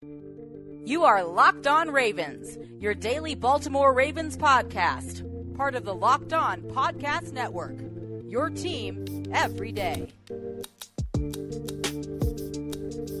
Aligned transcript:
You 0.00 1.02
are 1.02 1.24
Locked 1.24 1.66
On 1.66 1.90
Ravens, 1.90 2.56
your 2.80 2.94
daily 2.94 3.34
Baltimore 3.34 3.92
Ravens 3.92 4.36
podcast, 4.36 5.24
part 5.56 5.74
of 5.74 5.84
the 5.84 5.92
Locked 5.92 6.32
On 6.32 6.62
Podcast 6.62 7.32
Network. 7.32 7.80
Your 8.24 8.48
team 8.48 9.24
every 9.32 9.72
day. 9.72 10.12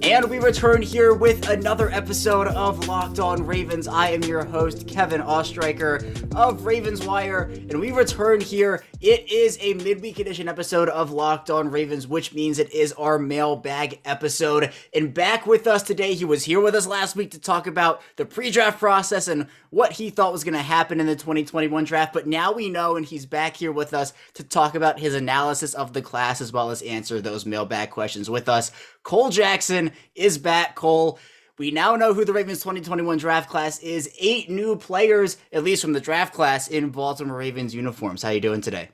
And 0.04 0.30
we 0.30 0.38
return 0.38 0.80
here 0.80 1.12
with 1.12 1.48
another 1.48 1.90
episode 1.90 2.46
of 2.46 2.86
Locked 2.86 3.18
On 3.18 3.44
Ravens. 3.44 3.88
I 3.88 4.10
am 4.10 4.22
your 4.22 4.44
host, 4.44 4.86
Kevin 4.86 5.20
Oestreicher 5.20 6.32
of 6.36 6.64
Ravens 6.64 7.04
Wire, 7.04 7.50
and 7.52 7.80
we 7.80 7.90
return 7.90 8.40
here. 8.40 8.84
It 9.00 9.30
is 9.30 9.56
a 9.60 9.74
midweek 9.74 10.18
edition 10.18 10.48
episode 10.48 10.88
of 10.88 11.12
Locked 11.12 11.50
On 11.50 11.70
Ravens, 11.70 12.08
which 12.08 12.34
means 12.34 12.58
it 12.58 12.72
is 12.72 12.92
our 12.94 13.16
mailbag 13.16 14.00
episode. 14.04 14.72
And 14.92 15.14
back 15.14 15.46
with 15.46 15.68
us 15.68 15.84
today, 15.84 16.14
he 16.14 16.24
was 16.24 16.42
here 16.42 16.60
with 16.60 16.74
us 16.74 16.84
last 16.84 17.14
week 17.14 17.30
to 17.30 17.38
talk 17.38 17.68
about 17.68 18.02
the 18.16 18.24
pre 18.24 18.50
draft 18.50 18.80
process 18.80 19.28
and 19.28 19.46
what 19.70 19.92
he 19.92 20.10
thought 20.10 20.32
was 20.32 20.42
going 20.42 20.54
to 20.54 20.62
happen 20.62 20.98
in 20.98 21.06
the 21.06 21.14
2021 21.14 21.84
draft. 21.84 22.12
But 22.12 22.26
now 22.26 22.50
we 22.50 22.68
know, 22.68 22.96
and 22.96 23.06
he's 23.06 23.24
back 23.24 23.56
here 23.56 23.70
with 23.70 23.94
us 23.94 24.12
to 24.34 24.42
talk 24.42 24.74
about 24.74 24.98
his 24.98 25.14
analysis 25.14 25.74
of 25.74 25.92
the 25.92 26.02
class 26.02 26.40
as 26.40 26.52
well 26.52 26.70
as 26.70 26.82
answer 26.82 27.20
those 27.20 27.46
mailbag 27.46 27.90
questions 27.90 28.28
with 28.28 28.48
us. 28.48 28.72
Cole 29.04 29.30
Jackson 29.30 29.92
is 30.16 30.38
back. 30.38 30.74
Cole, 30.74 31.20
we 31.58 31.70
now 31.72 31.96
know 31.96 32.14
who 32.14 32.24
the 32.24 32.32
Ravens 32.32 32.58
2021 32.60 33.18
draft 33.18 33.50
class 33.50 33.80
is. 33.80 34.08
Eight 34.18 34.48
new 34.48 34.76
players, 34.76 35.36
at 35.52 35.64
least 35.64 35.82
from 35.82 35.92
the 35.92 36.00
draft 36.00 36.32
class, 36.32 36.68
in 36.68 36.90
Baltimore 36.90 37.36
Ravens 37.36 37.74
uniforms. 37.74 38.22
How 38.22 38.30
you 38.30 38.40
doing 38.40 38.60
today? 38.60 38.90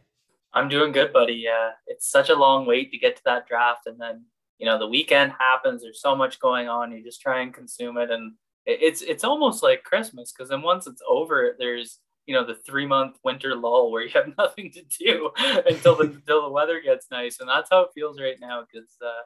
I'm 0.54 0.68
doing 0.68 0.92
good, 0.92 1.12
buddy. 1.12 1.34
Yeah, 1.34 1.73
it's 1.87 2.10
such 2.10 2.30
a 2.30 2.34
long 2.34 2.64
wait 2.64 2.90
to 2.92 2.98
get 2.98 3.16
to 3.16 3.23
that 3.27 3.46
draft, 3.46 3.87
and 3.87 4.00
then 4.00 4.24
you 4.59 4.66
know 4.66 4.78
the 4.78 4.88
weekend 4.88 5.32
happens. 5.38 5.82
There's 5.82 6.00
so 6.00 6.16
much 6.16 6.40
going 6.40 6.68
on. 6.68 6.92
You 6.92 7.02
just 7.02 7.20
try 7.20 7.40
and 7.40 7.52
consume 7.52 7.98
it, 7.98 8.10
and 8.10 8.32
it's 8.65 9.02
it's 9.02 9.24
almost 9.24 9.62
like 9.62 9.82
Christmas 9.82 10.32
because 10.32 10.48
then 10.48 10.62
once 10.62 10.87
it's 10.87 11.02
over, 11.09 11.54
there's 11.59 11.99
you 12.26 12.34
know 12.34 12.46
the 12.46 12.54
three 12.54 12.87
month 12.87 13.18
winter 13.24 13.54
lull 13.56 13.90
where 13.90 14.02
you 14.02 14.10
have 14.15 14.32
nothing 14.38 14.71
to 14.73 14.82
do 14.99 15.30
until 15.66 15.96
the 15.96 16.04
until 16.04 16.43
the 16.43 16.51
weather 16.51 16.80
gets 16.80 17.10
nice, 17.10 17.40
and 17.40 17.49
that's 17.49 17.68
how 17.71 17.80
it 17.82 17.90
feels 17.95 18.21
right 18.21 18.40
now 18.40 18.62
because. 18.62 18.96
Uh, 19.04 19.23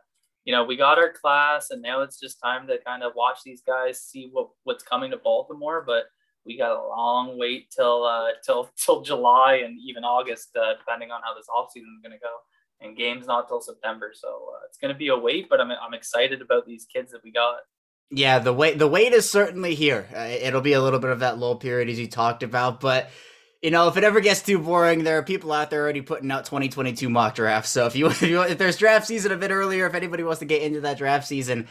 you 0.48 0.54
know, 0.54 0.64
we 0.64 0.76
got 0.76 0.96
our 0.96 1.12
class 1.12 1.68
and 1.68 1.82
now 1.82 2.00
it's 2.00 2.18
just 2.18 2.40
time 2.42 2.66
to 2.68 2.78
kind 2.82 3.02
of 3.02 3.12
watch 3.14 3.40
these 3.44 3.60
guys, 3.60 4.00
see 4.00 4.30
what, 4.32 4.48
what's 4.64 4.82
coming 4.82 5.10
to 5.10 5.18
Baltimore. 5.18 5.84
But 5.86 6.04
we 6.46 6.56
got 6.56 6.72
a 6.72 6.88
long 6.88 7.38
wait 7.38 7.70
till 7.70 8.04
uh, 8.04 8.28
till 8.42 8.70
till 8.82 9.02
July 9.02 9.60
and 9.62 9.78
even 9.78 10.04
August, 10.04 10.56
uh, 10.56 10.72
depending 10.78 11.10
on 11.10 11.20
how 11.22 11.34
this 11.34 11.48
offseason 11.54 11.92
is 11.94 12.00
going 12.02 12.12
to 12.12 12.18
go. 12.18 12.34
And 12.80 12.96
games 12.96 13.26
not 13.26 13.46
till 13.46 13.60
September, 13.60 14.12
so 14.14 14.28
uh, 14.28 14.64
it's 14.66 14.78
going 14.78 14.94
to 14.94 14.98
be 14.98 15.08
a 15.08 15.18
wait. 15.18 15.50
But 15.50 15.60
I'm 15.60 15.70
I'm 15.70 15.92
excited 15.92 16.40
about 16.40 16.64
these 16.64 16.86
kids 16.90 17.12
that 17.12 17.22
we 17.22 17.30
got. 17.30 17.58
Yeah, 18.10 18.38
the 18.38 18.54
wait 18.54 18.78
the 18.78 18.88
wait 18.88 19.12
is 19.12 19.28
certainly 19.28 19.74
here. 19.74 20.08
Uh, 20.16 20.28
it'll 20.30 20.62
be 20.62 20.72
a 20.72 20.80
little 20.80 20.98
bit 20.98 21.10
of 21.10 21.20
that 21.20 21.36
lull 21.36 21.56
period 21.56 21.90
as 21.90 21.98
you 21.98 22.08
talked 22.08 22.42
about, 22.42 22.80
but 22.80 23.10
you 23.62 23.70
know, 23.70 23.88
if 23.88 23.96
it 23.96 24.04
ever 24.04 24.20
gets 24.20 24.42
too 24.42 24.58
boring, 24.58 25.04
there 25.04 25.18
are 25.18 25.22
people 25.22 25.52
out 25.52 25.70
there 25.70 25.82
already 25.82 26.00
putting 26.00 26.30
out 26.30 26.44
2022 26.44 27.08
mock 27.08 27.34
drafts. 27.34 27.70
So 27.70 27.86
if 27.86 27.96
you, 27.96 28.06
if, 28.10 28.22
you, 28.22 28.40
if 28.42 28.58
there's 28.58 28.76
draft 28.76 29.06
season 29.06 29.32
a 29.32 29.36
bit 29.36 29.50
earlier, 29.50 29.86
if 29.86 29.94
anybody 29.94 30.22
wants 30.22 30.40
to 30.40 30.44
get 30.44 30.62
into 30.62 30.80
that 30.82 30.98
draft 30.98 31.26
season, 31.26 31.66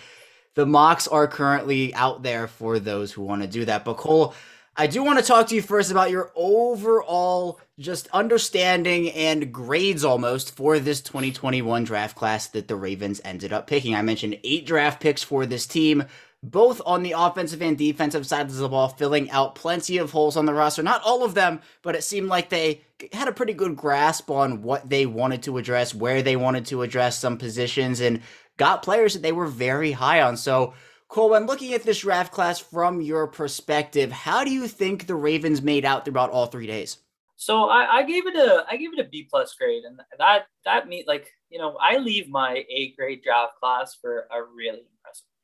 the 0.56 0.66
mocks 0.66 1.08
are 1.08 1.28
currently 1.28 1.94
out 1.94 2.24
there 2.24 2.48
for 2.48 2.80
those 2.80 3.12
who 3.12 3.22
want 3.22 3.42
to 3.44 3.48
do 3.48 3.66
that. 3.66 3.86
But 3.86 3.98
Cole, 3.98 4.34
I 4.76 4.88
do 4.88 5.04
want 5.04 5.18
to 5.20 5.26
talk 5.26 5.48
to 5.48 5.56
you 5.56 5.62
first 5.62 5.90
about 5.90 6.12
your 6.12 6.32
overall 6.36 7.60
just 7.80 8.08
understanding 8.14 9.12
and 9.12 9.52
grades 9.54 10.04
almost 10.04 10.56
for 10.56 10.80
this 10.80 11.02
2021 11.02 11.84
draft 11.84 12.16
class 12.16 12.48
that 12.50 12.68
the 12.68 12.76
Ravens 12.76 13.22
ended 13.24 13.54
up 13.54 13.68
picking. 13.68 13.96
I 13.96 14.02
mentioned 14.02 14.40
eight 14.44 14.66
draft 14.66 15.00
picks 15.02 15.24
for 15.24 15.46
this 15.46 15.66
team 15.66 16.04
both 16.44 16.82
on 16.86 17.04
the 17.04 17.14
offensive 17.18 17.62
and 17.62 17.78
defensive 17.78 18.26
sides 18.26 18.54
of 18.54 18.60
the 18.60 18.70
ball, 18.70 18.90
filling 18.90 19.30
out 19.32 19.56
plenty 19.56 19.98
of 19.98 20.12
holes 20.12 20.38
on 20.38 20.46
the 20.46 20.54
roster. 20.54 20.84
Not 20.84 21.02
all 21.04 21.24
of 21.24 21.34
them, 21.34 21.62
but 21.82 21.96
it 21.96 22.04
seemed 22.04 22.28
like 22.28 22.50
they 22.50 22.82
had 23.12 23.28
a 23.28 23.34
pretty 23.34 23.54
good 23.54 23.76
grasp 23.76 24.30
on 24.30 24.62
what 24.62 24.90
they 24.90 25.06
wanted 25.06 25.44
to 25.44 25.58
address, 25.58 25.96
where 25.96 26.22
they 26.22 26.36
wanted 26.36 26.66
to 26.68 26.84
address 26.84 27.18
some 27.18 27.38
positions, 27.38 28.00
and 28.00 28.22
got 28.58 28.84
players 28.84 29.14
that 29.14 29.22
they 29.22 29.32
were 29.32 29.48
very 29.48 29.92
high 29.92 30.22
on. 30.22 30.38
So, 30.38 30.74
Cole, 31.08 31.30
when 31.32 31.46
looking 31.46 31.74
at 31.74 31.84
this 31.84 32.00
draft 32.00 32.34
class 32.34 32.60
from 32.60 33.02
your 33.02 33.28
perspective, 33.28 34.12
how 34.12 34.44
do 34.44 34.52
you 34.52 34.68
think 34.68 35.08
the 35.08 35.16
Ravens 35.16 35.62
made 35.62 35.86
out 35.86 36.06
throughout 36.06 36.32
all 36.32 36.48
three 36.48 36.68
days? 36.68 36.98
So 37.38 37.70
I, 37.70 37.98
I 37.98 38.04
gave 38.04 38.26
it 38.26 38.36
a 38.36 38.66
I 38.70 38.78
gave 38.78 38.94
it 38.94 39.00
a 39.00 39.08
B 39.08 39.28
plus 39.30 39.54
grade, 39.54 39.84
and 39.84 40.00
that 40.18 40.48
that 40.66 40.88
mean 40.88 41.04
like 41.06 41.32
you 41.52 41.60
know 41.60 41.78
I 41.80 41.98
leave 41.98 42.28
my 42.28 42.66
A 42.68 42.94
grade 42.98 43.22
draft 43.24 43.54
class 43.60 43.96
for 44.02 44.28
a 44.32 44.42
really 44.42 44.82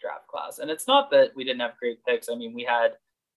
draft 0.04 0.28
class. 0.28 0.60
And 0.60 0.70
it's 0.70 0.88
not 0.88 1.10
that 1.12 1.32
we 1.36 1.44
didn't 1.44 1.62
have 1.62 1.78
great 1.80 2.04
picks. 2.06 2.30
I 2.30 2.36
mean, 2.36 2.54
we 2.54 2.64
had 2.64 2.92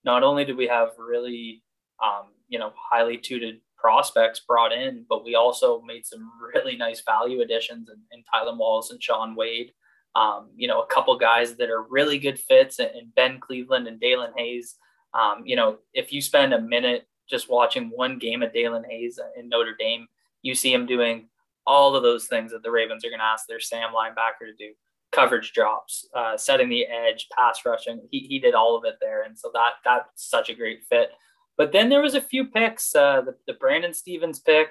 not 0.04 0.22
only 0.22 0.44
did 0.44 0.56
we 0.56 0.66
have 0.66 0.90
really, 0.98 1.62
um, 2.04 2.32
you 2.48 2.58
know, 2.58 2.72
highly 2.76 3.16
tutored 3.16 3.60
prospects 3.76 4.40
brought 4.40 4.72
in, 4.72 5.06
but 5.08 5.24
we 5.24 5.34
also 5.34 5.80
made 5.82 6.04
some 6.04 6.30
really 6.54 6.76
nice 6.76 7.02
value 7.02 7.40
additions 7.40 7.88
in, 7.88 8.00
in 8.12 8.24
Tylan 8.24 8.58
Wallace 8.58 8.90
and 8.90 9.02
Shaun 9.02 9.34
Wade. 9.34 9.72
Um, 10.14 10.48
you 10.56 10.66
know, 10.66 10.80
a 10.80 10.86
couple 10.86 11.16
guys 11.18 11.56
that 11.56 11.70
are 11.70 11.82
really 11.82 12.18
good 12.18 12.38
fits 12.38 12.80
in 12.80 13.12
Ben 13.14 13.38
Cleveland 13.38 13.86
and 13.86 14.00
Daelin 14.00 14.32
Hayes. 14.36 14.76
Um, 15.14 15.42
you 15.44 15.56
know, 15.56 15.78
if 15.92 16.12
you 16.12 16.20
spend 16.20 16.54
a 16.54 16.60
minute 16.60 17.06
just 17.28 17.50
watching 17.50 17.90
one 17.94 18.18
game 18.18 18.42
of 18.42 18.52
Daelin 18.52 18.84
Hayes 18.88 19.20
in 19.38 19.48
Notre 19.48 19.76
Dame, 19.78 20.06
you 20.42 20.54
see 20.54 20.72
him 20.72 20.86
doing 20.86 21.28
all 21.66 21.96
of 21.96 22.02
those 22.02 22.26
things 22.26 22.52
that 22.52 22.62
the 22.62 22.70
Ravens 22.70 23.04
are 23.04 23.10
going 23.10 23.20
to 23.20 23.24
ask 23.24 23.46
their 23.46 23.60
Sam 23.60 23.90
linebacker 23.90 24.46
to 24.46 24.54
do 24.58 24.72
coverage 25.12 25.52
drops, 25.52 26.08
uh, 26.14 26.36
setting 26.36 26.68
the 26.68 26.86
edge, 26.86 27.28
pass 27.36 27.60
rushing. 27.64 28.00
He, 28.10 28.20
he 28.20 28.38
did 28.38 28.54
all 28.54 28.76
of 28.76 28.84
it 28.84 28.96
there. 29.00 29.22
And 29.22 29.38
so 29.38 29.50
that 29.54 29.74
that's 29.84 30.28
such 30.28 30.50
a 30.50 30.54
great 30.54 30.84
fit. 30.84 31.10
But 31.56 31.72
then 31.72 31.88
there 31.88 32.02
was 32.02 32.14
a 32.14 32.20
few 32.20 32.46
picks, 32.46 32.94
uh, 32.94 33.22
the, 33.22 33.34
the 33.46 33.54
Brandon 33.54 33.94
Stephens 33.94 34.40
pick, 34.40 34.68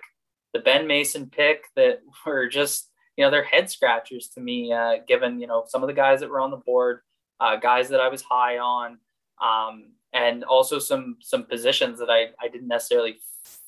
the 0.53 0.59
Ben 0.59 0.88
Mason 0.88 1.29
pick 1.29 1.66
that 1.75 2.00
were 2.25 2.47
just, 2.47 2.90
you 3.18 3.23
know, 3.23 3.31
they're 3.31 3.44
head 3.44 3.69
scratchers 3.69 4.29
to 4.29 4.41
me, 4.41 4.72
uh, 4.72 4.97
given, 5.07 5.40
you 5.40 5.47
know, 5.47 5.63
some 5.68 5.84
of 5.84 5.88
the 5.88 5.94
guys 5.94 6.19
that 6.19 6.29
were 6.29 6.41
on 6.41 6.52
the 6.52 6.57
board, 6.57 7.00
uh, 7.40 7.56
guys 7.56 7.90
that 7.90 8.02
I 8.02 8.09
was 8.09 8.22
high 8.22 8.57
on, 8.57 8.97
um, 9.44 9.91
and 10.13 10.44
also 10.46 10.79
some 10.79 11.17
some 11.22 11.44
positions 11.44 12.00
that 12.00 12.09
I, 12.09 12.28
I 12.41 12.47
didn't 12.47 12.69
necessarily 12.69 13.17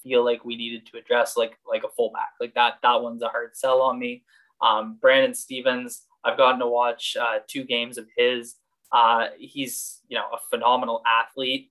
feel 0.03 0.23
like 0.23 0.45
we 0.45 0.55
needed 0.55 0.85
to 0.87 0.97
address, 0.97 1.35
like 1.35 1.57
like 1.69 1.83
a 1.83 1.89
fullback. 1.89 2.31
Like 2.39 2.53
that 2.55 2.75
that 2.83 3.01
one's 3.01 3.21
a 3.21 3.27
hard 3.27 3.55
sell 3.55 3.81
on 3.81 3.99
me. 3.99 4.23
Um, 4.61 4.97
Brandon 4.99 5.33
Stephens, 5.33 6.03
I've 6.23 6.37
gotten 6.37 6.59
to 6.59 6.67
watch 6.67 7.15
uh, 7.19 7.39
two 7.47 7.63
games 7.63 7.97
of 7.97 8.07
his. 8.17 8.55
Uh, 8.91 9.27
he's 9.37 10.01
you 10.07 10.17
know 10.17 10.25
a 10.33 10.37
phenomenal 10.49 11.01
athlete, 11.05 11.69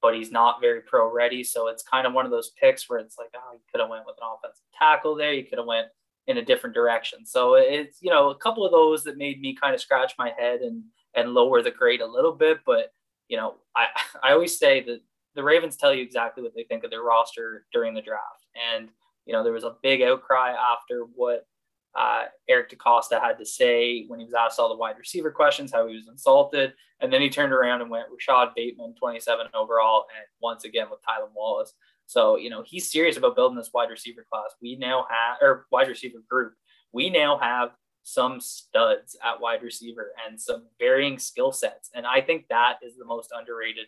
but 0.00 0.14
he's 0.14 0.30
not 0.30 0.60
very 0.60 0.80
pro 0.80 1.12
ready. 1.12 1.44
So 1.44 1.68
it's 1.68 1.82
kind 1.82 2.06
of 2.06 2.12
one 2.12 2.24
of 2.24 2.30
those 2.30 2.52
picks 2.60 2.88
where 2.88 2.98
it's 2.98 3.18
like, 3.18 3.30
oh, 3.36 3.52
you 3.54 3.60
could 3.70 3.80
have 3.80 3.90
went 3.90 4.06
with 4.06 4.16
an 4.20 4.28
offensive 4.34 4.64
tackle 4.78 5.14
there. 5.14 5.32
You 5.32 5.44
could 5.44 5.58
have 5.58 5.66
went 5.66 5.88
in 6.26 6.38
a 6.38 6.44
different 6.44 6.74
direction. 6.74 7.26
So 7.26 7.54
it's 7.54 7.98
you 8.00 8.10
know 8.10 8.30
a 8.30 8.36
couple 8.36 8.64
of 8.64 8.72
those 8.72 9.04
that 9.04 9.16
made 9.16 9.40
me 9.40 9.56
kind 9.60 9.74
of 9.74 9.80
scratch 9.80 10.14
my 10.18 10.32
head 10.38 10.60
and 10.60 10.82
and 11.14 11.34
lower 11.34 11.62
the 11.62 11.70
grade 11.70 12.00
a 12.00 12.06
little 12.06 12.32
bit. 12.32 12.60
But 12.66 12.92
you 13.28 13.36
know 13.36 13.56
I 13.76 13.86
I 14.22 14.32
always 14.32 14.58
say 14.58 14.82
that 14.84 15.00
the 15.34 15.42
Ravens 15.42 15.76
tell 15.76 15.94
you 15.94 16.02
exactly 16.02 16.42
what 16.42 16.54
they 16.54 16.64
think 16.64 16.84
of 16.84 16.90
their 16.90 17.02
roster 17.02 17.64
during 17.72 17.94
the 17.94 18.02
draft, 18.02 18.46
and 18.74 18.88
you 19.26 19.32
know 19.32 19.42
there 19.42 19.52
was 19.52 19.64
a 19.64 19.76
big 19.82 20.02
outcry 20.02 20.50
after 20.50 21.06
what 21.14 21.46
uh, 21.94 22.24
Eric 22.48 22.70
DeCosta 22.70 23.20
had 23.20 23.38
to 23.38 23.44
say 23.44 24.04
when 24.06 24.18
he 24.18 24.24
was 24.24 24.34
asked 24.34 24.58
all 24.58 24.68
the 24.68 24.76
wide 24.76 24.98
receiver 24.98 25.30
questions, 25.30 25.72
how 25.72 25.86
he 25.86 25.94
was 25.94 26.08
insulted. 26.08 26.72
And 27.00 27.12
then 27.12 27.20
he 27.20 27.28
turned 27.28 27.52
around 27.52 27.82
and 27.82 27.90
went 27.90 28.06
Rashod 28.10 28.50
Bateman, 28.56 28.94
27 28.98 29.46
overall, 29.54 30.06
and 30.16 30.24
once 30.40 30.64
again 30.64 30.86
with 30.90 31.00
Tylan 31.00 31.32
Wallace. 31.34 31.74
So, 32.06 32.36
you 32.36 32.50
know, 32.50 32.62
he's 32.66 32.90
serious 32.90 33.16
about 33.16 33.36
building 33.36 33.56
this 33.56 33.70
wide 33.72 33.90
receiver 33.90 34.24
class. 34.30 34.54
We 34.60 34.76
now 34.76 35.06
have, 35.10 35.38
or 35.40 35.66
wide 35.70 35.88
receiver 35.88 36.18
group, 36.28 36.54
we 36.92 37.10
now 37.10 37.38
have 37.38 37.70
some 38.02 38.40
studs 38.40 39.16
at 39.24 39.40
wide 39.40 39.62
receiver 39.62 40.12
and 40.26 40.40
some 40.40 40.64
varying 40.78 41.18
skill 41.18 41.52
sets. 41.52 41.90
And 41.94 42.06
I 42.06 42.20
think 42.20 42.46
that 42.48 42.78
is 42.82 42.96
the 42.96 43.04
most 43.04 43.30
underrated 43.36 43.86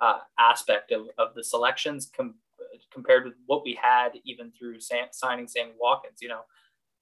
uh, 0.00 0.18
aspect 0.38 0.92
of, 0.92 1.06
of 1.18 1.34
the 1.34 1.42
selections 1.42 2.10
com- 2.14 2.36
compared 2.92 3.24
with 3.24 3.34
what 3.46 3.64
we 3.64 3.78
had 3.80 4.10
even 4.24 4.52
through 4.52 4.80
Sam, 4.80 5.08
signing 5.10 5.48
Sammy 5.48 5.72
Watkins. 5.78 6.18
You 6.20 6.28
know, 6.28 6.42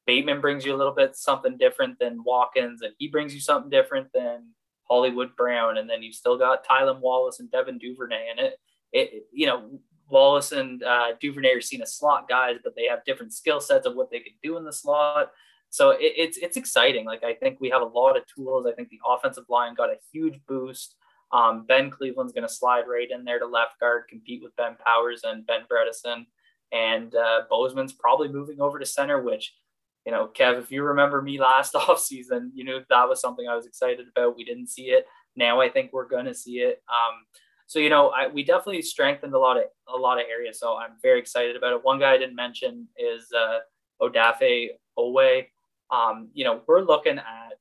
Bateman 0.07 0.41
brings 0.41 0.65
you 0.65 0.75
a 0.75 0.77
little 0.77 0.95
bit 0.95 1.17
something 1.17 1.57
different 1.57 1.99
than 1.99 2.23
Watkins, 2.25 2.83
and 2.83 2.93
he 2.99 3.09
brings 3.09 3.35
you 3.35 3.41
something 3.41 3.71
different 3.71 4.09
than 4.13 4.49
Hollywood 4.89 5.35
Brown, 5.37 5.79
and 5.79 5.89
then 5.89 6.03
you've 6.03 6.15
still 6.15 6.37
got 6.37 6.67
Tylan 6.67 7.01
Wallace 7.01 7.41
and 7.41 7.51
Devin 7.51 7.79
Duvernay, 7.79 8.29
and 8.31 8.41
it, 8.41 8.59
it 8.93 9.27
you 9.33 9.47
know 9.47 9.81
Wallace 10.09 10.53
and 10.53 10.83
uh, 10.83 11.13
Duvernay 11.21 11.55
are 11.55 11.61
seen 11.61 11.83
as 11.83 11.95
slot 11.95 12.29
guys, 12.29 12.57
but 12.63 12.75
they 12.77 12.87
have 12.87 13.05
different 13.05 13.33
skill 13.33 13.61
sets 13.61 13.87
of 13.87 13.95
what 13.95 14.11
they 14.11 14.21
can 14.21 14.35
do 14.43 14.57
in 14.57 14.65
the 14.65 14.73
slot. 14.73 15.31
So 15.71 15.91
it, 15.91 16.13
it's 16.17 16.37
it's 16.37 16.57
exciting. 16.57 17.07
Like 17.07 17.25
I 17.25 17.35
think 17.35 17.59
we 17.61 17.71
have 17.71 17.83
a 17.83 17.87
lot 17.87 18.17
of 18.17 18.25
tools. 18.27 18.67
I 18.67 18.73
think 18.73 18.91
the 18.91 19.01
offensive 19.07 19.45
line 19.49 19.75
got 19.75 19.91
a 19.91 19.97
huge 20.13 20.39
boost. 20.47 20.97
Um, 21.33 21.65
ben 21.67 21.91
Cleveland's 21.91 22.33
going 22.33 22.47
to 22.47 22.53
slide 22.53 22.85
right 22.87 23.11
in 23.11 23.25
there 23.25 23.41
to 23.41 23.47
left 23.47 23.81
guard, 23.81 24.05
compete 24.09 24.43
with 24.43 24.55
Ben 24.57 24.77
Powers 24.87 25.23
and 25.25 25.47
Ben 25.47 25.63
Bredeson, 25.63 26.27
and 26.71 27.15
uh, 27.15 27.43
Bozeman's 27.51 27.93
probably 27.93 28.29
moving 28.29 28.61
over 28.61 28.79
to 28.79 28.87
center, 28.87 29.21
which 29.21 29.53
you 30.05 30.13
know, 30.13 30.31
Kev, 30.39 30.61
if 30.61 30.71
you 30.71 30.83
remember 30.83 31.23
me 31.23 31.41
last 31.41 31.75
off 31.75 32.01
season, 32.01 32.53
you 32.55 32.65
knew 32.65 32.81
that 32.89 33.09
was 33.09 33.21
something 33.21 33.49
I 33.49 33.57
was 33.57 33.67
excited 33.67 34.07
about. 34.15 34.37
We 34.37 34.45
didn't 34.45 34.69
see 34.69 34.87
it 34.87 35.07
Now 35.37 35.61
I 35.61 35.69
think 35.69 35.93
we're 35.93 36.09
going 36.09 36.27
to 36.27 36.35
see 36.35 36.59
it. 36.59 36.83
Um, 36.89 37.25
so 37.67 37.79
you 37.79 37.89
know, 37.89 38.11
I, 38.11 38.29
we 38.29 38.45
definitely 38.45 38.83
strengthened 38.83 39.35
a 39.35 39.39
lot 39.39 39.57
of 39.57 39.65
a 39.89 39.97
lot 39.97 40.19
of 40.19 40.27
areas. 40.31 40.61
So 40.61 40.77
I'm 40.77 40.93
very 41.03 41.19
excited 41.19 41.57
about 41.57 41.73
it. 41.73 41.85
One 41.85 41.99
guy 41.99 42.13
I 42.13 42.19
didn't 42.19 42.37
mention 42.37 42.89
is 42.97 43.27
uh, 43.33 43.61
Odafe 44.03 44.69
Oweh. 44.99 45.47
Um, 45.91 46.29
you 46.35 46.45
know, 46.45 46.63
we're 46.67 46.83
looking 46.83 47.19
at 47.19 47.59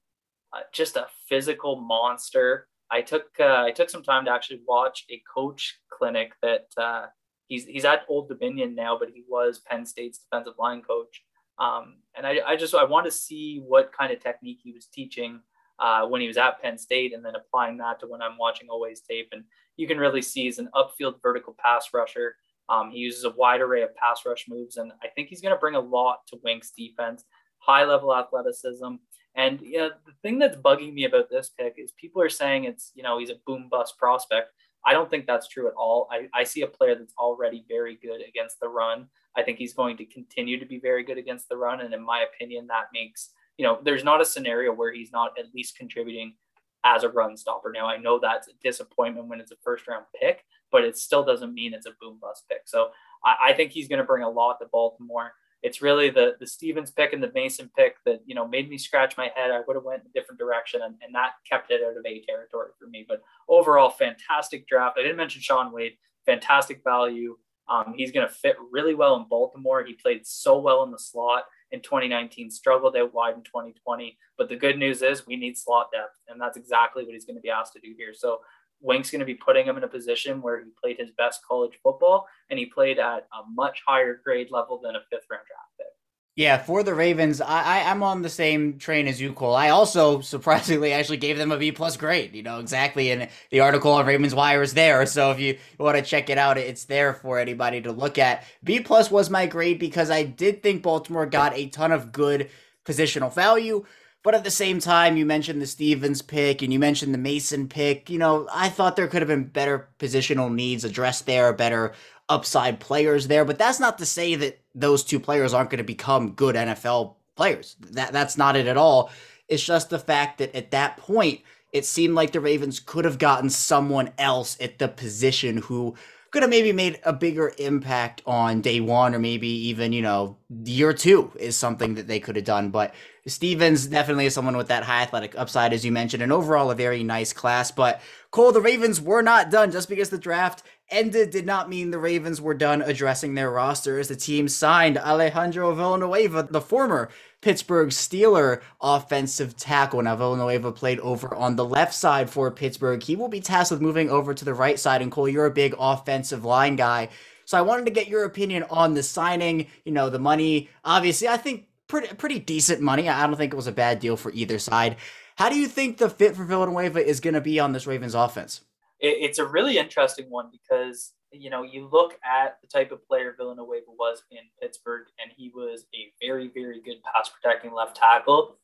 uh, 0.54 0.62
just 0.74 0.98
a 0.98 1.08
physical 1.28 1.78
monster. 1.78 2.68
I 2.92 3.02
took 3.02 3.28
uh, 3.40 3.64
I 3.64 3.72
took 3.72 3.90
some 3.90 4.04
time 4.04 4.26
to 4.26 4.32
actually 4.32 4.62
watch 4.68 5.06
a 5.10 5.22
coach 5.34 5.80
clinic 5.90 6.34
that 6.42 6.68
uh, 6.78 7.06
he's 7.48 7.66
he's 7.66 7.86
at 7.86 8.04
Old 8.10 8.28
Dominion 8.28 8.76
now, 8.76 8.98
but 9.00 9.10
he 9.10 9.24
was 9.28 9.60
Penn 9.60 9.86
State's 9.86 10.20
defensive 10.20 10.54
line 10.60 10.82
coach. 10.82 11.24
Um, 11.60 11.98
and 12.16 12.26
I, 12.26 12.40
I 12.46 12.56
just 12.56 12.76
I 12.76 12.84
want 12.84 13.06
to 13.06 13.12
see 13.12 13.60
what 13.66 13.92
kind 13.92 14.12
of 14.12 14.20
technique 14.20 14.60
he 14.64 14.72
was 14.72 14.88
teaching 14.88 15.40
uh, 15.80 16.06
when 16.06 16.22
he 16.22 16.28
was 16.28 16.38
at 16.38 16.62
Penn 16.62 16.78
State, 16.78 17.14
and 17.14 17.24
then 17.26 17.36
applying 17.36 17.78
that 17.78 18.00
to 18.00 18.08
when 18.08 18.22
I'm 18.22 18.38
watching 18.38 18.68
Oweh's 18.72 19.02
tape. 19.02 19.30
And 19.32 19.44
you 19.78 19.88
can 19.88 19.98
really 19.98 20.22
see 20.22 20.44
he's 20.44 20.60
an 20.60 20.70
upfield 20.76 21.22
vertical 21.22 21.56
pass 21.64 21.90
rusher. 21.94 22.36
Um, 22.70 22.92
he 22.92 23.00
uses 23.00 23.26
a 23.26 23.32
wide 23.32 23.62
array 23.62 23.82
of 23.82 23.96
pass 23.96 24.22
rush 24.26 24.46
moves, 24.48 24.78
and 24.78 24.92
I 25.04 25.08
think 25.10 25.30
he's 25.30 25.42
going 25.42 25.54
to 25.54 25.60
bring 25.60 25.76
a 25.76 25.80
lot 25.80 26.26
to 26.28 26.40
Wink's 26.44 26.72
defense. 26.72 27.26
High 27.60 27.86
level 27.86 28.16
athleticism, 28.16 28.96
and 29.36 29.62
you 29.62 29.78
know, 29.78 29.90
the 30.06 30.14
thing 30.22 30.38
that's 30.38 30.58
bugging 30.58 30.94
me 30.94 31.06
about 31.06 31.30
this 31.30 31.50
pick 31.58 31.76
is 31.78 31.92
people 31.94 32.22
are 32.22 32.30
saying 32.30 32.66
it's 32.66 32.92
you 32.94 33.04
know 33.04 33.20
he's 33.20 33.30
a 33.30 33.40
boom 33.46 33.68
bust 33.70 33.98
prospect. 33.98 34.50
I 34.86 34.94
don't 34.94 35.10
think 35.10 35.26
that's 35.26 35.48
true 35.48 35.68
at 35.68 35.74
all. 35.76 36.08
I, 36.12 36.28
I 36.34 36.44
see 36.44 36.62
a 36.62 36.68
player 36.68 36.96
that's 36.96 37.14
already 37.18 37.64
very 37.70 37.98
good 38.02 38.22
against 38.28 38.60
the 38.60 38.68
run. 38.68 39.08
I 39.36 39.44
think 39.44 39.58
he's 39.58 39.74
going 39.74 39.98
to 39.98 40.06
continue 40.06 40.60
to 40.60 40.66
be 40.66 40.80
very 40.80 41.04
good 41.04 41.18
against 41.18 41.50
the 41.50 41.58
run, 41.58 41.82
and 41.82 41.94
in 41.94 42.04
my 42.04 42.26
opinion, 42.34 42.68
that 42.68 42.86
makes 42.94 43.32
you 43.58 43.66
know 43.66 43.80
there's 43.84 44.04
not 44.04 44.22
a 44.22 44.26
scenario 44.26 44.74
where 44.74 44.94
he's 44.94 45.12
not 45.12 45.38
at 45.38 45.54
least 45.54 45.78
contributing 45.78 46.36
as 46.84 47.04
a 47.04 47.10
run 47.10 47.38
stopper. 47.38 47.72
Now 47.72 47.88
I 47.88 47.98
know 47.98 48.20
that's 48.20 48.48
a 48.48 48.52
disappointment 48.64 49.28
when 49.28 49.40
it's 49.40 49.52
a 49.52 49.58
first 49.64 49.88
round 49.88 50.06
pick, 50.20 50.44
but 50.72 50.84
it 50.84 50.98
still 50.98 51.24
doesn't 51.24 51.54
mean 51.54 51.74
it's 51.74 51.86
a 51.86 51.96
boom 52.02 52.18
bust 52.22 52.44
pick. 52.50 52.62
So 52.66 52.90
I, 53.24 53.50
I 53.50 53.54
think 53.54 53.72
he's 53.72 53.88
going 53.88 54.00
to 54.00 54.06
bring 54.06 54.24
a 54.24 54.30
lot 54.30 54.60
to 54.60 54.68
Baltimore. 54.72 55.34
It's 55.62 55.82
really 55.82 56.10
the 56.10 56.36
the 56.40 56.48
Stephens 56.48 56.92
pick 56.92 57.14
and 57.14 57.24
the 57.24 57.32
Mason 57.34 57.72
pick 57.78 57.96
that 58.06 58.22
you 58.26 58.36
know 58.36 58.48
made 58.48 58.70
me 58.70 58.78
scratch 58.78 59.18
my 59.18 59.32
head. 59.36 59.52
I 59.52 59.62
would 59.66 59.76
have 59.76 59.86
went 59.86 60.02
in 60.02 60.10
a 60.10 60.14
different 60.14 60.40
direction, 60.40 60.82
and, 60.84 60.96
and 61.02 61.16
that 61.16 61.32
kept 61.50 61.72
it 61.72 61.82
out 61.82 61.98
of 61.98 62.06
A 62.06 62.22
territory 62.26 62.72
for 62.78 62.88
me. 62.88 63.06
But 63.08 63.22
overall, 63.48 63.90
fantastic 63.90 64.68
draft. 64.68 64.98
I 65.00 65.04
didn't 65.04 65.18
mention 65.18 65.42
Shaun 65.42 65.72
Wade, 65.72 65.94
fantastic 66.26 66.84
value. 66.84 67.38
Um, 67.70 67.94
he's 67.96 68.12
going 68.12 68.28
to 68.28 68.34
fit 68.34 68.56
really 68.72 68.94
well 68.94 69.16
in 69.16 69.26
Baltimore. 69.30 69.84
He 69.84 69.94
played 69.94 70.26
so 70.26 70.60
well 70.60 70.84
in 70.84 70.92
the 70.92 71.00
slot 71.00 71.44
in 71.72 71.82
2019, 71.82 72.52
struggled 72.52 72.96
out 72.96 73.14
wide 73.14 73.36
in 73.36 73.44
2020. 73.44 74.18
But 74.38 74.50
the 74.50 74.56
good 74.56 74.78
news 74.78 75.02
is 75.02 75.26
we 75.26 75.38
need 75.38 75.58
slot 75.58 75.88
depth, 75.92 76.20
and 76.28 76.40
that's 76.40 76.58
exactly 76.58 77.04
what 77.04 77.14
he's 77.14 77.26
going 77.26 77.38
to 77.38 77.42
be 77.42 77.50
asked 77.50 77.74
to 77.74 77.80
do 77.80 77.94
here. 77.98 78.14
So 78.14 78.40
Wink's 78.82 79.12
going 79.12 79.20
to 79.20 79.26
be 79.26 79.36
putting 79.36 79.66
him 79.66 79.78
in 79.78 79.84
a 79.84 79.88
position 79.88 80.42
where 80.42 80.62
he 80.64 80.70
played 80.82 80.98
his 81.00 81.12
best 81.18 81.42
college 81.48 81.80
football, 81.82 82.28
and 82.50 82.60
he 82.60 82.66
played 82.66 83.00
at 83.00 83.28
a 83.34 83.50
much 83.54 83.82
higher 83.88 84.20
grade 84.24 84.52
level 84.52 84.80
than 84.82 84.96
a 84.96 85.02
fifth 85.10 85.26
round 85.32 85.46
draft 85.48 85.72
pick. 85.78 85.88
Yeah, 86.36 86.58
for 86.58 86.82
the 86.82 86.96
Ravens, 86.96 87.42
I, 87.42 87.62
I 87.62 87.78
am 87.92 88.02
on 88.02 88.24
the 88.24 88.30
same 88.30 88.80
train 88.80 89.08
as 89.08 89.22
you, 89.22 89.34
Cole. 89.34 89.56
I 89.56 89.70
also 89.70 90.20
surprisingly 90.22 90.92
actually 90.92 91.18
gave 91.18 91.38
them 91.38 91.52
a 91.52 91.58
B 91.58 91.72
plus 91.72 91.96
grade. 91.96 92.34
You 92.34 92.42
know 92.42 92.60
exactly, 92.60 93.12
and 93.12 93.30
the 93.52 93.60
article 93.60 93.92
on 93.92 94.08
Ravens 94.08 94.34
Wire 94.34 94.64
is 94.64 94.74
there. 94.74 95.06
So 95.06 95.30
if 95.30 95.40
you 95.40 95.60
want 95.78 95.96
to 95.98 96.02
check 96.02 96.32
it 96.32 96.40
out, 96.40 96.58
it's 96.58 96.86
there 96.86 97.14
for 97.14 97.38
anybody 97.38 97.82
to 97.82 97.92
look 97.92 98.18
at. 98.18 98.46
B 98.64 98.80
plus 98.80 99.12
was 99.12 99.30
my 99.30 99.46
grade 99.46 99.78
because 99.78 100.10
I 100.10 100.24
did 100.24 100.64
think 100.64 100.82
Baltimore 100.82 101.28
got 101.28 101.56
a 101.56 101.68
ton 101.68 101.92
of 101.92 102.12
good 102.12 102.50
positional 102.84 103.34
value. 103.34 103.86
But 104.24 104.36
at 104.36 104.46
the 104.46 104.52
same 104.52 104.80
time, 104.80 105.18
you 105.18 105.26
mentioned 105.26 105.62
the 105.62 105.68
Stephens 105.68 106.22
pick 106.22 106.62
and 106.62 106.72
you 106.72 106.80
mentioned 106.80 107.14
the 107.14 107.20
Mason 107.20 107.68
pick. 107.68 108.10
You 108.10 108.18
know, 108.18 108.48
I 108.52 108.70
thought 108.70 108.96
there 108.96 109.08
could 109.08 109.22
have 109.22 109.28
been 109.28 109.44
better 109.44 109.90
positional 110.00 110.52
needs 110.52 110.86
addressed 110.86 111.26
there, 111.26 111.52
better 111.52 111.94
upside 112.30 112.80
players 112.80 113.28
there. 113.28 113.44
But 113.44 113.58
that's 113.58 113.82
not 113.82 113.98
to 113.98 114.06
say 114.06 114.36
that 114.36 114.62
those 114.74 115.04
two 115.04 115.20
players 115.20 115.54
aren't 115.54 115.70
going 115.70 115.80
to 115.80 115.84
become 115.84 116.32
good 116.32 116.56
NFL 116.56 117.16
players. 117.36 117.76
That 117.92 118.14
that's 118.14 118.38
not 118.38 118.56
it 118.56 118.68
at 118.68 118.78
all. 118.78 119.12
It's 119.50 119.64
just 119.66 119.90
the 119.90 120.00
fact 120.00 120.38
that 120.38 120.56
at 120.56 120.72
that 120.72 120.96
point, 120.98 121.42
it 121.74 121.86
seemed 121.86 122.16
like 122.16 122.32
the 122.32 122.40
Ravens 122.40 122.80
could 122.80 123.04
have 123.04 123.18
gotten 123.18 123.50
someone 123.50 124.12
else 124.18 124.56
at 124.62 124.80
the 124.80 124.88
position 124.88 125.58
who 125.58 125.96
could 126.34 126.42
have 126.42 126.50
maybe 126.50 126.74
made 126.74 127.00
a 127.04 127.14
bigger 127.14 127.54
impact 127.60 128.24
on 128.26 128.60
day 128.60 128.80
one 128.80 129.14
or 129.14 129.20
maybe 129.20 129.48
even, 129.48 129.94
you 129.94 130.02
know, 130.02 130.36
year 130.66 130.92
two 130.92 131.32
is 131.36 131.56
something 131.56 131.94
that 131.94 132.08
they 132.08 132.20
could 132.20 132.36
have 132.36 132.44
done. 132.44 132.72
But 132.72 132.96
Stephens 133.28 133.86
definitely 133.86 134.26
is 134.26 134.34
someone 134.34 134.58
with 134.58 134.70
that 134.70 134.84
high 134.84 135.04
athletic 135.04 135.38
upside, 135.38 135.74
as 135.74 135.86
you 135.86 135.92
mentioned, 135.92 136.24
and 136.24 136.34
overall 136.34 136.72
a 136.72 136.76
very 136.76 137.04
nice 137.04 137.34
class. 137.34 137.70
But 137.70 138.02
Cole, 138.32 138.52
the 138.52 138.62
Ravens 138.62 139.00
were 139.00 139.22
not 139.22 139.52
done 139.52 139.70
just 139.70 139.88
because 139.88 140.10
the 140.10 140.18
draft 140.18 140.64
ended 140.94 141.32
did 141.32 141.46
not 141.46 141.70
mean 141.70 141.92
the 141.92 142.00
Ravens 142.00 142.40
were 142.40 142.54
done 142.54 142.82
addressing 142.82 143.34
their 143.34 143.52
roster 143.52 144.00
as 144.00 144.08
the 144.08 144.16
team 144.16 144.48
signed 144.48 144.98
Alejandro 144.98 145.74
Villanueva, 145.74 146.48
the 146.50 146.62
former 146.62 147.10
Pittsburgh 147.42 147.90
Steeler 147.90 148.62
offensive 148.80 149.58
tackle. 149.58 150.02
Now, 150.02 150.16
Villanueva 150.16 150.72
played 150.72 151.00
over 151.00 151.36
on 151.36 151.56
the 151.58 151.66
left 151.66 151.94
side 151.94 152.30
for 152.30 152.50
Pittsburgh. 152.52 153.04
He 153.04 153.16
will 153.16 153.28
be 153.28 153.42
tasked 153.42 153.72
with 153.72 153.82
moving 153.82 154.10
over 154.10 154.34
to 154.34 154.46
the 154.46 154.54
right 154.54 154.80
side. 154.80 155.02
And 155.02 155.12
Cole, 155.12 155.28
you're 155.28 155.46
a 155.46 155.52
big 155.52 155.76
offensive 155.78 156.46
line 156.46 156.78
guy. 156.78 157.10
So 157.46 157.58
I 157.58 157.62
wanted 157.62 157.86
to 157.86 157.92
get 157.92 158.08
your 158.08 158.24
opinion 158.24 158.64
on 158.70 158.94
the 158.94 159.04
signing, 159.04 159.68
you 159.84 159.92
know, 159.92 160.10
the 160.10 160.20
money. 160.20 160.70
Obviously, 160.86 161.28
I 161.28 161.38
think 161.38 161.68
pretty 161.88 162.08
pretty 162.16 162.40
decent 162.40 162.82
money. 162.82 163.10
I 163.10 163.28
don't 163.28 163.36
think 163.36 163.54
it 163.54 163.58
was 163.58 163.68
a 163.68 163.74
bad 163.74 164.00
deal 164.00 164.16
for 164.16 164.32
either 164.32 164.60
side. 164.60 164.96
How 165.36 165.50
do 165.50 165.58
you 165.58 165.68
think 165.68 165.98
the 165.98 166.10
fit 166.10 166.36
for 166.36 166.46
Villanueva 166.46 167.06
is 167.06 167.20
going 167.20 167.34
to 167.34 167.42
be 167.42 167.60
on 167.60 167.74
this 167.74 167.88
Ravens 167.88 168.16
offense? 168.16 168.62
It's 169.04 169.38
a 169.38 169.46
really 169.46 169.78
interesting 169.78 170.30
one 170.30 170.50
because 170.52 171.14
you 171.32 171.50
know 171.50 171.64
you 171.64 171.90
look 171.92 172.18
at 172.24 172.58
the 172.62 172.68
type 172.68 172.92
of 172.92 173.06
player 173.08 173.36
Villanueva 173.38 173.86
was 173.88 174.24
in 174.32 174.40
Pittsburgh, 174.62 175.08
and 175.22 175.32
he 175.36 175.52
was 175.54 175.86
a 175.94 176.12
very 176.26 176.50
very 176.54 176.82
good 176.82 176.98
pass 177.04 177.30
protecting 177.30 177.74
left 177.74 177.98
tackle, 177.98 178.58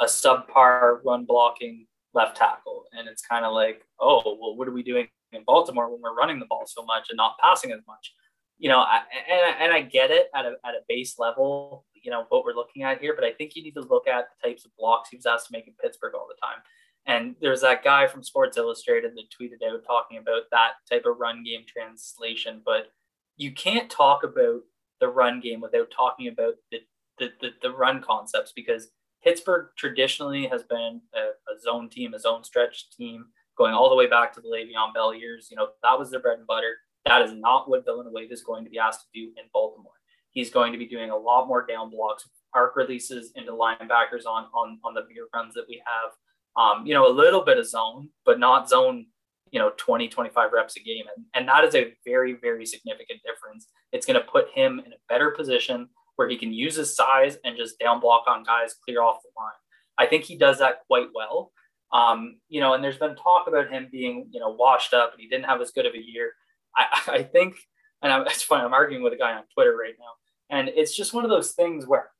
a 0.00 0.06
subpar 0.06 1.04
run 1.04 1.24
blocking 1.24 1.86
left 2.14 2.36
tackle, 2.36 2.84
and 2.92 3.06
it's 3.06 3.22
kind 3.22 3.44
of 3.44 3.52
like 3.52 3.82
oh 4.00 4.22
well 4.40 4.56
what 4.56 4.66
are 4.66 4.72
we 4.72 4.82
doing 4.82 5.08
in 5.32 5.44
Baltimore 5.44 5.90
when 5.90 6.00
we're 6.00 6.14
running 6.14 6.40
the 6.40 6.46
ball 6.46 6.64
so 6.66 6.84
much 6.84 7.08
and 7.10 7.16
not 7.16 7.36
passing 7.42 7.70
as 7.72 7.80
much? 7.86 8.14
You 8.58 8.68
know, 8.68 8.78
I, 8.78 9.00
and, 9.28 9.56
and 9.60 9.72
I 9.72 9.80
get 9.80 10.12
it 10.12 10.28
at 10.36 10.44
a, 10.46 10.54
at 10.64 10.74
a 10.74 10.82
base 10.88 11.18
level, 11.18 11.84
you 11.94 12.12
know, 12.12 12.26
what 12.28 12.44
we're 12.44 12.54
looking 12.54 12.84
at 12.84 13.00
here, 13.00 13.12
but 13.12 13.24
I 13.24 13.32
think 13.32 13.56
you 13.56 13.62
need 13.62 13.74
to 13.74 13.80
look 13.80 14.06
at 14.06 14.26
the 14.28 14.48
types 14.48 14.64
of 14.64 14.70
blocks 14.78 15.08
he 15.08 15.16
was 15.16 15.26
asked 15.26 15.48
to 15.48 15.52
make 15.52 15.66
in 15.66 15.74
Pittsburgh 15.82 16.14
all 16.14 16.28
the 16.28 16.38
time. 16.40 16.62
And 17.06 17.34
there's 17.40 17.62
that 17.62 17.82
guy 17.82 18.06
from 18.06 18.22
Sports 18.22 18.56
Illustrated 18.56 19.12
that 19.16 19.24
tweeted 19.30 19.66
out 19.68 19.84
talking 19.84 20.18
about 20.18 20.42
that 20.52 20.72
type 20.88 21.04
of 21.04 21.18
run 21.18 21.42
game 21.42 21.64
translation. 21.66 22.62
But 22.64 22.92
you 23.36 23.52
can't 23.52 23.90
talk 23.90 24.22
about 24.22 24.60
the 25.00 25.08
run 25.08 25.40
game 25.40 25.60
without 25.60 25.90
talking 25.90 26.28
about 26.28 26.54
the, 26.70 26.78
the, 27.18 27.32
the, 27.40 27.50
the 27.60 27.72
run 27.72 28.00
concepts 28.00 28.52
because 28.54 28.88
Pittsburgh 29.24 29.68
traditionally 29.76 30.46
has 30.46 30.62
been 30.62 31.00
a, 31.14 31.52
a, 31.52 31.60
zone 31.60 31.88
team, 31.88 32.14
a 32.14 32.20
zone 32.20 32.44
stretch 32.44 32.90
team, 32.96 33.26
going 33.58 33.74
all 33.74 33.88
the 33.88 33.96
way 33.96 34.06
back 34.06 34.32
to 34.32 34.40
the 34.40 34.48
Le'Veon 34.48 34.94
Bell 34.94 35.14
years. 35.14 35.48
You 35.50 35.56
know, 35.56 35.68
that 35.82 35.98
was 35.98 36.10
their 36.10 36.20
bread 36.20 36.38
and 36.38 36.46
butter. 36.46 36.74
That 37.06 37.22
is 37.22 37.32
not 37.32 37.68
what 37.68 37.84
Villanueva 37.84 38.32
is 38.32 38.44
going 38.44 38.64
to 38.64 38.70
be 38.70 38.78
asked 38.78 39.00
to 39.00 39.20
do 39.20 39.26
in 39.36 39.44
Baltimore. 39.52 39.92
He's 40.30 40.50
going 40.50 40.72
to 40.72 40.78
be 40.78 40.86
doing 40.86 41.10
a 41.10 41.16
lot 41.16 41.46
more 41.46 41.66
down 41.66 41.90
blocks, 41.90 42.28
arc 42.54 42.76
releases 42.76 43.32
into 43.34 43.52
linebackers 43.52 44.24
on, 44.26 44.46
on, 44.54 44.78
on 44.84 44.94
the 44.94 45.02
veer 45.02 45.26
runs 45.34 45.54
that 45.54 45.66
we 45.68 45.82
have 45.84 46.12
um, 46.56 46.86
you 46.86 46.94
know, 46.94 47.08
a 47.08 47.12
little 47.12 47.44
bit 47.44 47.58
of 47.58 47.68
zone, 47.68 48.08
but 48.24 48.38
not 48.38 48.68
zone, 48.68 49.06
you 49.50 49.58
know, 49.58 49.72
20, 49.76 50.08
25 50.08 50.52
reps 50.52 50.76
a 50.76 50.80
game. 50.80 51.04
And, 51.16 51.24
and 51.34 51.48
that 51.48 51.64
is 51.64 51.74
a 51.74 51.94
very, 52.04 52.34
very 52.34 52.66
significant 52.66 53.20
difference. 53.24 53.68
It's 53.92 54.06
going 54.06 54.20
to 54.20 54.26
put 54.26 54.50
him 54.50 54.80
in 54.84 54.92
a 54.92 54.96
better 55.08 55.30
position 55.30 55.88
where 56.16 56.28
he 56.28 56.36
can 56.36 56.52
use 56.52 56.76
his 56.76 56.94
size 56.94 57.38
and 57.44 57.56
just 57.56 57.78
down 57.78 58.00
block 58.00 58.24
on 58.28 58.44
guys 58.44 58.74
clear 58.84 59.02
off 59.02 59.22
the 59.22 59.30
line. 59.36 59.52
I 59.98 60.06
think 60.06 60.24
he 60.24 60.36
does 60.36 60.58
that 60.58 60.80
quite 60.86 61.08
well. 61.14 61.52
Um, 61.92 62.36
you 62.48 62.60
know, 62.60 62.74
and 62.74 62.82
there's 62.82 62.98
been 62.98 63.16
talk 63.16 63.48
about 63.48 63.70
him 63.70 63.88
being, 63.90 64.28
you 64.30 64.40
know, 64.40 64.50
washed 64.50 64.94
up 64.94 65.12
and 65.12 65.20
he 65.20 65.28
didn't 65.28 65.44
have 65.46 65.60
as 65.60 65.70
good 65.70 65.86
of 65.86 65.94
a 65.94 66.02
year. 66.02 66.32
I, 66.76 67.00
I 67.08 67.22
think, 67.22 67.56
and 68.02 68.12
I'm, 68.12 68.22
it's 68.26 68.42
funny, 68.42 68.64
I'm 68.64 68.74
arguing 68.74 69.02
with 69.02 69.12
a 69.12 69.18
guy 69.18 69.32
on 69.32 69.44
Twitter 69.54 69.76
right 69.76 69.94
now. 69.98 70.56
And 70.56 70.68
it's 70.68 70.94
just 70.94 71.14
one 71.14 71.24
of 71.24 71.30
those 71.30 71.52
things 71.52 71.86
where 71.86 72.10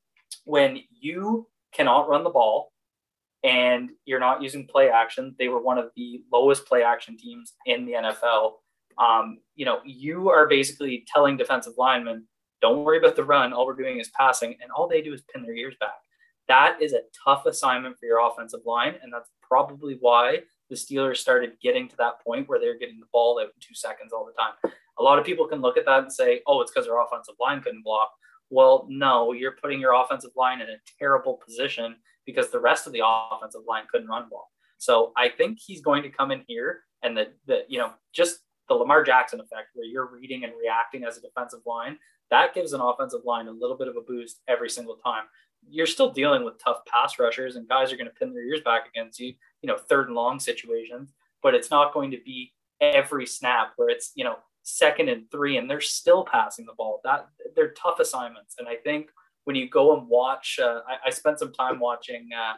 when 0.45 0.79
you 0.91 1.47
cannot 1.73 2.09
run 2.09 2.23
the 2.23 2.29
ball 2.29 2.72
and 3.43 3.89
you're 4.05 4.19
not 4.19 4.41
using 4.41 4.65
play 4.65 4.89
action. 4.89 5.35
They 5.37 5.49
were 5.49 5.61
one 5.61 5.77
of 5.77 5.89
the 5.95 6.23
lowest 6.31 6.65
play 6.65 6.83
action 6.83 7.17
teams 7.17 7.53
in 7.65 7.85
the 7.85 7.93
NFL. 7.93 8.53
Um, 8.97 9.39
you 9.55 9.65
know, 9.65 9.79
you 9.85 10.29
are 10.29 10.47
basically 10.47 11.05
telling 11.11 11.35
defensive 11.35 11.73
linemen, 11.77 12.25
don't 12.61 12.83
worry 12.83 12.97
about 12.97 13.15
the 13.15 13.23
run. 13.23 13.51
All 13.51 13.65
we're 13.65 13.75
doing 13.75 13.99
is 13.99 14.09
passing, 14.17 14.55
and 14.61 14.71
all 14.71 14.87
they 14.87 15.01
do 15.01 15.13
is 15.13 15.23
pin 15.33 15.43
their 15.43 15.55
ears 15.55 15.75
back. 15.79 15.95
That 16.47 16.81
is 16.81 16.93
a 16.93 17.01
tough 17.23 17.45
assignment 17.45 17.97
for 17.99 18.05
your 18.05 18.25
offensive 18.25 18.61
line, 18.65 18.95
and 19.01 19.11
that's 19.11 19.29
probably 19.41 19.97
why 19.99 20.39
the 20.69 20.75
Steelers 20.75 21.17
started 21.17 21.57
getting 21.61 21.89
to 21.89 21.97
that 21.97 22.23
point 22.25 22.47
where 22.47 22.59
they're 22.59 22.77
getting 22.77 22.99
the 22.99 23.05
ball 23.11 23.39
out 23.39 23.47
in 23.47 23.51
two 23.59 23.75
seconds 23.75 24.13
all 24.13 24.25
the 24.25 24.31
time. 24.33 24.73
A 24.99 25.03
lot 25.03 25.19
of 25.19 25.25
people 25.25 25.45
can 25.47 25.61
look 25.61 25.77
at 25.77 25.85
that 25.85 26.03
and 26.03 26.11
say, 26.11 26.41
oh, 26.47 26.61
it's 26.61 26.71
because 26.71 26.85
their 26.85 27.01
offensive 27.01 27.35
line 27.39 27.61
couldn't 27.61 27.83
block. 27.83 28.11
Well, 28.49 28.85
no, 28.89 29.33
you're 29.33 29.57
putting 29.61 29.79
your 29.79 29.93
offensive 29.93 30.31
line 30.35 30.61
in 30.61 30.69
a 30.69 30.77
terrible 30.99 31.39
position 31.45 31.95
because 32.25 32.51
the 32.51 32.59
rest 32.59 32.87
of 32.87 32.93
the 32.93 33.01
offensive 33.03 33.61
line 33.67 33.83
couldn't 33.91 34.07
run 34.07 34.29
ball. 34.29 34.49
So 34.77 35.13
I 35.15 35.29
think 35.29 35.59
he's 35.59 35.81
going 35.81 36.03
to 36.03 36.09
come 36.09 36.31
in 36.31 36.43
here 36.47 36.81
and 37.03 37.15
the, 37.15 37.27
the 37.45 37.63
you 37.67 37.77
know, 37.79 37.91
just 38.13 38.39
the 38.67 38.73
Lamar 38.73 39.03
Jackson 39.03 39.39
effect 39.39 39.69
where 39.73 39.85
you're 39.85 40.09
reading 40.09 40.43
and 40.43 40.53
reacting 40.59 41.03
as 41.03 41.17
a 41.17 41.21
defensive 41.21 41.61
line, 41.65 41.97
that 42.31 42.53
gives 42.53 42.73
an 42.73 42.81
offensive 42.81 43.21
line 43.25 43.47
a 43.47 43.51
little 43.51 43.77
bit 43.77 43.87
of 43.87 43.95
a 43.97 44.01
boost 44.01 44.41
every 44.47 44.69
single 44.69 44.95
time. 44.95 45.25
You're 45.69 45.85
still 45.85 46.11
dealing 46.11 46.43
with 46.43 46.61
tough 46.63 46.79
pass 46.85 47.19
rushers 47.19 47.55
and 47.55 47.67
guys 47.67 47.91
are 47.91 47.97
going 47.97 48.09
to 48.09 48.13
pin 48.13 48.33
their 48.33 48.43
ears 48.43 48.61
back 48.63 48.87
against 48.87 49.19
you, 49.19 49.33
you 49.61 49.67
know, 49.67 49.77
third 49.77 50.07
and 50.07 50.15
long 50.15 50.39
situations, 50.39 51.13
but 51.41 51.53
it's 51.53 51.71
not 51.71 51.93
going 51.93 52.11
to 52.11 52.17
be 52.25 52.53
every 52.81 53.25
snap 53.25 53.73
where 53.75 53.89
it's, 53.89 54.11
you 54.15 54.23
know, 54.23 54.37
second 54.63 55.09
and 55.09 55.29
three 55.29 55.57
and 55.57 55.69
they're 55.69 55.81
still 55.81 56.25
passing 56.25 56.65
the 56.65 56.73
ball. 56.73 57.01
That 57.03 57.27
they're 57.55 57.71
tough 57.71 57.99
assignments. 57.99 58.55
And 58.57 58.67
I 58.67 58.75
think 58.75 59.09
when 59.45 59.55
you 59.55 59.69
go 59.69 59.97
and 59.97 60.07
watch, 60.07 60.59
uh, 60.61 60.81
I, 60.87 61.07
I, 61.07 61.09
spent 61.09 61.39
some 61.39 61.53
time 61.53 61.79
watching. 61.79 62.29
Uh, 62.35 62.53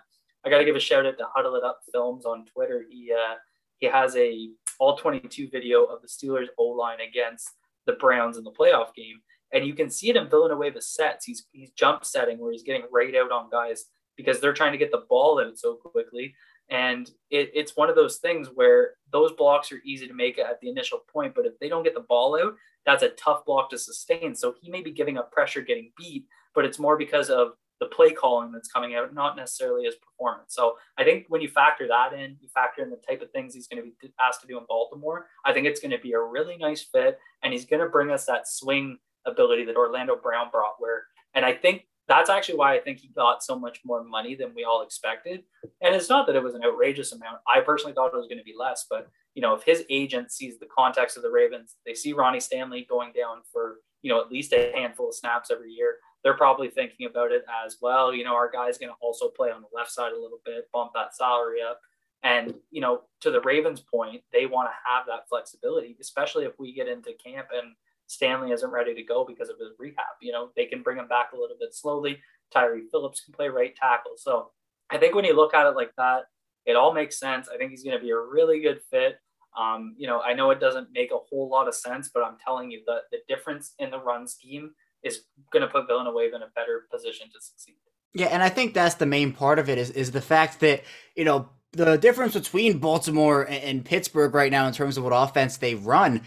I 0.45 0.49
got 0.49 0.59
to 0.59 0.65
give 0.65 0.75
a 0.75 0.79
shout 0.79 1.05
out 1.05 1.17
to 1.17 1.25
Huddle 1.33 1.55
It 1.55 1.63
Up 1.63 1.79
Films 1.91 2.25
on 2.25 2.45
Twitter. 2.45 2.85
He 2.89 3.11
uh, 3.11 3.35
he 3.79 3.87
has 3.87 4.15
a 4.15 4.49
all 4.79 4.97
22 4.97 5.49
video 5.49 5.83
of 5.83 6.01
the 6.01 6.07
Steelers 6.07 6.47
O 6.57 6.65
line 6.65 6.99
against 7.01 7.49
the 7.85 7.93
Browns 7.93 8.37
in 8.37 8.43
the 8.43 8.51
playoff 8.51 8.93
game, 8.93 9.19
and 9.53 9.65
you 9.65 9.73
can 9.73 9.89
see 9.89 10.09
it 10.09 10.15
in 10.15 10.29
the 10.29 10.81
sets. 10.81 11.25
He's 11.25 11.47
he's 11.51 11.71
jump 11.71 12.05
setting 12.05 12.37
where 12.39 12.51
he's 12.51 12.63
getting 12.63 12.83
right 12.91 13.15
out 13.15 13.31
on 13.31 13.49
guys 13.49 13.85
because 14.15 14.39
they're 14.39 14.53
trying 14.53 14.71
to 14.71 14.77
get 14.77 14.91
the 14.91 15.05
ball 15.09 15.39
out 15.39 15.57
so 15.57 15.75
quickly. 15.75 16.35
And 16.69 17.09
it, 17.29 17.51
it's 17.53 17.75
one 17.75 17.89
of 17.89 17.95
those 17.95 18.17
things 18.17 18.49
where 18.53 18.91
those 19.11 19.31
blocks 19.33 19.71
are 19.71 19.81
easy 19.85 20.07
to 20.07 20.13
make 20.13 20.39
at 20.39 20.59
the 20.61 20.69
initial 20.69 20.99
point, 21.11 21.35
but 21.35 21.45
if 21.45 21.59
they 21.59 21.69
don't 21.69 21.83
get 21.83 21.93
the 21.93 21.99
ball 22.01 22.39
out, 22.41 22.55
that's 22.85 23.03
a 23.03 23.09
tough 23.09 23.45
block 23.45 23.69
to 23.69 23.77
sustain. 23.77 24.35
So 24.35 24.55
he 24.61 24.71
may 24.71 24.81
be 24.81 24.91
giving 24.91 25.17
up 25.17 25.31
pressure 25.31 25.61
getting 25.61 25.91
beat, 25.97 26.25
but 26.55 26.65
it's 26.65 26.79
more 26.79 26.97
because 26.97 27.29
of 27.29 27.53
the 27.79 27.88
play 27.88 28.12
calling 28.12 28.51
that's 28.51 28.71
coming 28.71 28.95
out, 28.95 29.13
not 29.13 29.35
necessarily 29.35 29.85
his 29.85 29.95
performance. 29.95 30.55
So 30.55 30.77
I 30.97 31.03
think 31.03 31.25
when 31.27 31.41
you 31.41 31.50
factor 31.50 31.88
that 31.88 32.13
in, 32.13 32.38
you 32.39 32.47
factor 32.53 32.81
in 32.81 32.89
the 32.89 33.00
type 33.07 33.21
of 33.21 33.31
things 33.31 33.53
he's 33.53 33.67
going 33.67 33.83
to 33.83 33.89
be 33.89 34.13
asked 34.25 34.41
to 34.41 34.47
do 34.47 34.57
in 34.57 34.63
Baltimore. 34.67 35.27
I 35.45 35.53
think 35.53 35.67
it's 35.67 35.81
going 35.81 35.91
to 35.91 36.00
be 36.00 36.13
a 36.13 36.21
really 36.21 36.57
nice 36.57 36.83
fit, 36.83 37.19
and 37.43 37.51
he's 37.51 37.65
going 37.65 37.81
to 37.81 37.89
bring 37.89 38.12
us 38.12 38.25
that 38.25 38.47
swing 38.47 38.97
ability 39.25 39.65
that 39.65 39.75
Orlando 39.75 40.15
Brown 40.15 40.50
brought. 40.51 40.75
Where, 40.79 41.03
and 41.33 41.45
I 41.45 41.53
think 41.53 41.88
that's 42.07 42.29
actually 42.29 42.57
why 42.57 42.75
I 42.75 42.79
think 42.79 43.00
he 43.00 43.09
got 43.09 43.43
so 43.43 43.57
much 43.57 43.81
more 43.83 44.03
money 44.03 44.35
than 44.35 44.53
we 44.55 44.63
all 44.63 44.83
expected. 44.83 45.43
And 45.81 45.95
it's 45.95 46.09
not 46.09 46.27
that 46.27 46.35
it 46.35 46.43
was 46.43 46.53
an 46.53 46.63
outrageous 46.63 47.12
amount. 47.12 47.39
I 47.53 47.62
personally 47.62 47.93
thought 47.93 48.13
it 48.13 48.17
was 48.17 48.27
going 48.27 48.38
to 48.38 48.43
be 48.43 48.53
less, 48.57 48.85
but 48.89 49.09
you 49.33 49.41
know, 49.41 49.53
if 49.53 49.63
his 49.63 49.83
agent 49.89 50.31
sees 50.31 50.59
the 50.59 50.67
context 50.67 51.17
of 51.17 51.24
the 51.24 51.31
Ravens, 51.31 51.75
they 51.85 51.93
see 51.93 52.13
Ronnie 52.13 52.39
Stanley 52.39 52.85
going 52.89 53.12
down 53.12 53.39
for 53.51 53.77
you 54.01 54.12
know 54.12 54.21
at 54.21 54.31
least 54.31 54.53
a 54.53 54.71
handful 54.74 55.09
of 55.09 55.15
snaps 55.15 55.51
every 55.51 55.71
year 55.71 55.97
they're 56.25 56.34
probably 56.34 56.70
thinking 56.70 57.05
about 57.05 57.32
it 57.32 57.46
as 57.63 57.77
well. 57.79 58.12
You 58.12 58.24
know, 58.24 58.34
our 58.34 58.50
guy's 58.51 58.79
going 58.79 58.89
to 58.89 58.98
also 59.00 59.29
play 59.29 59.51
on 59.51 59.62
the 59.62 59.67
left 59.72 59.91
side 59.91 60.12
a 60.12 60.20
little 60.20 60.41
bit, 60.44 60.67
bump 60.74 60.91
that 60.96 61.15
salary 61.15 61.60
up. 61.62 61.79
And, 62.24 62.55
you 62.72 62.82
know, 62.82 63.01
to 63.22 63.29
the 63.29 63.41
Ravens' 63.41 63.79
point, 63.79 64.24
they 64.34 64.48
want 64.48 64.67
to 64.67 64.91
have 64.91 65.05
that 65.05 65.29
flexibility, 65.29 65.96
especially 66.01 66.46
if 66.46 66.53
we 66.58 66.74
get 66.74 66.88
into 66.88 67.12
camp 67.24 67.50
and 67.53 67.75
Stanley 68.08 68.51
isn't 68.51 68.72
ready 68.72 68.96
to 68.96 69.03
go 69.03 69.24
because 69.24 69.50
of 69.50 69.60
his 69.60 69.70
rehab. 69.77 70.17
You 70.20 70.32
know, 70.32 70.50
they 70.55 70.65
can 70.65 70.82
bring 70.82 70.98
him 70.98 71.08
back 71.08 71.34
a 71.34 71.38
little 71.38 71.58
bit 71.60 71.75
slowly. 71.75 72.20
Tyre 72.51 72.79
Phillips 72.89 73.22
can 73.22 73.36
play 73.36 73.50
right 73.50 73.75
tackle. 73.75 74.13
So 74.17 74.50
I 74.89 74.98
think 74.98 75.13
when 75.13 75.25
you 75.25 75.36
look 75.36 75.53
at 75.53 75.67
it 75.67 75.75
like 75.75 75.91
that, 75.98 76.24
it 76.65 76.75
all 76.75 76.91
makes 76.91 77.20
sense. 77.20 77.50
I 77.53 77.58
think 77.58 77.70
he's 77.70 77.84
going 77.84 77.98
to 77.98 78.03
be 78.03 78.10
a 78.10 78.20
really 78.20 78.62
good 78.62 78.82
fit. 78.89 79.20
Um, 79.55 79.94
you 79.96 80.08
know, 80.08 80.22
I 80.22 80.34
know 80.34 80.50
it 80.50 80.60
doesn't 80.60 80.91
make 80.91 81.12
a 81.12 81.20
whole 81.29 81.50
lot 81.50 81.67
of 81.67 81.75
sense, 81.75 82.10
but 82.12 82.24
I'm 82.24 82.38
telling 82.44 82.72
you 82.72 82.82
that 82.88 83.01
the 83.12 83.20
difference 83.27 83.74
in 83.77 83.91
the 83.91 84.00
run 84.00 84.27
scheme 84.27 84.72
is 85.05 85.21
going 85.51 85.62
to 85.62 85.69
put 85.69 85.88
Villanueva 85.88 86.35
in 86.35 86.41
a 86.41 86.50
better 86.53 86.85
position 86.91 87.27
to 87.27 87.39
succeed. 87.39 87.75
Yeah, 88.13 88.27
and 88.27 88.43
I 88.43 88.50
think 88.50 88.74
that's 88.74 88.95
the 88.95 89.05
main 89.05 89.31
part 89.31 89.59
of 89.59 89.69
it 89.69 89.77
is 89.77 89.91
is 89.91 90.12
the 90.12 90.21
fact 90.21 90.59
that 90.62 90.83
you 91.15 91.24
know 91.24 91.50
the 91.71 91.97
difference 91.97 92.33
between 92.33 92.79
Baltimore 92.79 93.43
and 93.50 93.85
Pittsburgh 93.85 94.33
right 94.33 94.51
now 94.51 94.67
in 94.67 94.74
terms 94.74 94.97
of 94.97 95.03
what 95.03 95.12
offense 95.12 95.57
they 95.57 95.75
run 95.75 96.21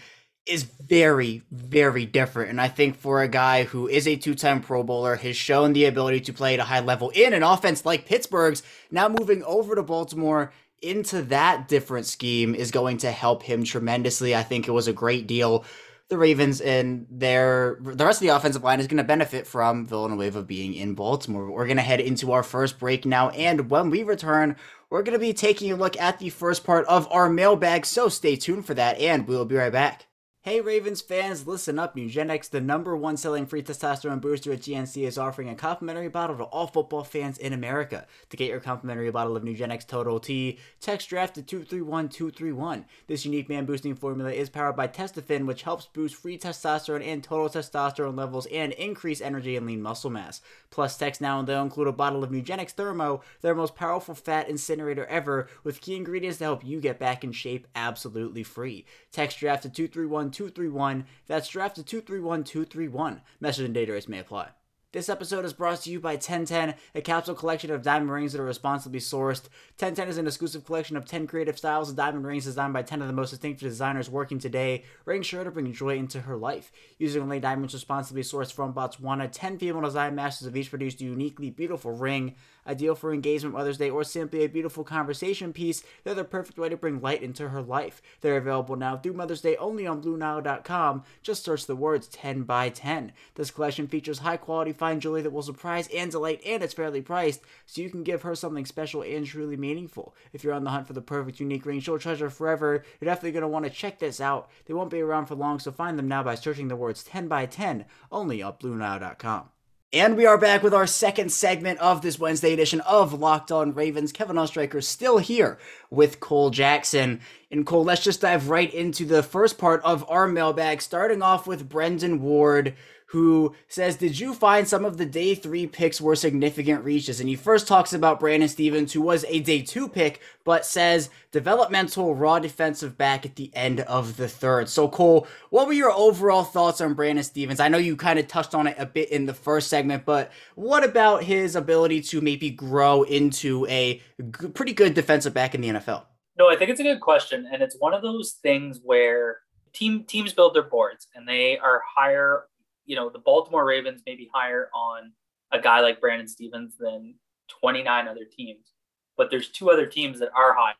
is 0.45 0.63
very, 0.63 1.43
very 1.51 2.05
different. 2.05 2.49
And 2.49 2.59
I 2.59 2.67
think 2.67 2.95
for 2.95 3.21
a 3.21 3.27
guy 3.27 3.63
who 3.63 3.87
is 3.87 4.07
a 4.07 4.15
two 4.15 4.35
time 4.35 4.61
Pro 4.61 4.83
Bowler, 4.83 5.15
has 5.15 5.35
shown 5.35 5.73
the 5.73 5.85
ability 5.85 6.21
to 6.21 6.33
play 6.33 6.53
at 6.53 6.59
a 6.59 6.63
high 6.63 6.79
level 6.79 7.09
in 7.11 7.33
an 7.33 7.43
offense 7.43 7.85
like 7.85 8.05
Pittsburgh's, 8.05 8.63
now 8.91 9.07
moving 9.07 9.43
over 9.43 9.75
to 9.75 9.83
Baltimore 9.83 10.51
into 10.81 11.21
that 11.23 11.67
different 11.67 12.05
scheme 12.05 12.55
is 12.55 12.71
going 12.71 12.97
to 12.97 13.11
help 13.11 13.43
him 13.43 13.63
tremendously. 13.63 14.35
I 14.35 14.43
think 14.43 14.67
it 14.67 14.71
was 14.71 14.87
a 14.87 14.93
great 14.93 15.27
deal 15.27 15.65
the 16.09 16.17
Ravens 16.17 16.59
and 16.59 17.05
their 17.09 17.77
the 17.79 18.03
rest 18.03 18.21
of 18.21 18.27
the 18.27 18.35
offensive 18.35 18.63
line 18.63 18.79
is 18.79 18.87
going 18.87 18.97
to 18.97 19.03
benefit 19.03 19.45
from 19.45 19.85
Villanueva 19.85 20.41
being 20.41 20.73
in 20.73 20.95
Baltimore. 20.95 21.49
We're 21.49 21.67
going 21.67 21.77
to 21.77 21.83
head 21.83 21.99
into 21.99 22.31
our 22.31 22.43
first 22.43 22.79
break 22.79 23.05
now, 23.05 23.29
and 23.29 23.69
when 23.69 23.91
we 23.91 24.03
return, 24.03 24.55
we're 24.89 25.03
going 25.03 25.13
to 25.13 25.19
be 25.19 25.33
taking 25.33 25.71
a 25.71 25.75
look 25.75 25.95
at 25.97 26.17
the 26.17 26.29
first 26.29 26.63
part 26.63 26.85
of 26.87 27.07
our 27.11 27.29
mailbag. 27.29 27.85
So 27.85 28.09
stay 28.09 28.35
tuned 28.35 28.65
for 28.65 28.73
that, 28.73 28.99
and 28.99 29.27
we 29.27 29.35
will 29.35 29.45
be 29.45 29.55
right 29.55 29.71
back. 29.71 30.08
Hey 30.41 30.61
Ravens 30.61 31.01
fans, 31.01 31.45
listen 31.45 31.77
up. 31.77 31.97
Nugenix, 31.97 32.49
the 32.49 32.61
number 32.61 32.95
one 32.95 33.17
selling 33.17 33.45
free 33.45 33.61
testosterone 33.61 34.21
booster 34.21 34.53
at 34.53 34.61
GNC, 34.61 35.05
is 35.05 35.17
offering 35.17 35.49
a 35.49 35.53
complimentary 35.53 36.07
bottle 36.07 36.37
to 36.37 36.43
all 36.45 36.65
football 36.65 37.03
fans 37.03 37.37
in 37.37 37.51
America. 37.51 38.07
To 38.29 38.37
get 38.37 38.47
your 38.47 38.61
complimentary 38.61 39.11
bottle 39.11 39.35
of 39.35 39.43
Nugenix 39.43 39.85
Total 39.85 40.17
T, 40.17 40.57
text 40.79 41.09
draft 41.09 41.35
to 41.35 41.41
231231. 41.41 42.85
This 43.07 43.25
unique 43.25 43.49
man 43.49 43.65
boosting 43.65 43.95
formula 43.95 44.31
is 44.31 44.49
powered 44.49 44.77
by 44.77 44.87
Testofen, 44.87 45.45
which 45.45 45.63
helps 45.63 45.87
boost 45.87 46.15
free 46.15 46.37
testosterone 46.37 47.05
and 47.05 47.21
total 47.21 47.49
testosterone 47.49 48.17
levels 48.17 48.45
and 48.45 48.71
increase 48.71 49.19
energy 49.19 49.57
and 49.57 49.67
lean 49.67 49.81
muscle 49.81 50.09
mass. 50.09 50.39
Plus, 50.69 50.97
text 50.97 51.19
now 51.19 51.39
and 51.39 51.49
they'll 51.49 51.63
include 51.63 51.89
a 51.89 51.91
bottle 51.91 52.23
of 52.23 52.31
Nugenix 52.31 52.71
Thermo, 52.71 53.21
their 53.41 53.55
most 53.55 53.75
powerful 53.75 54.15
fat 54.15 54.47
incinerator 54.47 55.05
ever, 55.07 55.49
with 55.65 55.81
key 55.81 55.97
ingredients 55.97 56.37
to 56.37 56.45
help 56.45 56.63
you 56.63 56.79
get 56.79 56.97
back 56.97 57.25
in 57.25 57.33
shape 57.33 57.67
absolutely 57.75 58.43
free. 58.43 58.85
Text 59.11 59.37
draft 59.39 59.63
to 59.63 59.69
231 59.69 60.28
231. 60.31 61.05
That's 61.27 61.49
drafted 61.49 61.87
231 61.87 62.43
231. 62.43 63.21
Message 63.39 63.65
and 63.65 63.73
data 63.73 63.93
rates 63.93 64.07
may 64.07 64.19
apply. 64.19 64.49
This 64.91 65.07
episode 65.07 65.45
is 65.45 65.53
brought 65.53 65.81
to 65.81 65.91
you 65.91 65.99
by 65.99 66.13
1010, 66.13 66.73
a 66.95 67.01
capsule 67.01 67.35
collection 67.35 67.69
of 67.69 67.83
diamond 67.83 68.11
rings 68.11 68.31
that 68.31 68.41
are 68.41 68.45
responsibly 68.45 68.99
sourced. 68.99 69.43
1010 69.77 70.07
is 70.07 70.17
an 70.17 70.25
exclusive 70.25 70.65
collection 70.65 70.97
of 70.97 71.05
10 71.05 71.27
creative 71.27 71.59
styles 71.59 71.91
of 71.91 71.95
diamond 71.95 72.25
rings 72.25 72.45
designed 72.45 72.73
by 72.73 72.81
10 72.81 73.03
of 73.03 73.07
the 73.07 73.13
most 73.13 73.29
distinctive 73.29 73.69
designers 73.69 74.09
working 74.09 74.39
today, 74.39 74.83
rings 75.05 75.27
sure 75.27 75.43
to 75.43 75.51
bring 75.51 75.71
joy 75.73 75.95
into 75.95 76.21
her 76.21 76.35
life. 76.35 76.71
Using 76.97 77.21
only 77.21 77.39
diamonds 77.39 77.75
responsibly 77.75 78.23
sourced 78.23 78.51
from 78.51 78.73
Botswana, 78.73 79.29
10 79.31 79.59
female 79.59 79.81
design 79.81 80.15
masters 80.15 80.47
have 80.47 80.57
each 80.57 80.71
produced 80.71 81.01
a 81.01 81.05
uniquely 81.05 81.51
beautiful 81.51 81.91
ring 81.91 82.33
ideal 82.69 82.95
for 82.95 83.13
engagement 83.13 83.55
Mother's 83.55 83.77
Day, 83.77 83.89
or 83.89 84.03
simply 84.03 84.43
a 84.43 84.47
beautiful 84.47 84.83
conversation 84.83 85.51
piece, 85.51 85.83
they're 86.03 86.13
the 86.13 86.23
perfect 86.23 86.57
way 86.57 86.69
to 86.69 86.77
bring 86.77 87.01
light 87.01 87.23
into 87.23 87.49
her 87.49 87.61
life. 87.61 88.01
They're 88.21 88.37
available 88.37 88.75
now 88.75 88.97
through 88.97 89.13
Mother's 89.13 89.41
Day 89.41 89.57
only 89.57 89.87
on 89.87 90.01
BlueNile.com. 90.01 91.03
Just 91.23 91.43
search 91.43 91.65
the 91.65 91.75
words 91.75 92.07
10 92.07 92.43
by 92.43 92.69
10. 92.69 93.11
This 93.35 93.51
collection 93.51 93.87
features 93.87 94.19
high 94.19 94.37
quality 94.37 94.71
fine 94.71 94.99
jewelry 94.99 95.21
that 95.23 95.31
will 95.31 95.41
surprise 95.41 95.89
and 95.93 96.11
delight, 96.11 96.41
and 96.45 96.61
it's 96.61 96.73
fairly 96.73 97.01
priced, 97.01 97.41
so 97.65 97.81
you 97.81 97.89
can 97.89 98.03
give 98.03 98.21
her 98.21 98.35
something 98.35 98.65
special 98.65 99.01
and 99.01 99.25
truly 99.25 99.57
meaningful. 99.57 100.15
If 100.31 100.43
you're 100.43 100.53
on 100.53 100.63
the 100.63 100.69
hunt 100.69 100.87
for 100.87 100.93
the 100.93 101.01
perfect 101.01 101.39
unique 101.39 101.65
ring 101.65 101.79
she'll 101.79 101.97
treasure 101.97 102.29
forever, 102.29 102.83
you're 102.99 103.09
definitely 103.09 103.31
going 103.31 103.41
to 103.41 103.47
want 103.47 103.65
to 103.65 103.71
check 103.71 103.99
this 103.99 104.21
out. 104.21 104.49
They 104.65 104.73
won't 104.73 104.91
be 104.91 105.01
around 105.01 105.25
for 105.25 105.35
long, 105.35 105.59
so 105.59 105.71
find 105.71 105.97
them 105.97 106.07
now 106.07 106.23
by 106.23 106.35
searching 106.35 106.67
the 106.67 106.75
words 106.75 107.03
10 107.03 107.27
by 107.27 107.45
10 107.47 107.85
only 108.11 108.41
on 108.41 108.53
BlueNile.com. 108.53 109.49
And 109.91 110.15
we 110.15 110.27
are 110.27 110.37
back 110.37 110.61
with 110.61 110.75
our 110.75 110.85
second 110.85 111.31
segment 111.31 111.79
of 111.79 112.03
this 112.03 112.19
Wednesday 112.19 112.53
edition 112.53 112.79
of 112.81 113.11
Locked 113.11 113.51
On 113.51 113.73
Ravens. 113.73 114.11
Kevin 114.11 114.35
Oestreicher 114.35 114.83
still 114.83 115.17
here 115.17 115.57
with 115.89 116.19
Cole 116.19 116.51
Jackson. 116.51 117.21
And 117.49 117.65
Cole, 117.65 117.83
let's 117.83 118.03
just 118.03 118.21
dive 118.21 118.49
right 118.49 118.71
into 118.71 119.03
the 119.03 119.23
first 119.23 119.57
part 119.57 119.81
of 119.83 120.07
our 120.07 120.27
mailbag, 120.27 120.83
starting 120.83 121.23
off 121.23 121.47
with 121.47 121.67
Brendan 121.67 122.21
Ward, 122.21 122.75
who 123.09 123.55
says, 123.67 123.95
Did 123.95 124.19
you 124.19 124.35
find 124.35 124.67
some 124.67 124.85
of 124.85 124.97
the 124.97 125.05
day 125.05 125.33
three 125.33 125.65
picks 125.65 125.99
were 125.99 126.15
significant 126.15 126.83
reaches? 126.83 127.19
And 127.19 127.27
he 127.27 127.35
first 127.35 127.67
talks 127.67 127.91
about 127.91 128.19
Brandon 128.19 128.47
Stephens, 128.47 128.93
who 128.93 129.01
was 129.01 129.25
a 129.27 129.39
day 129.39 129.63
two 129.63 129.87
pick, 129.87 130.21
but 130.43 130.63
says 130.63 131.09
developmental 131.31 132.13
raw 132.13 132.37
defensive 132.37 132.99
back 132.99 133.25
at 133.25 133.35
the 133.35 133.51
end 133.55 133.79
of 133.81 134.17
the 134.17 134.27
third. 134.27 134.69
So, 134.69 134.87
Cole, 134.87 135.27
what 135.49 135.65
were 135.65 135.73
your 135.73 135.91
overall 135.91 136.43
thoughts 136.43 136.81
on 136.81 136.93
Brandon 136.93 137.23
Stephens? 137.23 137.59
I 137.59 137.67
know 137.67 137.79
you 137.79 137.95
kind 137.95 138.19
of 138.19 138.27
touched 138.27 138.53
on 138.53 138.67
it 138.67 138.75
a 138.77 138.85
bit 138.85 139.09
in 139.09 139.25
the 139.25 139.33
first 139.33 139.69
segment, 139.69 140.05
but 140.05 140.31
what 140.53 140.83
about 140.83 141.23
his 141.23 141.55
ability 141.55 142.01
to 142.01 142.21
maybe 142.21 142.51
grow 142.51 143.01
into 143.03 143.65
a 143.67 144.01
g- 144.19 144.47
pretty 144.49 144.73
good 144.73 144.93
defensive 144.93 145.33
back 145.33 145.55
in 145.55 145.61
the 145.61 145.69
NFL? 145.69 146.03
No, 146.37 146.47
I 146.47 146.55
think 146.55 146.69
it's 146.69 146.79
a 146.79 146.83
good 146.83 147.01
question. 147.01 147.49
And 147.51 147.63
it's 147.63 147.75
one 147.79 147.95
of 147.95 148.03
those 148.03 148.33
things 148.43 148.79
where 148.83 149.37
team 149.73 150.03
teams 150.03 150.31
build 150.31 150.53
their 150.53 150.63
boards 150.63 151.07
and 151.15 151.27
they 151.27 151.57
are 151.57 151.81
higher 151.95 152.45
you 152.89 152.95
know, 152.95 153.07
the 153.07 153.19
Baltimore 153.19 153.65
Ravens 153.65 154.01
may 154.07 154.15
be 154.15 154.29
higher 154.33 154.69
on 154.73 155.11
a 155.51 155.61
guy 155.61 155.79
like 155.79 156.01
Brandon 156.01 156.27
Stephens 156.27 156.73
than 156.79 157.13
29 157.61 158.07
other 158.07 158.25
teams, 158.25 158.73
but 159.15 159.29
there's 159.29 159.49
two 159.49 159.69
other 159.69 159.85
teams 159.85 160.19
that 160.19 160.31
are 160.35 160.55
high, 160.55 160.73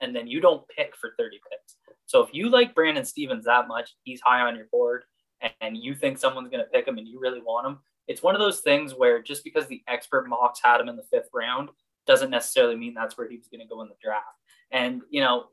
and 0.00 0.16
then 0.16 0.26
you 0.26 0.40
don't 0.40 0.66
pick 0.74 0.96
for 0.96 1.12
30 1.18 1.38
picks. 1.50 1.76
So 2.06 2.22
if 2.22 2.30
you 2.32 2.48
like 2.48 2.74
Brandon 2.74 3.04
Stephens 3.04 3.44
that 3.44 3.68
much, 3.68 3.94
he's 4.04 4.22
high 4.22 4.40
on 4.40 4.56
your 4.56 4.68
board, 4.72 5.04
and 5.60 5.76
you 5.76 5.94
think 5.94 6.16
someone's 6.16 6.48
going 6.48 6.64
to 6.64 6.70
pick 6.70 6.88
him 6.88 6.96
and 6.96 7.06
you 7.06 7.20
really 7.20 7.40
want 7.40 7.66
him, 7.66 7.78
it's 8.08 8.22
one 8.22 8.34
of 8.34 8.40
those 8.40 8.60
things 8.60 8.94
where 8.94 9.22
just 9.22 9.44
because 9.44 9.66
the 9.66 9.82
expert 9.86 10.28
mocks 10.28 10.60
had 10.64 10.80
him 10.80 10.88
in 10.88 10.96
the 10.96 11.04
fifth 11.10 11.28
round 11.34 11.68
doesn't 12.06 12.30
necessarily 12.30 12.74
mean 12.74 12.94
that's 12.94 13.18
where 13.18 13.28
he 13.28 13.36
was 13.36 13.48
going 13.48 13.60
to 13.60 13.66
go 13.66 13.82
in 13.82 13.88
the 13.88 13.94
draft. 14.02 14.24
And, 14.70 15.02
you 15.10 15.20
know, 15.20 15.48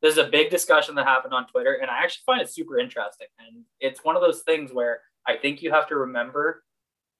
there's 0.00 0.16
a 0.16 0.24
big 0.24 0.50
discussion 0.50 0.94
that 0.94 1.06
happened 1.06 1.34
on 1.34 1.46
Twitter, 1.46 1.74
and 1.74 1.90
I 1.90 1.98
actually 1.98 2.22
find 2.24 2.40
it 2.40 2.48
super 2.48 2.78
interesting. 2.78 3.28
And 3.38 3.64
it's 3.78 4.02
one 4.02 4.16
of 4.16 4.22
those 4.22 4.40
things 4.40 4.72
where 4.72 5.02
I 5.26 5.36
think 5.36 5.62
you 5.62 5.70
have 5.70 5.88
to 5.88 5.96
remember 5.96 6.64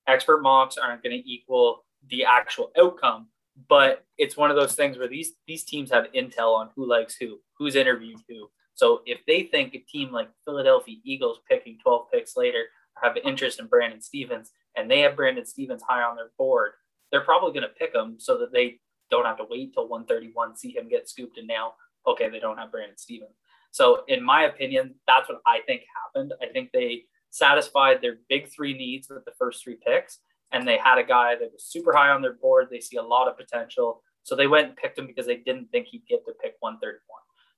expert 0.06 0.42
mocks 0.42 0.76
aren't 0.76 1.02
going 1.02 1.16
to 1.20 1.30
equal 1.30 1.84
the 2.08 2.24
actual 2.24 2.72
outcome, 2.78 3.28
but 3.68 4.04
it's 4.18 4.36
one 4.36 4.50
of 4.50 4.56
those 4.56 4.74
things 4.74 4.98
where 4.98 5.08
these 5.08 5.32
these 5.46 5.64
teams 5.64 5.90
have 5.90 6.06
intel 6.14 6.54
on 6.54 6.70
who 6.74 6.88
likes 6.88 7.16
who, 7.16 7.38
who's 7.58 7.76
interviewed 7.76 8.18
who. 8.28 8.50
So 8.74 9.02
if 9.04 9.18
they 9.26 9.42
think 9.42 9.74
a 9.74 9.78
team 9.78 10.10
like 10.10 10.30
Philadelphia 10.44 10.96
Eagles 11.04 11.40
picking 11.48 11.78
12 11.82 12.10
picks 12.10 12.36
later 12.36 12.64
have 13.02 13.16
interest 13.24 13.60
in 13.60 13.66
Brandon 13.66 14.00
Stephens 14.00 14.52
and 14.76 14.90
they 14.90 15.00
have 15.00 15.16
Brandon 15.16 15.44
Stephens 15.44 15.82
high 15.86 16.02
on 16.02 16.16
their 16.16 16.30
board, 16.38 16.72
they're 17.10 17.20
probably 17.20 17.52
going 17.52 17.68
to 17.68 17.78
pick 17.78 17.94
him 17.94 18.16
so 18.18 18.38
that 18.38 18.52
they 18.52 18.80
don't 19.10 19.24
have 19.24 19.38
to 19.38 19.46
wait 19.50 19.74
till 19.74 19.88
131, 19.88 20.56
see 20.56 20.74
him 20.74 20.88
get 20.88 21.08
scooped, 21.08 21.36
and 21.38 21.48
now, 21.48 21.74
okay, 22.06 22.28
they 22.30 22.38
don't 22.38 22.58
have 22.58 22.70
Brandon 22.70 22.96
Stephens. 22.96 23.34
So, 23.72 24.04
in 24.08 24.24
my 24.24 24.44
opinion, 24.44 24.94
that's 25.06 25.28
what 25.28 25.40
I 25.46 25.60
think 25.66 25.82
happened. 26.06 26.32
I 26.40 26.46
think 26.46 26.70
they 26.72 27.04
satisfied 27.30 28.00
their 28.00 28.18
big 28.28 28.48
three 28.48 28.74
needs 28.74 29.08
with 29.08 29.24
the 29.24 29.32
first 29.38 29.62
three 29.62 29.76
picks, 29.84 30.18
and 30.52 30.66
they 30.66 30.78
had 30.78 30.98
a 30.98 31.04
guy 31.04 31.36
that 31.36 31.52
was 31.52 31.64
super 31.64 31.92
high 31.92 32.10
on 32.10 32.22
their 32.22 32.34
board. 32.34 32.68
They 32.70 32.80
see 32.80 32.96
a 32.96 33.02
lot 33.02 33.28
of 33.28 33.36
potential. 33.36 34.02
So, 34.22 34.36
they 34.36 34.46
went 34.46 34.68
and 34.68 34.76
picked 34.76 34.98
him 34.98 35.06
because 35.06 35.26
they 35.26 35.38
didn't 35.38 35.70
think 35.70 35.86
he'd 35.86 36.06
get 36.06 36.24
to 36.26 36.32
pick 36.42 36.54
131. 36.60 37.00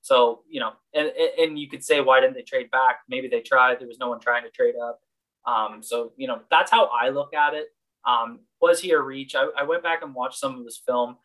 So, 0.03 0.41
you 0.49 0.61
know, 0.61 0.73
and, 0.95 1.13
and 1.39 1.59
you 1.59 1.69
could 1.69 1.85
say, 1.85 2.01
why 2.01 2.21
didn't 2.21 2.35
they 2.35 2.43
trade 2.43 2.71
back? 2.73 2.99
Maybe 3.09 3.29
they 3.29 3.41
tried. 3.41 3.79
There 3.79 3.89
was 3.89 4.01
no 4.01 4.09
one 4.09 4.21
trying 4.21 4.43
to 4.43 4.51
trade 4.51 4.75
up. 4.77 5.01
Um, 5.47 5.83
so, 5.83 6.13
you 6.17 6.27
know, 6.27 6.41
that's 6.51 6.71
how 6.71 6.87
I 6.87 7.11
look 7.11 7.35
at 7.35 7.55
it. 7.55 7.69
Um, 8.05 8.41
was 8.61 8.81
he 8.81 8.91
a 8.91 9.01
reach? 9.01 9.37
I, 9.37 9.47
I 9.57 9.63
went 9.63 9.85
back 9.85 10.03
and 10.03 10.13
watched 10.13 10.39
some 10.39 10.59
of 10.59 10.65
his 10.65 10.81
film. 10.85 11.17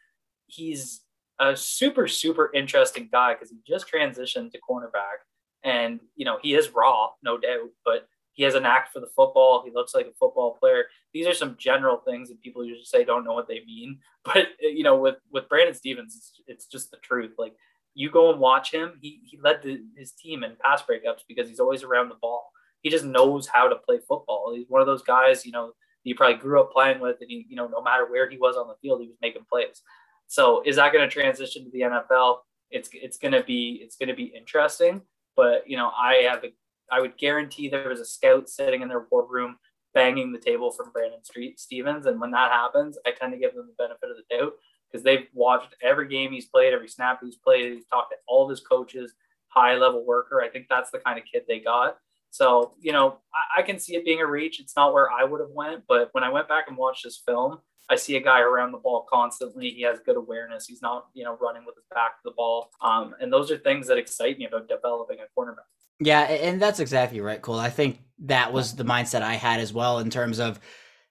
He's 0.46 1.02
a 1.40 1.56
super, 1.56 2.08
super 2.08 2.52
interesting 2.54 3.10
guy 3.12 3.34
because 3.34 3.50
he 3.50 3.58
just 3.68 3.92
transitioned 3.92 4.52
to 4.52 4.60
cornerback. 4.60 5.26
And, 5.64 6.00
you 6.16 6.26
know, 6.26 6.38
he 6.42 6.54
is 6.54 6.70
raw, 6.70 7.10
no 7.24 7.38
doubt, 7.38 7.70
but 7.84 8.08
he 8.38 8.44
has 8.44 8.54
an 8.54 8.66
act 8.66 8.94
for 8.94 9.00
the 9.00 9.10
football. 9.16 9.64
He 9.66 9.72
looks 9.72 9.96
like 9.96 10.06
a 10.06 10.14
football 10.20 10.58
player. 10.60 10.86
These 11.12 11.26
are 11.26 11.34
some 11.34 11.58
general 11.58 11.98
things 11.98 12.30
that 12.30 12.42
people 12.42 12.64
usually 12.64 12.86
say 12.86 13.04
don't 13.04 13.26
know 13.26 13.34
what 13.34 13.48
they 13.48 13.62
mean. 13.66 14.00
But, 14.24 14.48
you 14.60 14.84
know, 14.84 14.98
with, 14.98 15.16
with 15.32 15.50
Brandon 15.50 15.74
Stephens, 15.74 16.16
it's, 16.16 16.42
it's 16.48 16.66
just 16.66 16.92
the 16.92 16.98
truth. 16.98 17.34
Like, 17.38 17.54
you 17.96 18.12
go 18.12 18.30
and 18.32 18.40
watch 18.40 18.72
him. 18.72 19.00
He, 19.02 19.22
he 19.24 19.40
led 19.42 19.64
the, 19.64 19.82
his 19.98 20.12
team 20.12 20.44
in 20.44 20.56
pass 20.62 20.84
breakups 20.84 21.22
because 21.28 21.50
he's 21.50 21.60
always 21.60 21.82
around 21.82 22.10
the 22.10 22.16
ball. 22.22 22.52
He 22.82 22.90
just 22.92 23.06
knows 23.06 23.48
how 23.48 23.68
to 23.68 23.76
play 23.76 23.98
football. 24.08 24.54
He's 24.54 24.70
one 24.70 24.82
of 24.82 24.88
those 24.88 25.02
guys, 25.02 25.46
you 25.46 25.52
know, 25.52 25.72
he 26.04 26.14
probably 26.14 26.38
grew 26.38 26.62
up 26.62 26.72
playing 26.72 27.00
with, 27.00 27.18
and 27.22 27.30
he, 27.30 27.46
you 27.50 27.56
know, 27.56 27.68
no 27.68 27.82
matter 27.82 28.06
where 28.06 28.30
he 28.30 28.38
was 28.38 28.56
on 28.56 28.68
the 28.68 28.76
field, 28.82 29.02
he 29.02 29.08
was 29.08 29.18
making 29.22 29.46
plays. 29.52 29.82
So 30.28 30.62
is 30.66 30.76
that 30.76 30.94
going 30.94 31.08
to 31.08 31.14
transition 31.14 31.66
to 31.66 31.72
the 31.72 31.82
NFL? 31.82 32.38
It's 32.70 32.90
it's 32.94 33.18
going 33.18 33.34
to 33.34 33.44
be 33.44 33.80
it's 33.82 33.96
going 33.96 34.10
to 34.10 34.16
be 34.16 34.26
interesting. 34.26 35.02
But 35.36 35.70
you 35.70 35.78
know, 35.78 35.90
I 35.90 36.28
have 36.30 36.44
a 36.44 36.54
I 36.92 37.02
would 37.02 37.18
guarantee 37.18 37.70
there 37.70 37.90
was 37.90 38.00
a 38.00 38.06
scout 38.06 38.50
sitting 38.50 38.82
in 38.82 38.88
their 38.88 39.02
boardroom 39.02 39.58
banging 39.94 40.32
the 40.32 40.40
table 40.40 40.72
from 40.72 40.92
Brandon 40.92 41.24
Street 41.24 41.60
Stephens, 41.60 42.06
and 42.06 42.20
when 42.20 42.32
that 42.32 42.52
happens, 42.52 42.98
I 43.06 43.12
tend 43.12 43.34
to 43.34 43.40
give 43.40 43.56
them 43.56 43.68
the 43.68 43.84
benefit 43.84 44.10
of 44.10 44.18
the 44.18 44.36
doubt 44.36 44.54
because 44.90 45.04
they've 45.04 45.28
watched 45.34 45.76
every 45.82 46.08
game 46.08 46.32
he's 46.32 46.46
played, 46.46 46.74
every 46.74 46.88
snap 46.88 47.20
he's 47.22 47.36
played. 47.36 47.74
He's 47.74 47.86
talked 47.86 48.12
to 48.12 48.18
all 48.28 48.46
of 48.46 48.50
his 48.50 48.62
coaches, 48.62 49.14
high 49.48 49.76
level 49.76 50.06
worker. 50.06 50.42
I 50.42 50.50
think 50.50 50.68
that's 50.70 50.92
the 50.92 51.00
kind 51.00 51.20
of 51.20 51.26
kid 51.26 51.44
they 51.48 51.60
got. 51.60 51.98
So, 52.30 52.74
you 52.80 52.92
know, 52.92 53.18
I, 53.34 53.60
I, 53.60 53.62
can 53.64 53.80
see 53.80 53.96
it 53.96 54.06
being 54.06 54.20
a 54.20 54.26
reach. 54.26 54.60
It's 54.60 54.76
not 54.76 54.94
where 54.94 55.10
I 55.12 55.24
would 55.24 55.40
have 55.40 55.50
went, 55.50 55.84
but 55.88 56.10
when 56.12 56.24
I 56.24 56.30
went 56.30 56.48
back 56.48 56.66
and 56.68 56.78
watched 56.78 57.04
this 57.04 57.22
film, 57.26 57.60
I 57.90 57.96
see 57.96 58.18
a 58.18 58.22
guy 58.22 58.42
around 58.42 58.74
the 58.74 58.78
ball 58.78 59.08
constantly. 59.10 59.70
He 59.70 59.82
has 59.84 60.00
good 60.06 60.18
awareness. 60.18 60.68
He's 60.68 60.82
not, 60.82 61.08
you 61.14 61.24
know, 61.24 61.38
running 61.42 61.66
with 61.66 61.76
his 61.76 61.86
back 61.90 62.18
to 62.18 62.22
the 62.26 62.36
ball. 62.36 62.70
Um, 62.82 63.16
and 63.22 63.32
those 63.32 63.50
are 63.50 63.58
things 63.58 63.88
that 63.88 63.98
excite 63.98 64.38
me 64.38 64.46
about 64.46 64.68
developing 64.68 65.20
a 65.20 65.40
cornerback. 65.40 65.72
Yeah, 66.00 66.22
and 66.22 66.62
that's 66.62 66.80
exactly 66.80 67.22
right, 67.22 67.42
Cole. 67.42 67.60
I 67.60 67.70
think 67.70 68.00
that 68.20 68.54
was 68.54 68.76
the 68.76 68.86
mindset 68.86 69.22
I 69.22 69.34
had 69.34 69.60
as 69.60 69.74
well 69.74 70.00
in 70.00 70.10
terms 70.10 70.40
of 70.40 70.60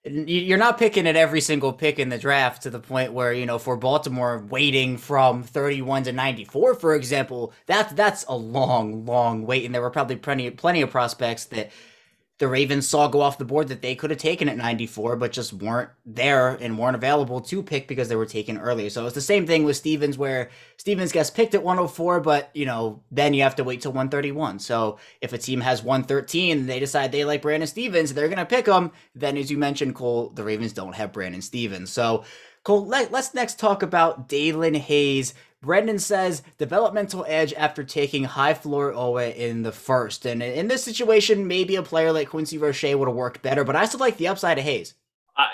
you're 0.05 0.59
not 0.59 0.79
picking 0.79 1.09
at 1.09 1.17
every 1.17 1.41
single 1.41 1.73
pick 1.73 1.99
in 1.99 2.11
the 2.11 2.19
draft 2.19 2.63
to 2.63 2.71
the 2.71 2.79
point 2.79 3.13
where 3.13 3.33
you 3.33 3.45
know 3.45 3.59
for 3.59 3.77
Baltimore 3.77 4.39
waiting 4.49 4.99
from 4.99 5.43
31 5.43 6.05
to 6.05 6.13
94 6.13 6.75
for 6.77 6.95
example 6.95 7.53
that's 7.67 7.93
that's 7.95 8.25
a 8.29 8.37
long 8.37 9.05
long 9.05 9.45
wait 9.47 9.65
and 9.65 9.75
there 9.75 9.83
were 9.83 9.91
probably 9.91 10.15
plenty 10.15 10.49
plenty 10.51 10.81
of 10.83 10.91
prospects 10.91 11.47
that 11.47 11.73
the 12.39 12.49
Ravens 12.49 12.87
saw 12.87 13.09
go 13.09 13.23
off 13.23 13.39
the 13.39 13.45
board 13.45 13.69
that 13.69 13.81
they 13.81 13.95
could 13.95 14.11
have 14.11 14.19
taken 14.19 14.49
at 14.49 14.59
94, 14.59 15.17
but 15.17 15.33
just 15.33 15.55
weren't 15.55 15.91
there 16.05 16.51
and 16.51 16.79
weren't 16.79 16.97
available 16.97 17.41
to 17.41 17.63
pick 17.63 17.89
because 17.89 18.09
they 18.09 18.17
were 18.17 18.27
taken 18.27 18.59
earlier. 18.59 18.91
So 18.91 19.07
it's 19.07 19.15
the 19.15 19.23
same 19.23 19.47
thing 19.47 19.65
with 19.65 19.77
Stephens, 19.77 20.19
where 20.19 20.51
Stephens 20.77 21.13
gets 21.13 21.31
picked 21.31 21.55
at 21.55 21.63
104, 21.63 22.21
but 22.21 22.51
you 22.53 22.67
know, 22.67 23.03
then 23.11 23.33
you 23.33 23.43
have 23.43 23.57
to 23.57 23.65
wait 23.65 23.81
till 23.81 23.93
131. 23.93 24.59
So 24.59 24.99
if 25.23 25.33
a 25.33 25.39
team 25.39 25.63
has 25.63 25.83
113 25.83 26.59
and 26.59 26.69
they 26.69 26.79
decide 26.79 27.11
they 27.11 27.25
like 27.25 27.43
Brandon 27.43 27.67
Stephens, 27.67 28.13
they're 28.13 28.29
gonna 28.29 28.45
pick 28.45 28.67
him. 28.67 28.93
Then, 29.15 29.39
as 29.39 29.51
you 29.51 29.57
mentioned, 29.57 29.95
Cole, 29.95 30.31
the 30.31 30.45
Ravens 30.45 30.75
don't 30.75 30.95
have 30.95 31.13
Brandon 31.13 31.41
Stephens. 31.41 31.91
So 31.91 32.25
Cole, 32.67 32.85
let, 32.85 33.15
us 33.15 33.33
next 33.33 33.61
talk 33.61 33.85
about 33.85 34.29
Daelin 34.29 34.77
Hayes. 34.77 35.35
Brendan 35.63 36.01
says 36.01 36.43
developmental 36.59 37.25
edge 37.29 37.55
after 37.55 37.85
taking 37.85 38.25
high 38.25 38.55
floor 38.55 38.93
Oweh 38.93 39.37
in 39.37 39.63
the 39.63 39.71
first. 39.71 40.27
And 40.27 40.43
in 40.43 40.67
this 40.67 40.83
situation, 40.83 41.47
maybe 41.47 41.77
a 41.77 41.85
player 41.85 42.11
like 42.11 42.31
Quincy 42.31 42.59
Roche 42.59 42.83
would 42.83 43.07
have 43.07 43.15
worked 43.15 43.41
better, 43.41 43.63
but 43.63 43.77
I 43.77 43.85
still 43.85 44.01
like 44.01 44.17
the 44.17 44.27
upside 44.27 44.59
of 44.59 44.65
Hayes. 44.65 44.95
Uh, 45.37 45.47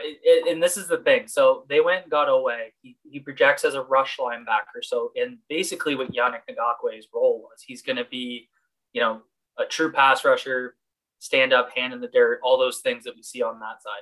and 0.48 0.62
this 0.62 0.78
is 0.78 0.88
the 0.88 0.96
thing. 1.00 1.28
So 1.28 1.66
they 1.68 1.82
went 1.82 2.04
and 2.04 2.10
got 2.10 2.28
Oweh. 2.28 2.70
He, 2.80 2.96
he 3.02 3.20
projects 3.20 3.66
as 3.66 3.74
a 3.74 3.82
rush 3.82 4.16
linebacker. 4.16 4.80
So, 4.82 5.12
and 5.14 5.36
basically 5.50 5.94
what 5.94 6.14
Yannick 6.14 6.48
Ngakoue's 6.48 7.08
role 7.12 7.42
was, 7.42 7.60
he's 7.60 7.82
going 7.82 7.96
to 7.96 8.06
be, 8.06 8.48
you 8.94 9.02
know, 9.02 9.20
a 9.58 9.66
true 9.66 9.92
pass 9.92 10.24
rusher, 10.24 10.76
stand 11.18 11.52
up, 11.52 11.76
hand 11.76 11.92
in 11.92 12.00
the 12.00 12.08
dirt, 12.08 12.40
all 12.42 12.58
those 12.58 12.78
things 12.78 13.04
that 13.04 13.14
we 13.14 13.22
see 13.22 13.42
on 13.42 13.60
that 13.60 13.82
side. 13.82 14.00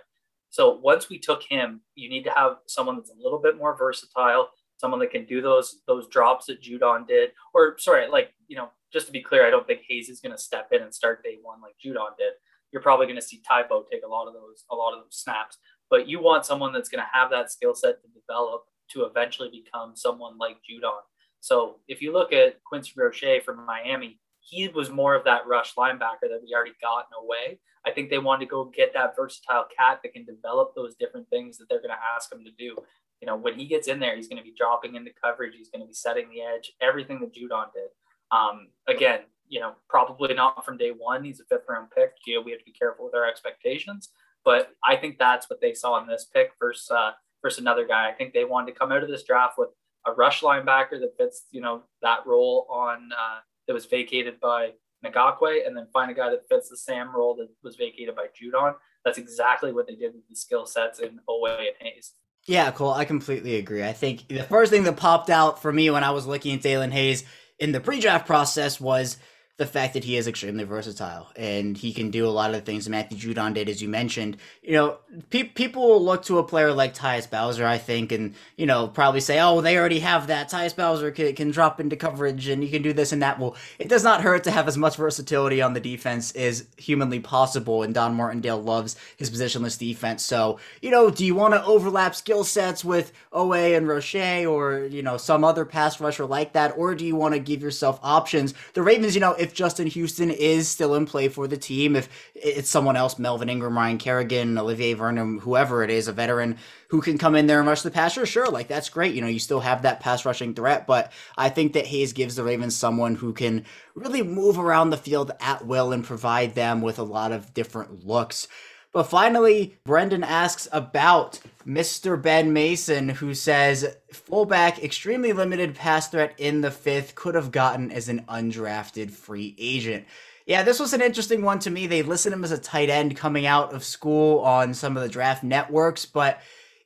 So 0.51 0.79
once 0.83 1.09
we 1.09 1.19
took 1.19 1.43
him, 1.49 1.81
you 1.95 2.11
need 2.11 2.25
to 2.25 2.33
have 2.33 2.57
someone 2.67 2.97
that's 2.97 3.11
a 3.11 3.23
little 3.23 3.39
bit 3.39 3.57
more 3.57 3.77
versatile, 3.77 4.49
someone 4.77 5.01
that 5.01 5.13
can 5.13 5.25
do 5.25 5.41
those 5.41 5.81
those 5.87 6.09
drops 6.09 6.47
that 6.47 6.61
Judon 6.61 7.07
did. 7.07 7.31
Or 7.55 7.79
sorry, 7.79 8.09
like 8.09 8.35
you 8.49 8.57
know, 8.57 8.69
just 8.93 9.07
to 9.07 9.13
be 9.13 9.23
clear, 9.23 9.47
I 9.47 9.51
don't 9.51 9.67
think 9.67 9.83
Hayes 9.89 10.09
is 10.09 10.21
going 10.21 10.33
to 10.33 10.43
step 10.43 10.69
in 10.73 10.83
and 10.83 10.95
start 10.95 11.23
day 11.23 11.39
one 11.41 11.61
like 11.61 11.77
Judon 11.85 12.17
did. 12.19 12.33
You're 12.73 12.83
probably 12.83 13.07
going 13.07 13.17
to 13.17 13.23
see 13.23 13.43
Tyus 13.49 13.85
take 13.91 14.03
a 14.05 14.09
lot 14.09 14.27
of 14.27 14.35
those 14.35 14.65
a 14.71 14.75
lot 14.75 14.93
of 14.93 15.05
those 15.05 15.17
snaps, 15.17 15.59
but 15.89 16.09
you 16.09 16.21
want 16.21 16.45
someone 16.45 16.73
that's 16.73 16.89
going 16.89 17.05
to 17.05 17.19
have 17.19 17.31
that 17.31 17.51
skill 17.51 17.75
set 17.75 18.03
to 18.03 18.09
develop 18.09 18.65
to 18.93 19.05
eventually 19.05 19.51
become 19.51 19.93
someone 19.95 20.37
like 20.37 20.57
Judon. 20.57 21.01
So 21.41 21.77
if 21.89 22.03
you 22.03 22.13
look 22.13 22.33
at 22.33 22.63
Quincy 22.65 22.93
Roche 22.97 23.43
from 23.45 23.65
Miami, 23.65 24.21
he 24.51 24.67
was 24.69 24.91
more 24.91 25.15
of 25.15 25.25
that 25.25 25.47
rush 25.47 25.75
linebacker 25.75 26.23
that 26.29 26.41
we 26.43 26.53
already 26.53 26.75
got 26.83 27.07
in 27.07 27.23
a 27.23 27.25
way. 27.25 27.61
I 27.87 27.93
think 27.93 28.11
they 28.11 28.19
wanted 28.19 28.47
to 28.47 28.51
go 28.51 28.65
get 28.65 28.93
that 28.95 29.15
versatile 29.17 29.67
cat 29.77 30.01
that 30.03 30.13
can 30.13 30.25
develop 30.25 30.75
those 30.75 30.97
different 30.97 31.31
things 31.31 31.57
that 31.59 31.69
they're 31.69 31.81
going 31.81 31.91
to 31.91 32.15
ask 32.15 32.33
him 32.33 32.45
to 32.45 32.51
do. 32.59 32.77
You 33.21 33.27
know, 33.27 33.37
when 33.37 33.55
he 33.55 33.67
gets 33.67 33.87
in 33.87 34.01
there, 34.01 34.17
he's 34.17 34.27
going 34.27 34.39
to 34.39 34.45
be 34.45 34.55
dropping 34.57 34.97
into 34.97 35.13
coverage. 35.23 35.55
He's 35.57 35.71
going 35.71 35.83
to 35.83 35.87
be 35.87 35.95
setting 35.95 36.29
the 36.31 36.43
edge, 36.43 36.73
everything 36.83 37.21
that 37.21 37.33
Judon 37.33 37.73
did. 37.73 37.91
Um, 38.33 38.69
again, 38.89 39.21
you 39.49 39.61
know, 39.61 39.75
probably 39.89 40.35
not 40.35 40.65
from 40.65 40.77
day 40.77 40.91
one. 40.91 41.23
He's 41.23 41.41
a 41.41 41.45
fifth 41.45 41.67
round 41.69 41.91
pick. 41.95 42.13
You 42.27 42.37
know, 42.37 42.43
we 42.43 42.51
have 42.51 42.61
to 42.61 42.65
be 42.65 42.73
careful 42.73 43.05
with 43.05 43.15
our 43.15 43.27
expectations. 43.27 44.11
But 44.45 44.71
I 44.85 44.97
think 44.97 45.19
that's 45.19 45.49
what 45.49 45.61
they 45.61 45.75
saw 45.75 46.01
in 46.01 46.09
this 46.09 46.27
pick 46.35 46.53
versus, 46.59 46.91
uh, 46.91 47.13
versus 47.41 47.61
another 47.61 47.87
guy. 47.87 48.09
I 48.09 48.13
think 48.13 48.33
they 48.33 48.45
wanted 48.45 48.73
to 48.73 48.79
come 48.79 48.91
out 48.91 49.03
of 49.03 49.09
this 49.09 49.23
draft 49.23 49.59
with 49.59 49.69
a 50.07 50.13
rush 50.13 50.41
linebacker 50.41 50.99
that 51.01 51.17
fits, 51.17 51.45
you 51.51 51.61
know, 51.61 51.83
that 52.03 52.27
role 52.27 52.67
on 52.71 53.11
uh, 53.13 53.41
that 53.71 53.75
was 53.75 53.87
vacated 53.87 54.41
by 54.41 54.73
Ngakoue, 55.05 55.65
and 55.65 55.77
then 55.77 55.87
find 55.93 56.11
a 56.11 56.15
guy 56.15 56.29
that 56.29 56.49
fits 56.49 56.69
the 56.69 56.77
Sam 56.77 57.15
role 57.15 57.37
that 57.37 57.49
was 57.63 57.77
vacated 57.77 58.17
by 58.17 58.27
Judon. 58.27 58.75
That's 59.05 59.17
exactly 59.17 59.73
what 59.73 59.87
they 59.87 59.95
did 59.95 60.13
with 60.13 60.29
the 60.29 60.35
skill 60.35 60.67
sets 60.67 60.99
in 60.99 61.21
Oweh 61.29 61.57
and 61.57 61.77
Hayes. 61.79 62.15
Yeah, 62.47 62.73
Cole, 62.73 62.93
I 62.93 63.05
completely 63.05 63.55
agree. 63.57 63.85
I 63.85 63.93
think 63.93 64.27
the 64.27 64.43
first 64.43 64.73
thing 64.73 64.83
that 64.83 64.97
popped 64.97 65.31
out 65.31 65.63
for 65.63 65.73
me 65.73 65.89
when 65.89 66.03
I 66.03 66.11
was 66.11 66.27
looking 66.27 66.57
at 66.57 66.63
Daelin 66.63 66.91
Hayes 66.91 67.23
in 67.61 67.71
the 67.71 67.79
pre-draft 67.79 68.27
process 68.27 68.81
was 68.81 69.19
the 69.61 69.67
fact 69.67 69.93
that 69.93 70.05
he 70.05 70.17
is 70.17 70.27
extremely 70.27 70.65
versatile 70.65 71.29
and 71.37 71.77
he 71.77 71.93
can 71.93 72.11
do 72.11 72.27
a 72.27 72.33
lot 72.33 72.49
of 72.49 72.57
the 72.57 72.63
things 72.63 72.89
Matthew 72.89 73.19
Judon 73.19 73.53
did, 73.53 73.69
as 73.69 73.83
you 73.83 73.91
mentioned. 73.91 74.39
You 74.63 74.73
know, 74.73 74.97
pe- 75.29 75.43
people 75.43 75.87
will 75.87 76.03
look 76.03 76.25
to 76.25 76.39
a 76.39 76.43
player 76.43 76.73
like 76.73 76.95
Tyus 76.95 77.29
Bowser, 77.29 77.67
I 77.67 77.77
think, 77.77 78.11
and, 78.11 78.35
you 78.57 78.65
know, 78.65 78.89
probably 78.89 79.21
say, 79.21 79.39
oh, 79.39 79.61
they 79.61 79.77
already 79.77 79.99
have 79.99 80.29
that. 80.29 80.51
Tyus 80.51 80.75
Bowser 80.75 81.11
can, 81.11 81.35
can 81.35 81.51
drop 81.51 81.79
into 81.79 81.95
coverage 81.95 82.49
and 82.49 82.63
he 82.63 82.71
can 82.71 82.81
do 82.81 82.95
this 82.95 83.13
and 83.13 83.21
that. 83.21 83.39
Well, 83.39 83.55
it 83.79 83.91
does 83.91 84.03
not 84.03 84.23
hurt 84.23 84.45
to 84.45 84.51
have 84.51 84.67
as 84.67 84.79
much 84.79 84.97
versatility 84.97 85.61
on 85.61 85.75
the 85.75 85.81
defense 85.81 86.33
as 86.33 86.67
humanly 86.79 87.21
possible, 87.21 87.83
and 87.83 87.93
Don 87.93 88.15
Martindale 88.15 88.63
loves 88.63 88.97
his 89.19 89.31
positionless 89.31 89.79
defense. 89.79 90.25
So, 90.25 90.59
you 90.81 90.91
know, 90.91 91.11
do 91.11 91.27
you 91.27 91.35
want 91.35 91.53
to 91.53 91.63
overlap 91.67 92.15
skill 92.15 92.45
sets 92.45 92.83
with 92.83 93.13
Oweh 93.31 93.77
and 93.77 93.87
Roche 93.87 94.47
or, 94.47 94.87
you 94.87 95.03
know, 95.03 95.19
some 95.19 95.45
other 95.45 95.67
pass 95.67 96.01
rusher 96.01 96.25
like 96.25 96.55
that, 96.55 96.79
or 96.79 96.95
do 96.95 97.05
you 97.05 97.15
want 97.15 97.35
to 97.35 97.41
give 97.41 97.61
yourself 97.61 98.01
options? 98.03 98.55
The 98.73 98.83
Ravens, 98.83 99.15
you 99.15 99.21
know, 99.21 99.35
if 99.35 99.50
if 99.51 99.57
Justin 99.57 99.89
Houston 99.89 100.31
is 100.31 100.69
still 100.69 100.95
in 100.95 101.07
play 101.07 101.29
for 101.29 101.49
the 101.49 101.57
team, 101.57 101.97
if 101.97 102.09
it's 102.37 102.71
someone 102.71 102.95
else, 102.95 103.19
Melvin 103.19 103.49
Ingram, 103.49 103.77
Ryan 103.77 103.99
Kerrigan, 103.99 104.57
Olivier 104.57 104.95
Vernon, 104.95 105.39
whoever 105.39 105.83
it 105.83 105.91
is, 105.91 106.07
a 106.07 106.13
veteran 106.13 106.57
who 106.89 107.03
can 107.03 107.19
come 107.19 107.35
in 107.35 107.49
there 107.49 107.59
and 107.59 107.67
rush 107.67 107.83
the 107.83 107.91
passer, 107.91 108.25
sure, 108.25 108.49
like 108.49 108.69
that's 108.69 108.89
great. 108.89 109.13
You 109.13 109.23
know, 109.23 109.27
you 109.27 109.41
still 109.41 109.59
have 109.59 109.83
that 109.83 109.99
pass 109.99 110.25
rushing 110.25 110.55
threat, 110.55 110.87
but 110.87 111.13
I 111.37 111.49
think 111.49 111.73
that 111.73 111.87
Hayes 111.87 112.13
gives 112.13 112.37
the 112.37 112.45
Ravens 112.45 112.77
someone 112.77 113.17
who 113.17 113.33
can 113.33 113.65
really 113.97 114.23
move 114.23 114.57
around 114.57 114.91
the 114.91 114.97
field 114.97 115.33
at 115.41 115.67
will 115.67 115.93
and 115.93 116.05
provide 116.05 116.55
them 116.55 116.81
with 116.81 117.01
a 117.01 117.05
lot 117.05 117.33
of 117.33 117.53
different 117.53 118.07
looks. 118.07 118.47
But 118.93 119.05
finally, 119.05 119.79
Brendan 119.85 120.25
asks 120.25 120.67
about 120.73 121.39
Mr. 121.65 122.21
Ben 122.21 122.53
Mason, 122.53 123.09
who 123.09 123.35
says 123.35 123.97
fullback, 124.13 124.83
extremely 124.83 125.33
limited 125.33 125.77
pass 125.77 126.09
threat 126.09 126.35
in 126.39 126.61
the 126.61 126.73
fifth, 126.73 127.15
could 127.15 127.37
have 127.37 127.53
gotten 127.53 127.93
as 127.93 128.09
an 128.09 128.25
undrafted 128.29 129.13
free 129.13 129.55
agent. 129.59 130.07
Yeah, 130.47 130.65
this 130.65 130.81
was 130.81 130.93
an 130.93 131.03
interesting 131.03 131.43
one 131.43 131.61
to 131.61 131.71
me. 131.71 131.87
They 131.87 132.03
listed 132.03 132.33
him 132.33 132.43
as 132.43 132.51
a 132.51 132.59
tight 132.59 132.91
end 132.91 133.17
coming 133.17 133.47
out 133.47 133.73
of 133.73 133.85
school 133.85 134.41
on 134.41 134.75
some 134.75 134.97
of 134.97 135.05
the 135.05 135.09
draft 135.09 135.45
networks, 135.45 136.05
but 136.05 136.41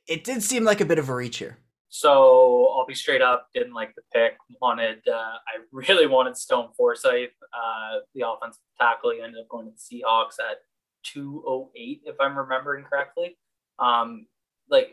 it 0.07 0.23
did 0.23 0.43
seem 0.43 0.63
like 0.63 0.81
a 0.81 0.85
bit 0.85 0.99
of 0.99 1.09
a 1.09 1.15
reach 1.15 1.37
here. 1.37 1.57
So 1.89 2.67
I'll 2.75 2.85
be 2.85 2.93
straight 2.93 3.21
up. 3.23 3.47
Didn't 3.55 3.73
like 3.73 3.95
the 3.95 4.03
pick. 4.13 4.33
Wanted. 4.61 4.99
Uh, 5.07 5.13
I 5.13 5.63
really 5.71 6.05
wanted 6.05 6.37
Stone 6.37 6.69
Forsythe, 6.77 7.29
uh, 7.53 7.99
the 8.13 8.27
offensive 8.27 8.61
tackle. 8.79 9.11
He 9.11 9.21
ended 9.21 9.41
up 9.41 9.49
going 9.49 9.65
to 9.65 9.71
the 9.71 9.77
Seahawks 10.03 10.39
at 10.39 10.57
208, 11.13 12.01
if 12.05 12.15
I'm 12.19 12.37
remembering 12.37 12.83
correctly. 12.83 13.37
Um, 13.79 14.27
like 14.69 14.89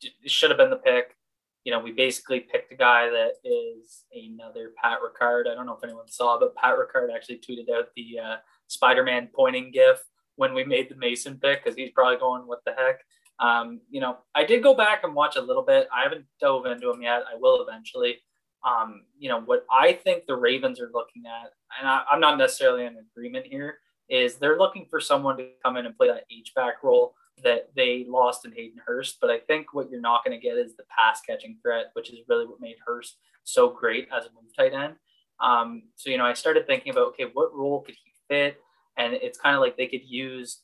it, 0.00 0.30
should 0.30 0.50
have 0.50 0.58
been 0.58 0.70
the 0.70 0.76
pick. 0.76 1.16
You 1.64 1.72
know, 1.72 1.80
we 1.80 1.90
basically 1.92 2.40
picked 2.40 2.72
a 2.72 2.76
guy 2.76 3.08
that 3.08 3.32
is 3.44 4.04
another 4.12 4.72
Pat 4.80 4.98
Ricard. 4.98 5.48
I 5.50 5.54
don't 5.54 5.66
know 5.66 5.76
if 5.76 5.82
anyone 5.82 6.08
saw, 6.08 6.38
but 6.38 6.54
Pat 6.54 6.74
Ricard 6.76 7.14
actually 7.14 7.38
tweeted 7.38 7.70
out 7.74 7.88
the 7.96 8.18
uh, 8.22 8.36
Spider-Man 8.68 9.30
pointing 9.34 9.72
GIF 9.72 10.04
when 10.36 10.54
we 10.54 10.64
made 10.64 10.88
the 10.88 10.96
Mason 10.96 11.38
pick 11.42 11.64
because 11.64 11.76
he's 11.76 11.90
probably 11.90 12.18
going, 12.18 12.46
"What 12.46 12.60
the 12.64 12.72
heck." 12.72 13.00
Um, 13.38 13.80
you 13.90 14.00
know, 14.00 14.18
I 14.34 14.44
did 14.44 14.62
go 14.62 14.74
back 14.74 15.02
and 15.02 15.14
watch 15.14 15.36
a 15.36 15.40
little 15.40 15.62
bit. 15.62 15.88
I 15.94 16.04
haven't 16.04 16.24
dove 16.40 16.66
into 16.66 16.90
him 16.90 17.02
yet. 17.02 17.22
I 17.30 17.36
will 17.38 17.66
eventually. 17.66 18.18
Um, 18.64 19.02
you 19.18 19.28
know, 19.28 19.40
what 19.40 19.64
I 19.70 19.92
think 19.92 20.26
the 20.26 20.36
Ravens 20.36 20.80
are 20.80 20.90
looking 20.92 21.24
at, 21.26 21.52
and 21.78 21.88
I, 21.88 22.02
I'm 22.10 22.20
not 22.20 22.38
necessarily 22.38 22.84
in 22.84 22.96
agreement 22.96 23.46
here, 23.46 23.78
is 24.08 24.36
they're 24.36 24.58
looking 24.58 24.86
for 24.88 25.00
someone 25.00 25.36
to 25.38 25.48
come 25.64 25.76
in 25.76 25.86
and 25.86 25.96
play 25.96 26.08
that 26.08 26.24
H 26.30 26.52
back 26.54 26.82
role 26.82 27.14
that 27.42 27.70
they 27.74 28.06
lost 28.08 28.44
in 28.44 28.52
Hayden 28.52 28.80
Hurst. 28.84 29.18
But 29.20 29.30
I 29.30 29.38
think 29.38 29.74
what 29.74 29.90
you're 29.90 30.00
not 30.00 30.24
going 30.24 30.38
to 30.38 30.42
get 30.42 30.56
is 30.56 30.76
the 30.76 30.84
pass 30.96 31.20
catching 31.20 31.58
threat, 31.62 31.86
which 31.94 32.10
is 32.10 32.20
really 32.28 32.46
what 32.46 32.60
made 32.60 32.76
Hurst 32.84 33.18
so 33.44 33.70
great 33.70 34.08
as 34.16 34.24
a 34.24 34.28
move 34.30 34.54
tight 34.56 34.74
end. 34.74 34.94
Um, 35.40 35.84
so 35.96 36.10
you 36.10 36.18
know, 36.18 36.24
I 36.24 36.34
started 36.34 36.66
thinking 36.66 36.92
about 36.92 37.08
okay, 37.08 37.26
what 37.32 37.54
role 37.54 37.82
could 37.82 37.94
he 37.94 38.12
fit? 38.28 38.58
And 38.96 39.12
it's 39.14 39.38
kind 39.38 39.54
of 39.54 39.60
like 39.60 39.76
they 39.76 39.86
could 39.86 40.04
use 40.04 40.62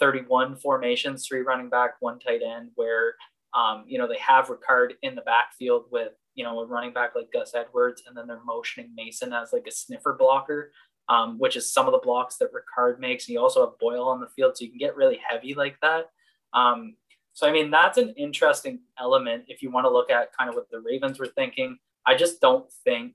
31 0.00 0.56
formations, 0.56 1.26
three 1.26 1.40
running 1.40 1.68
back, 1.68 1.96
one 2.00 2.18
tight 2.18 2.40
end, 2.42 2.70
where 2.76 3.14
um, 3.54 3.84
you 3.86 3.98
know 3.98 4.08
they 4.08 4.18
have 4.18 4.48
Ricard 4.48 4.92
in 5.02 5.14
the 5.14 5.22
backfield 5.22 5.86
with 5.90 6.12
you 6.34 6.44
know 6.44 6.58
a 6.60 6.66
running 6.66 6.92
back 6.92 7.14
like 7.14 7.32
Gus 7.32 7.54
Edwards, 7.54 8.02
and 8.06 8.16
then 8.16 8.26
they're 8.26 8.44
motioning 8.44 8.92
Mason 8.94 9.32
as 9.32 9.52
like 9.52 9.66
a 9.68 9.72
sniffer 9.72 10.16
blocker 10.18 10.72
um, 11.08 11.38
which 11.38 11.56
is 11.56 11.72
some 11.72 11.86
of 11.86 11.92
the 11.92 11.98
blocks 11.98 12.36
that 12.36 12.50
Ricard 12.52 12.98
makes. 12.98 13.26
And 13.26 13.34
you 13.34 13.40
also 13.40 13.64
have 13.64 13.78
Boyle 13.78 14.08
on 14.08 14.20
the 14.20 14.28
field, 14.28 14.56
so 14.56 14.64
you 14.64 14.70
can 14.70 14.78
get 14.78 14.96
really 14.96 15.18
heavy 15.26 15.54
like 15.54 15.78
that. 15.80 16.10
Um, 16.52 16.96
so, 17.32 17.46
I 17.46 17.52
mean, 17.52 17.70
that's 17.70 17.98
an 17.98 18.14
interesting 18.16 18.80
element 18.98 19.44
if 19.48 19.62
you 19.62 19.70
want 19.70 19.84
to 19.84 19.90
look 19.90 20.10
at 20.10 20.36
kind 20.36 20.48
of 20.48 20.56
what 20.56 20.70
the 20.70 20.80
Ravens 20.80 21.18
were 21.18 21.26
thinking. 21.26 21.78
I 22.06 22.16
just 22.16 22.40
don't 22.40 22.70
think 22.84 23.14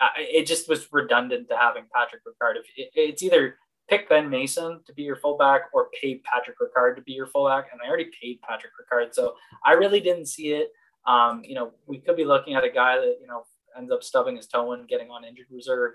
uh, 0.00 0.08
it 0.16 0.46
just 0.46 0.68
was 0.68 0.88
redundant 0.92 1.48
to 1.48 1.56
having 1.56 1.84
Patrick 1.94 2.22
Ricard. 2.24 2.54
It, 2.76 2.90
it's 2.94 3.22
either 3.22 3.56
pick 3.88 4.08
Ben 4.08 4.30
Mason 4.30 4.80
to 4.86 4.92
be 4.94 5.02
your 5.02 5.16
fullback 5.16 5.62
or 5.72 5.88
pay 6.00 6.22
Patrick 6.24 6.56
Ricard 6.58 6.96
to 6.96 7.02
be 7.02 7.12
your 7.12 7.26
fullback, 7.26 7.66
and 7.72 7.80
I 7.84 7.88
already 7.88 8.10
paid 8.22 8.40
Patrick 8.40 8.72
Ricard, 8.80 9.14
so 9.14 9.34
I 9.64 9.72
really 9.72 10.00
didn't 10.00 10.26
see 10.26 10.52
it. 10.52 10.68
Um, 11.06 11.42
you 11.44 11.54
know, 11.54 11.72
we 11.86 11.98
could 11.98 12.16
be 12.16 12.24
looking 12.24 12.54
at 12.54 12.64
a 12.64 12.70
guy 12.70 12.96
that 12.96 13.16
you 13.20 13.26
know 13.26 13.44
ends 13.76 13.90
up 13.90 14.02
stubbing 14.02 14.36
his 14.36 14.46
toe 14.46 14.72
and 14.72 14.88
getting 14.88 15.10
on 15.10 15.24
injured 15.24 15.46
reserve 15.50 15.94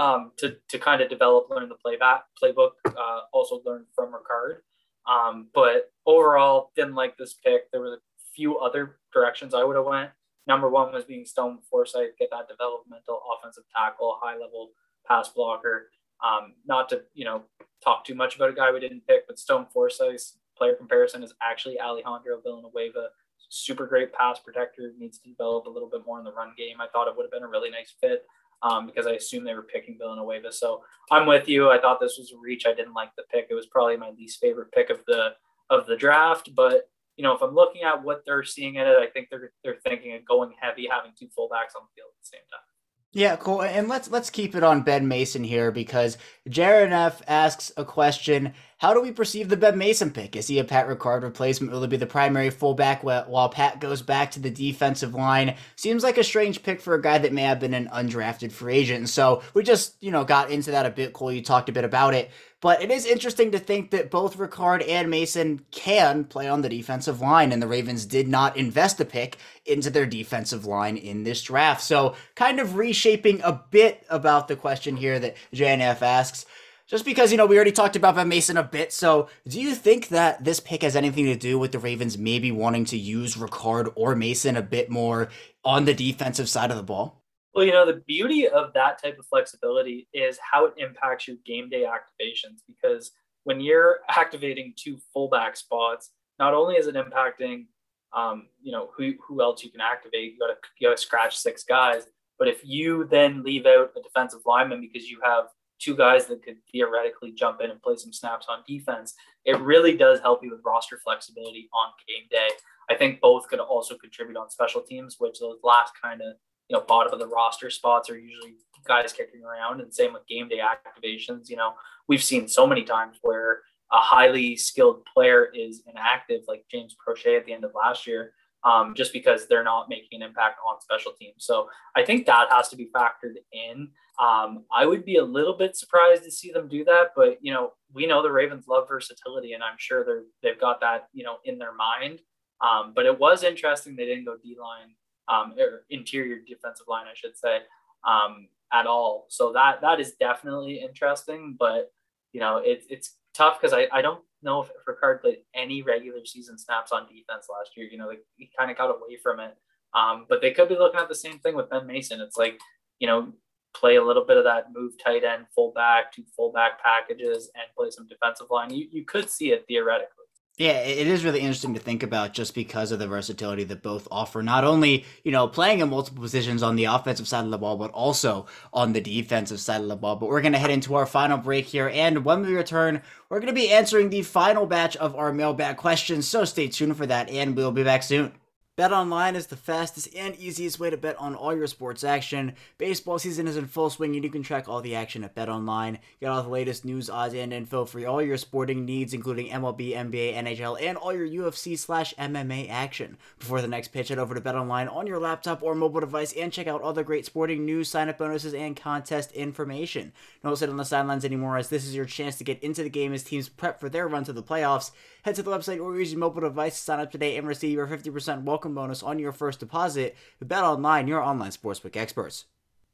um, 0.00 0.32
to, 0.38 0.56
to 0.70 0.78
kind 0.78 1.02
of 1.02 1.10
develop, 1.10 1.50
learn 1.50 1.68
the 1.68 1.74
playback 1.74 2.22
playbook, 2.42 2.70
uh, 2.86 3.20
also 3.34 3.60
learn 3.66 3.84
from 3.94 4.12
Ricard. 4.12 4.60
Um, 5.06 5.48
but 5.54 5.92
overall, 6.06 6.72
didn't 6.74 6.94
like 6.94 7.18
this 7.18 7.34
pick. 7.34 7.70
There 7.70 7.82
were 7.82 7.94
a 7.94 7.98
few 8.34 8.58
other 8.58 8.96
directions 9.12 9.52
I 9.52 9.62
would 9.62 9.76
have 9.76 9.84
went. 9.84 10.10
Number 10.46 10.70
one 10.70 10.90
was 10.90 11.04
being 11.04 11.26
Stone 11.26 11.58
Forsythe, 11.70 12.16
get 12.18 12.30
that 12.30 12.48
developmental 12.48 13.20
offensive 13.36 13.64
tackle, 13.76 14.18
high 14.22 14.38
level 14.38 14.70
pass 15.06 15.28
blocker. 15.28 15.90
Um, 16.26 16.54
not 16.66 16.88
to 16.90 17.02
you 17.12 17.26
know 17.26 17.42
talk 17.84 18.04
too 18.04 18.14
much 18.14 18.36
about 18.36 18.50
a 18.50 18.54
guy 18.54 18.72
we 18.72 18.80
didn't 18.80 19.06
pick, 19.06 19.26
but 19.26 19.38
Stone 19.38 19.66
Forsythe's 19.72 20.38
player 20.56 20.74
comparison 20.74 21.22
is 21.22 21.34
actually 21.42 21.78
Alejandro 21.78 22.40
Villanueva. 22.42 23.08
Super 23.50 23.86
great 23.86 24.14
pass 24.14 24.38
protector, 24.38 24.92
needs 24.98 25.18
to 25.18 25.28
develop 25.28 25.66
a 25.66 25.70
little 25.70 25.90
bit 25.90 26.06
more 26.06 26.18
in 26.18 26.24
the 26.24 26.32
run 26.32 26.52
game. 26.56 26.80
I 26.80 26.86
thought 26.86 27.08
it 27.08 27.16
would 27.16 27.24
have 27.24 27.32
been 27.32 27.42
a 27.42 27.48
really 27.48 27.70
nice 27.70 27.94
fit 28.00 28.24
um, 28.62 28.86
because 28.86 29.06
I 29.06 29.12
assumed 29.12 29.46
they 29.46 29.54
were 29.54 29.62
picking 29.62 29.96
Villanueva. 29.98 30.52
So 30.52 30.82
I'm 31.10 31.26
with 31.26 31.48
you. 31.48 31.70
I 31.70 31.80
thought 31.80 32.00
this 32.00 32.18
was 32.18 32.32
a 32.32 32.38
reach. 32.38 32.66
I 32.66 32.74
didn't 32.74 32.94
like 32.94 33.10
the 33.16 33.24
pick. 33.30 33.46
It 33.50 33.54
was 33.54 33.66
probably 33.66 33.96
my 33.96 34.10
least 34.10 34.40
favorite 34.40 34.72
pick 34.72 34.90
of 34.90 35.00
the 35.06 35.30
of 35.70 35.86
the 35.86 35.96
draft. 35.96 36.54
But 36.54 36.88
you 37.16 37.22
know, 37.22 37.34
if 37.34 37.42
I'm 37.42 37.54
looking 37.54 37.82
at 37.82 38.02
what 38.02 38.22
they're 38.24 38.44
seeing 38.44 38.76
in 38.76 38.86
it, 38.86 38.96
I 38.96 39.06
think 39.06 39.28
they're 39.30 39.52
they're 39.64 39.78
thinking 39.84 40.14
of 40.14 40.24
going 40.24 40.52
heavy, 40.60 40.88
having 40.90 41.12
two 41.18 41.26
fullbacks 41.26 41.76
on 41.76 41.84
the 41.84 41.94
field 41.94 42.10
at 42.12 42.22
the 42.22 42.30
same 42.32 42.46
time. 42.50 42.69
Yeah, 43.12 43.34
cool. 43.34 43.62
And 43.62 43.88
let's 43.88 44.08
let's 44.08 44.30
keep 44.30 44.54
it 44.54 44.62
on 44.62 44.82
Ben 44.82 45.08
Mason 45.08 45.42
here 45.42 45.72
because 45.72 46.16
Jared 46.48 46.92
F 46.92 47.22
asks 47.26 47.72
a 47.76 47.84
question. 47.84 48.54
How 48.78 48.94
do 48.94 49.02
we 49.02 49.10
perceive 49.10 49.48
the 49.48 49.56
Ben 49.56 49.76
Mason 49.76 50.10
pick? 50.10 50.36
Is 50.36 50.46
he 50.46 50.58
a 50.58 50.64
Pat 50.64 50.86
Ricard 50.88 51.22
replacement? 51.22 51.72
Will 51.72 51.82
he 51.82 51.88
be 51.88 51.96
the 51.96 52.06
primary 52.06 52.48
fullback 52.48 53.02
while 53.02 53.48
Pat 53.50 53.78
goes 53.80 54.00
back 54.00 54.30
to 54.30 54.40
the 54.40 54.48
defensive 54.48 55.12
line? 55.12 55.56
Seems 55.76 56.02
like 56.02 56.16
a 56.18 56.24
strange 56.24 56.62
pick 56.62 56.80
for 56.80 56.94
a 56.94 57.02
guy 57.02 57.18
that 57.18 57.32
may 57.32 57.42
have 57.42 57.60
been 57.60 57.74
an 57.74 57.90
undrafted 57.92 58.52
free 58.52 58.76
agent. 58.76 59.10
so 59.10 59.42
we 59.52 59.64
just, 59.64 59.96
you 60.00 60.12
know, 60.12 60.24
got 60.24 60.50
into 60.50 60.70
that 60.70 60.86
a 60.86 60.90
bit. 60.90 61.12
Cole, 61.12 61.32
you 61.32 61.42
talked 61.42 61.68
a 61.68 61.72
bit 61.72 61.84
about 61.84 62.14
it. 62.14 62.30
But 62.60 62.82
it 62.82 62.90
is 62.90 63.06
interesting 63.06 63.52
to 63.52 63.58
think 63.58 63.90
that 63.90 64.10
both 64.10 64.36
Ricard 64.36 64.86
and 64.86 65.10
Mason 65.10 65.64
can 65.70 66.24
play 66.24 66.46
on 66.46 66.60
the 66.60 66.68
defensive 66.68 67.20
line, 67.20 67.52
and 67.52 67.62
the 67.62 67.66
Ravens 67.66 68.04
did 68.04 68.28
not 68.28 68.56
invest 68.56 69.00
a 69.00 69.06
pick 69.06 69.38
into 69.64 69.88
their 69.88 70.04
defensive 70.04 70.66
line 70.66 70.98
in 70.98 71.24
this 71.24 71.42
draft. 71.42 71.80
So, 71.80 72.16
kind 72.34 72.60
of 72.60 72.76
reshaping 72.76 73.40
a 73.42 73.62
bit 73.70 74.04
about 74.10 74.48
the 74.48 74.56
question 74.56 74.96
here 74.96 75.18
that 75.18 75.36
JNF 75.54 76.02
asks. 76.02 76.44
Just 76.86 77.04
because, 77.04 77.30
you 77.30 77.38
know, 77.38 77.46
we 77.46 77.54
already 77.54 77.70
talked 77.70 77.94
about 77.94 78.26
Mason 78.26 78.56
a 78.56 78.64
bit. 78.64 78.92
So, 78.92 79.28
do 79.48 79.60
you 79.60 79.74
think 79.74 80.08
that 80.08 80.44
this 80.44 80.60
pick 80.60 80.82
has 80.82 80.96
anything 80.96 81.26
to 81.26 81.36
do 81.36 81.58
with 81.58 81.72
the 81.72 81.78
Ravens 81.78 82.18
maybe 82.18 82.50
wanting 82.50 82.84
to 82.86 82.98
use 82.98 83.36
Ricard 83.36 83.92
or 83.94 84.16
Mason 84.16 84.56
a 84.56 84.62
bit 84.62 84.90
more 84.90 85.28
on 85.64 85.84
the 85.84 85.94
defensive 85.94 86.48
side 86.48 86.70
of 86.70 86.76
the 86.76 86.82
ball? 86.82 87.19
Well, 87.54 87.64
you 87.64 87.72
know, 87.72 87.84
the 87.84 88.02
beauty 88.06 88.48
of 88.48 88.72
that 88.74 89.02
type 89.02 89.18
of 89.18 89.26
flexibility 89.26 90.08
is 90.12 90.38
how 90.38 90.66
it 90.66 90.74
impacts 90.76 91.26
your 91.26 91.36
game 91.44 91.68
day 91.68 91.84
activations 91.84 92.60
because 92.66 93.10
when 93.44 93.60
you're 93.60 94.00
activating 94.08 94.74
two 94.76 94.98
fullback 95.12 95.56
spots, 95.56 96.10
not 96.38 96.54
only 96.54 96.76
is 96.76 96.86
it 96.86 96.94
impacting, 96.94 97.66
um, 98.12 98.46
you 98.62 98.72
know, 98.72 98.90
who, 98.96 99.12
who 99.26 99.42
else 99.42 99.62
you 99.62 99.70
can 99.70 99.80
activate, 99.80 100.32
you 100.32 100.38
got 100.38 100.56
you 100.78 100.88
got 100.88 100.96
to 100.96 101.02
scratch 101.02 101.36
six 101.36 101.64
guys. 101.64 102.06
But 102.38 102.48
if 102.48 102.60
you 102.64 103.06
then 103.10 103.42
leave 103.42 103.66
out 103.66 103.92
a 103.96 104.02
defensive 104.02 104.40
lineman 104.46 104.80
because 104.80 105.08
you 105.08 105.20
have 105.22 105.46
two 105.78 105.96
guys 105.96 106.26
that 106.26 106.42
could 106.42 106.56
theoretically 106.70 107.32
jump 107.32 107.60
in 107.60 107.70
and 107.70 107.82
play 107.82 107.96
some 107.96 108.12
snaps 108.12 108.46
on 108.48 108.60
defense, 108.66 109.14
it 109.44 109.58
really 109.60 109.96
does 109.96 110.20
help 110.20 110.42
you 110.42 110.50
with 110.50 110.60
roster 110.64 110.98
flexibility 110.98 111.68
on 111.72 111.92
game 112.06 112.26
day. 112.30 112.48
I 112.88 112.94
think 112.94 113.20
both 113.20 113.48
could 113.48 113.60
also 113.60 113.96
contribute 113.96 114.36
on 114.36 114.50
special 114.50 114.82
teams, 114.82 115.16
which 115.18 115.38
those 115.38 115.58
last 115.62 115.92
kind 116.02 116.20
of 116.20 116.34
you 116.70 116.76
know, 116.76 116.84
bottom 116.86 117.12
of 117.12 117.18
the 117.18 117.26
roster 117.26 117.68
spots 117.68 118.08
are 118.08 118.18
usually 118.18 118.54
guys 118.86 119.12
kicking 119.12 119.42
around. 119.42 119.80
And 119.80 119.92
same 119.92 120.12
with 120.12 120.26
game 120.28 120.48
day 120.48 120.60
activations. 120.60 121.50
You 121.50 121.56
know, 121.56 121.74
we've 122.08 122.22
seen 122.22 122.46
so 122.46 122.66
many 122.66 122.84
times 122.84 123.18
where 123.22 123.62
a 123.92 123.98
highly 123.98 124.56
skilled 124.56 125.04
player 125.12 125.50
is 125.52 125.82
inactive, 125.90 126.42
like 126.46 126.64
James 126.70 126.94
Proche 126.94 127.36
at 127.36 127.44
the 127.44 127.52
end 127.52 127.64
of 127.64 127.72
last 127.74 128.06
year, 128.06 128.34
um, 128.62 128.94
just 128.96 129.12
because 129.12 129.48
they're 129.48 129.64
not 129.64 129.88
making 129.88 130.22
an 130.22 130.28
impact 130.28 130.58
on 130.66 130.80
special 130.80 131.12
teams. 131.12 131.44
So 131.44 131.68
I 131.96 132.04
think 132.04 132.24
that 132.26 132.46
has 132.50 132.68
to 132.68 132.76
be 132.76 132.88
factored 132.94 133.34
in. 133.52 133.88
Um, 134.20 134.64
I 134.72 134.86
would 134.86 135.04
be 135.04 135.16
a 135.16 135.24
little 135.24 135.56
bit 135.56 135.76
surprised 135.76 136.22
to 136.22 136.30
see 136.30 136.52
them 136.52 136.68
do 136.68 136.84
that, 136.84 137.08
but 137.16 137.38
you 137.40 137.52
know, 137.52 137.72
we 137.92 138.06
know 138.06 138.22
the 138.22 138.30
Ravens 138.30 138.68
love 138.68 138.86
versatility, 138.86 139.54
and 139.54 139.62
I'm 139.62 139.76
sure 139.78 140.04
they're 140.04 140.22
they've 140.42 140.60
got 140.60 140.80
that 140.82 141.08
you 141.12 141.24
know 141.24 141.38
in 141.44 141.58
their 141.58 141.74
mind. 141.74 142.20
Um, 142.60 142.92
but 142.94 143.06
it 143.06 143.18
was 143.18 143.42
interesting 143.42 143.96
they 143.96 144.04
didn't 144.04 144.26
go 144.26 144.36
D 144.40 144.56
line 144.60 144.94
um, 145.30 145.54
or 145.58 145.84
interior 145.90 146.38
defensive 146.46 146.86
line, 146.88 147.06
I 147.06 147.14
should 147.14 147.36
say, 147.36 147.58
um, 148.06 148.48
at 148.72 148.86
all. 148.86 149.26
So 149.28 149.52
that 149.52 149.80
that 149.80 150.00
is 150.00 150.12
definitely 150.20 150.80
interesting, 150.80 151.56
but 151.58 151.92
you 152.32 152.40
know 152.40 152.58
it, 152.58 152.82
it's 152.90 153.16
tough 153.34 153.60
because 153.60 153.72
I, 153.72 153.86
I 153.92 154.02
don't 154.02 154.22
know 154.42 154.62
if, 154.62 154.70
Ricard 154.88 155.20
played 155.20 155.38
any 155.54 155.82
regular 155.82 156.24
season 156.24 156.58
snaps 156.58 156.92
on 156.92 157.02
defense 157.02 157.46
last 157.50 157.76
year. 157.76 157.86
You 157.90 157.98
know, 157.98 158.08
like, 158.08 158.24
he 158.36 158.50
kind 158.58 158.70
of 158.70 158.76
got 158.76 158.90
away 158.90 159.16
from 159.22 159.40
it. 159.40 159.56
Um, 159.94 160.26
but 160.28 160.40
they 160.40 160.52
could 160.52 160.68
be 160.68 160.76
looking 160.76 161.00
at 161.00 161.08
the 161.08 161.14
same 161.14 161.38
thing 161.38 161.56
with 161.56 161.70
Ben 161.70 161.86
Mason. 161.86 162.20
It's 162.20 162.36
like, 162.36 162.58
you 162.98 163.06
know, 163.06 163.32
play 163.74 163.96
a 163.96 164.04
little 164.04 164.24
bit 164.24 164.36
of 164.36 164.44
that 164.44 164.66
move 164.72 164.92
tight 165.02 165.24
end, 165.24 165.46
fullback, 165.54 166.12
two 166.12 166.24
fullback 166.36 166.82
packages, 166.82 167.50
and 167.54 167.64
play 167.76 167.90
some 167.90 168.06
defensive 168.06 168.46
line, 168.50 168.72
you, 168.72 168.88
you 168.90 169.04
could 169.04 169.28
see 169.28 169.52
it 169.52 169.64
theoretically. 169.68 170.19
Yeah, 170.60 170.72
it 170.72 171.06
is 171.06 171.24
really 171.24 171.40
interesting 171.40 171.72
to 171.72 171.80
think 171.80 172.02
about 172.02 172.34
just 172.34 172.54
because 172.54 172.92
of 172.92 172.98
the 172.98 173.08
versatility 173.08 173.64
that 173.64 173.82
both 173.82 174.06
offer. 174.10 174.42
Not 174.42 174.62
only, 174.62 175.06
you 175.24 175.32
know, 175.32 175.48
playing 175.48 175.80
in 175.80 175.88
multiple 175.88 176.20
positions 176.20 176.62
on 176.62 176.76
the 176.76 176.84
offensive 176.84 177.26
side 177.26 177.46
of 177.46 177.50
the 177.50 177.56
ball, 177.56 177.78
but 177.78 177.90
also 177.92 178.44
on 178.70 178.92
the 178.92 179.00
defensive 179.00 179.58
side 179.58 179.80
of 179.80 179.88
the 179.88 179.96
ball. 179.96 180.16
But 180.16 180.28
we're 180.28 180.42
going 180.42 180.52
to 180.52 180.58
head 180.58 180.68
into 180.68 180.96
our 180.96 181.06
final 181.06 181.38
break 181.38 181.64
here. 181.64 181.90
And 181.94 182.26
when 182.26 182.42
we 182.42 182.54
return, 182.54 183.00
we're 183.30 183.40
going 183.40 183.46
to 183.46 183.58
be 183.58 183.70
answering 183.70 184.10
the 184.10 184.20
final 184.20 184.66
batch 184.66 184.98
of 184.98 185.16
our 185.16 185.32
mailbag 185.32 185.78
questions. 185.78 186.28
So 186.28 186.44
stay 186.44 186.68
tuned 186.68 186.98
for 186.98 187.06
that, 187.06 187.30
and 187.30 187.56
we'll 187.56 187.72
be 187.72 187.82
back 187.82 188.02
soon. 188.02 188.32
Bet 188.80 188.92
online 188.92 189.36
is 189.36 189.48
the 189.48 189.56
fastest 189.56 190.08
and 190.16 190.34
easiest 190.36 190.80
way 190.80 190.88
to 190.88 190.96
bet 190.96 191.14
on 191.18 191.34
all 191.34 191.54
your 191.54 191.66
sports 191.66 192.02
action. 192.02 192.54
Baseball 192.78 193.18
season 193.18 193.46
is 193.46 193.58
in 193.58 193.66
full 193.66 193.90
swing 193.90 194.14
and 194.14 194.24
you 194.24 194.30
can 194.30 194.42
track 194.42 194.70
all 194.70 194.80
the 194.80 194.94
action 194.94 195.22
at 195.22 195.34
Bet 195.34 195.50
Online. 195.50 195.98
Get 196.18 196.30
all 196.30 196.42
the 196.42 196.48
latest 196.48 196.86
news, 196.86 197.10
odds, 197.10 197.34
and 197.34 197.52
info 197.52 197.84
for 197.84 198.02
all 198.06 198.22
your 198.22 198.38
sporting 198.38 198.86
needs, 198.86 199.12
including 199.12 199.48
MLB, 199.48 199.94
NBA, 199.94 200.34
NHL, 200.34 200.80
and 200.80 200.96
all 200.96 201.12
your 201.12 201.28
UFC 201.28 201.78
slash 201.78 202.14
MMA 202.14 202.70
action. 202.70 203.18
Before 203.38 203.60
the 203.60 203.68
next 203.68 203.88
pitch, 203.88 204.08
head 204.08 204.18
over 204.18 204.34
to 204.34 204.40
Bet 204.40 204.56
Online 204.56 204.88
on 204.88 205.06
your 205.06 205.20
laptop 205.20 205.62
or 205.62 205.74
mobile 205.74 206.00
device 206.00 206.32
and 206.32 206.50
check 206.50 206.66
out 206.66 206.80
all 206.80 206.94
the 206.94 207.04
great 207.04 207.26
sporting 207.26 207.66
news, 207.66 207.90
sign 207.90 208.08
up 208.08 208.16
bonuses, 208.16 208.54
and 208.54 208.76
contest 208.76 209.30
information. 209.32 210.10
Don't 210.42 210.56
sit 210.56 210.70
on 210.70 210.78
the 210.78 210.86
sidelines 210.86 211.26
anymore 211.26 211.58
as 211.58 211.68
this 211.68 211.84
is 211.84 211.94
your 211.94 212.06
chance 212.06 212.36
to 212.36 212.44
get 212.44 212.62
into 212.62 212.82
the 212.82 212.88
game 212.88 213.12
as 213.12 213.24
teams 213.24 213.50
prep 213.50 213.78
for 213.78 213.90
their 213.90 214.08
run 214.08 214.24
to 214.24 214.32
the 214.32 214.42
playoffs. 214.42 214.90
Head 215.22 215.34
to 215.34 215.42
the 215.42 215.50
website 215.50 215.82
or 215.82 215.98
use 215.98 216.12
your 216.12 216.20
mobile 216.20 216.40
device 216.40 216.78
to 216.78 216.82
sign 216.82 217.00
up 217.00 217.10
today 217.10 217.36
and 217.36 217.46
receive 217.46 217.72
your 217.72 217.86
50% 217.86 218.44
welcome 218.44 218.74
bonus 218.74 219.02
on 219.02 219.18
your 219.18 219.32
first 219.32 219.60
deposit. 219.60 220.16
Bet 220.40 220.64
online, 220.64 221.08
your 221.08 221.20
online 221.20 221.50
sportsbook 221.50 221.96
experts. 221.96 222.46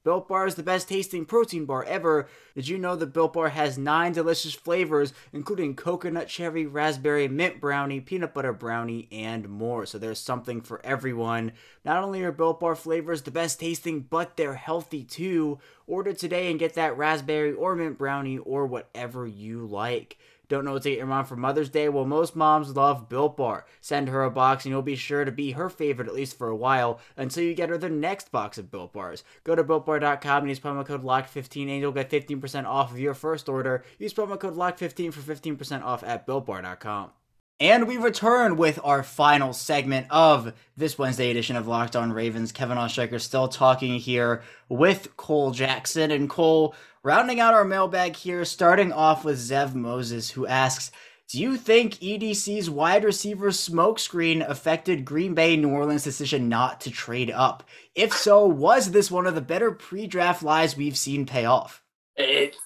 Built 0.06 0.28
Bar 0.28 0.46
is 0.46 0.54
the 0.54 0.62
best 0.62 0.88
tasting 0.88 1.24
protein 1.24 1.64
bar 1.64 1.82
ever. 1.82 2.28
Did 2.54 2.68
you 2.68 2.78
know 2.78 2.94
that 2.94 3.12
Built 3.12 3.32
Bar 3.32 3.48
has 3.48 3.76
nine 3.76 4.12
delicious 4.12 4.54
flavors, 4.54 5.12
including 5.32 5.74
coconut, 5.74 6.28
cherry, 6.28 6.64
raspberry, 6.64 7.26
mint 7.26 7.60
brownie, 7.60 8.00
peanut 8.00 8.32
butter 8.32 8.52
brownie, 8.52 9.08
and 9.10 9.48
more? 9.48 9.84
So 9.84 9.98
there's 9.98 10.20
something 10.20 10.60
for 10.60 10.80
everyone. 10.86 11.50
Not 11.84 12.04
only 12.04 12.22
are 12.22 12.30
Built 12.30 12.60
Bar 12.60 12.76
flavors 12.76 13.22
the 13.22 13.32
best 13.32 13.58
tasting, 13.58 14.02
but 14.02 14.36
they're 14.36 14.54
healthy 14.54 15.02
too. 15.02 15.58
Order 15.88 16.12
today 16.12 16.52
and 16.52 16.60
get 16.60 16.74
that 16.74 16.96
raspberry 16.96 17.52
or 17.52 17.74
mint 17.74 17.98
brownie 17.98 18.38
or 18.38 18.64
whatever 18.64 19.26
you 19.26 19.66
like. 19.66 20.18
Don't 20.48 20.64
know 20.64 20.74
what 20.74 20.82
to 20.82 20.90
get 20.90 20.98
your 20.98 21.06
mom 21.06 21.24
for 21.24 21.36
Mother's 21.36 21.68
Day? 21.68 21.88
Well, 21.88 22.04
most 22.04 22.36
moms 22.36 22.76
love 22.76 23.08
Built 23.08 23.36
Bar. 23.36 23.66
Send 23.80 24.08
her 24.08 24.22
a 24.22 24.30
box 24.30 24.64
and 24.64 24.70
you'll 24.70 24.82
be 24.82 24.96
sure 24.96 25.24
to 25.24 25.32
be 25.32 25.52
her 25.52 25.68
favorite 25.68 26.08
at 26.08 26.14
least 26.14 26.38
for 26.38 26.48
a 26.48 26.56
while 26.56 27.00
until 27.16 27.42
you 27.42 27.54
get 27.54 27.68
her 27.68 27.78
the 27.78 27.88
next 27.88 28.30
box 28.30 28.58
of 28.58 28.70
Built 28.70 28.92
Bars. 28.92 29.24
Go 29.44 29.54
to 29.54 29.64
BuiltBar.com 29.64 30.38
and 30.38 30.48
use 30.48 30.60
promo 30.60 30.86
code 30.86 31.02
LOCK15 31.02 31.68
and 31.68 31.80
you'll 31.80 31.92
get 31.92 32.10
15% 32.10 32.64
off 32.64 32.92
of 32.92 33.00
your 33.00 33.14
first 33.14 33.48
order. 33.48 33.82
Use 33.98 34.14
promo 34.14 34.38
code 34.38 34.56
LOCK15 34.56 35.12
for 35.12 35.20
15% 35.20 35.82
off 35.82 36.04
at 36.04 36.26
BuiltBar.com. 36.26 37.10
And 37.58 37.88
we 37.88 37.96
return 37.96 38.58
with 38.58 38.78
our 38.84 39.02
final 39.02 39.54
segment 39.54 40.08
of 40.10 40.52
this 40.76 40.98
Wednesday 40.98 41.30
edition 41.30 41.56
of 41.56 41.66
Locked 41.66 41.96
On 41.96 42.12
Ravens. 42.12 42.52
Kevin 42.52 42.76
Oestreicher 42.76 43.18
still 43.18 43.48
talking 43.48 43.98
here 43.98 44.42
with 44.68 45.16
Cole 45.16 45.52
Jackson. 45.52 46.10
And 46.10 46.28
Cole, 46.28 46.74
rounding 47.06 47.38
out 47.38 47.54
our 47.54 47.64
mailbag 47.64 48.16
here, 48.16 48.44
starting 48.44 48.92
off 48.92 49.24
with 49.24 49.38
Zev 49.38 49.76
Moses, 49.76 50.28
who 50.28 50.44
asks, 50.44 50.90
do 51.28 51.40
you 51.40 51.56
think 51.56 51.94
EDC's 51.94 52.68
wide 52.68 53.04
receiver 53.04 53.50
smokescreen 53.50 54.44
affected 54.48 55.04
Green 55.04 55.32
Bay 55.32 55.56
New 55.56 55.70
Orleans' 55.70 56.02
decision 56.02 56.48
not 56.48 56.80
to 56.80 56.90
trade 56.90 57.30
up? 57.30 57.62
If 57.94 58.12
so, 58.12 58.44
was 58.44 58.90
this 58.90 59.08
one 59.08 59.28
of 59.28 59.36
the 59.36 59.40
better 59.40 59.70
pre 59.70 60.08
draft 60.08 60.42
lies 60.42 60.76
we've 60.76 60.98
seen 60.98 61.26
pay 61.26 61.44
off? 61.44 61.80
It, 62.16 62.56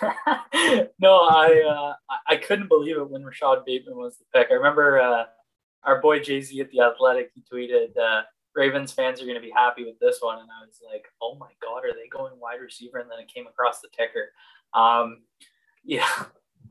no, 1.00 1.14
I 1.14 1.64
uh, 1.68 2.14
I 2.28 2.36
couldn't 2.36 2.68
believe 2.68 2.98
it 2.98 3.10
when 3.10 3.24
Rashod 3.24 3.64
Bateman 3.64 3.96
was 3.96 4.16
the 4.18 4.24
pick. 4.32 4.48
I 4.52 4.54
remember 4.54 5.00
uh, 5.00 5.24
our 5.82 6.00
boy 6.00 6.20
Jay 6.20 6.40
Z 6.40 6.60
at 6.60 6.70
the 6.70 6.82
Athletic. 6.82 7.32
He 7.34 7.42
tweeted, 7.52 7.96
uh, 7.96 8.22
"Ravens 8.58 8.92
fans 8.92 9.20
are 9.20 9.24
going 9.24 9.36
to 9.36 9.42
be 9.42 9.52
happy 9.54 9.84
with 9.84 9.98
this 10.00 10.18
one," 10.20 10.38
and 10.38 10.48
I 10.50 10.66
was 10.66 10.80
like, 10.84 11.06
"Oh 11.22 11.36
my 11.36 11.50
god, 11.62 11.84
are 11.84 11.94
they 11.94 12.08
going 12.08 12.38
wide 12.40 12.60
receiver?" 12.60 12.98
And 12.98 13.10
then 13.10 13.20
it 13.20 13.32
came 13.32 13.46
across 13.46 13.80
the 13.80 13.88
ticker. 13.96 14.32
Um, 14.74 15.22
yeah, 15.84 16.08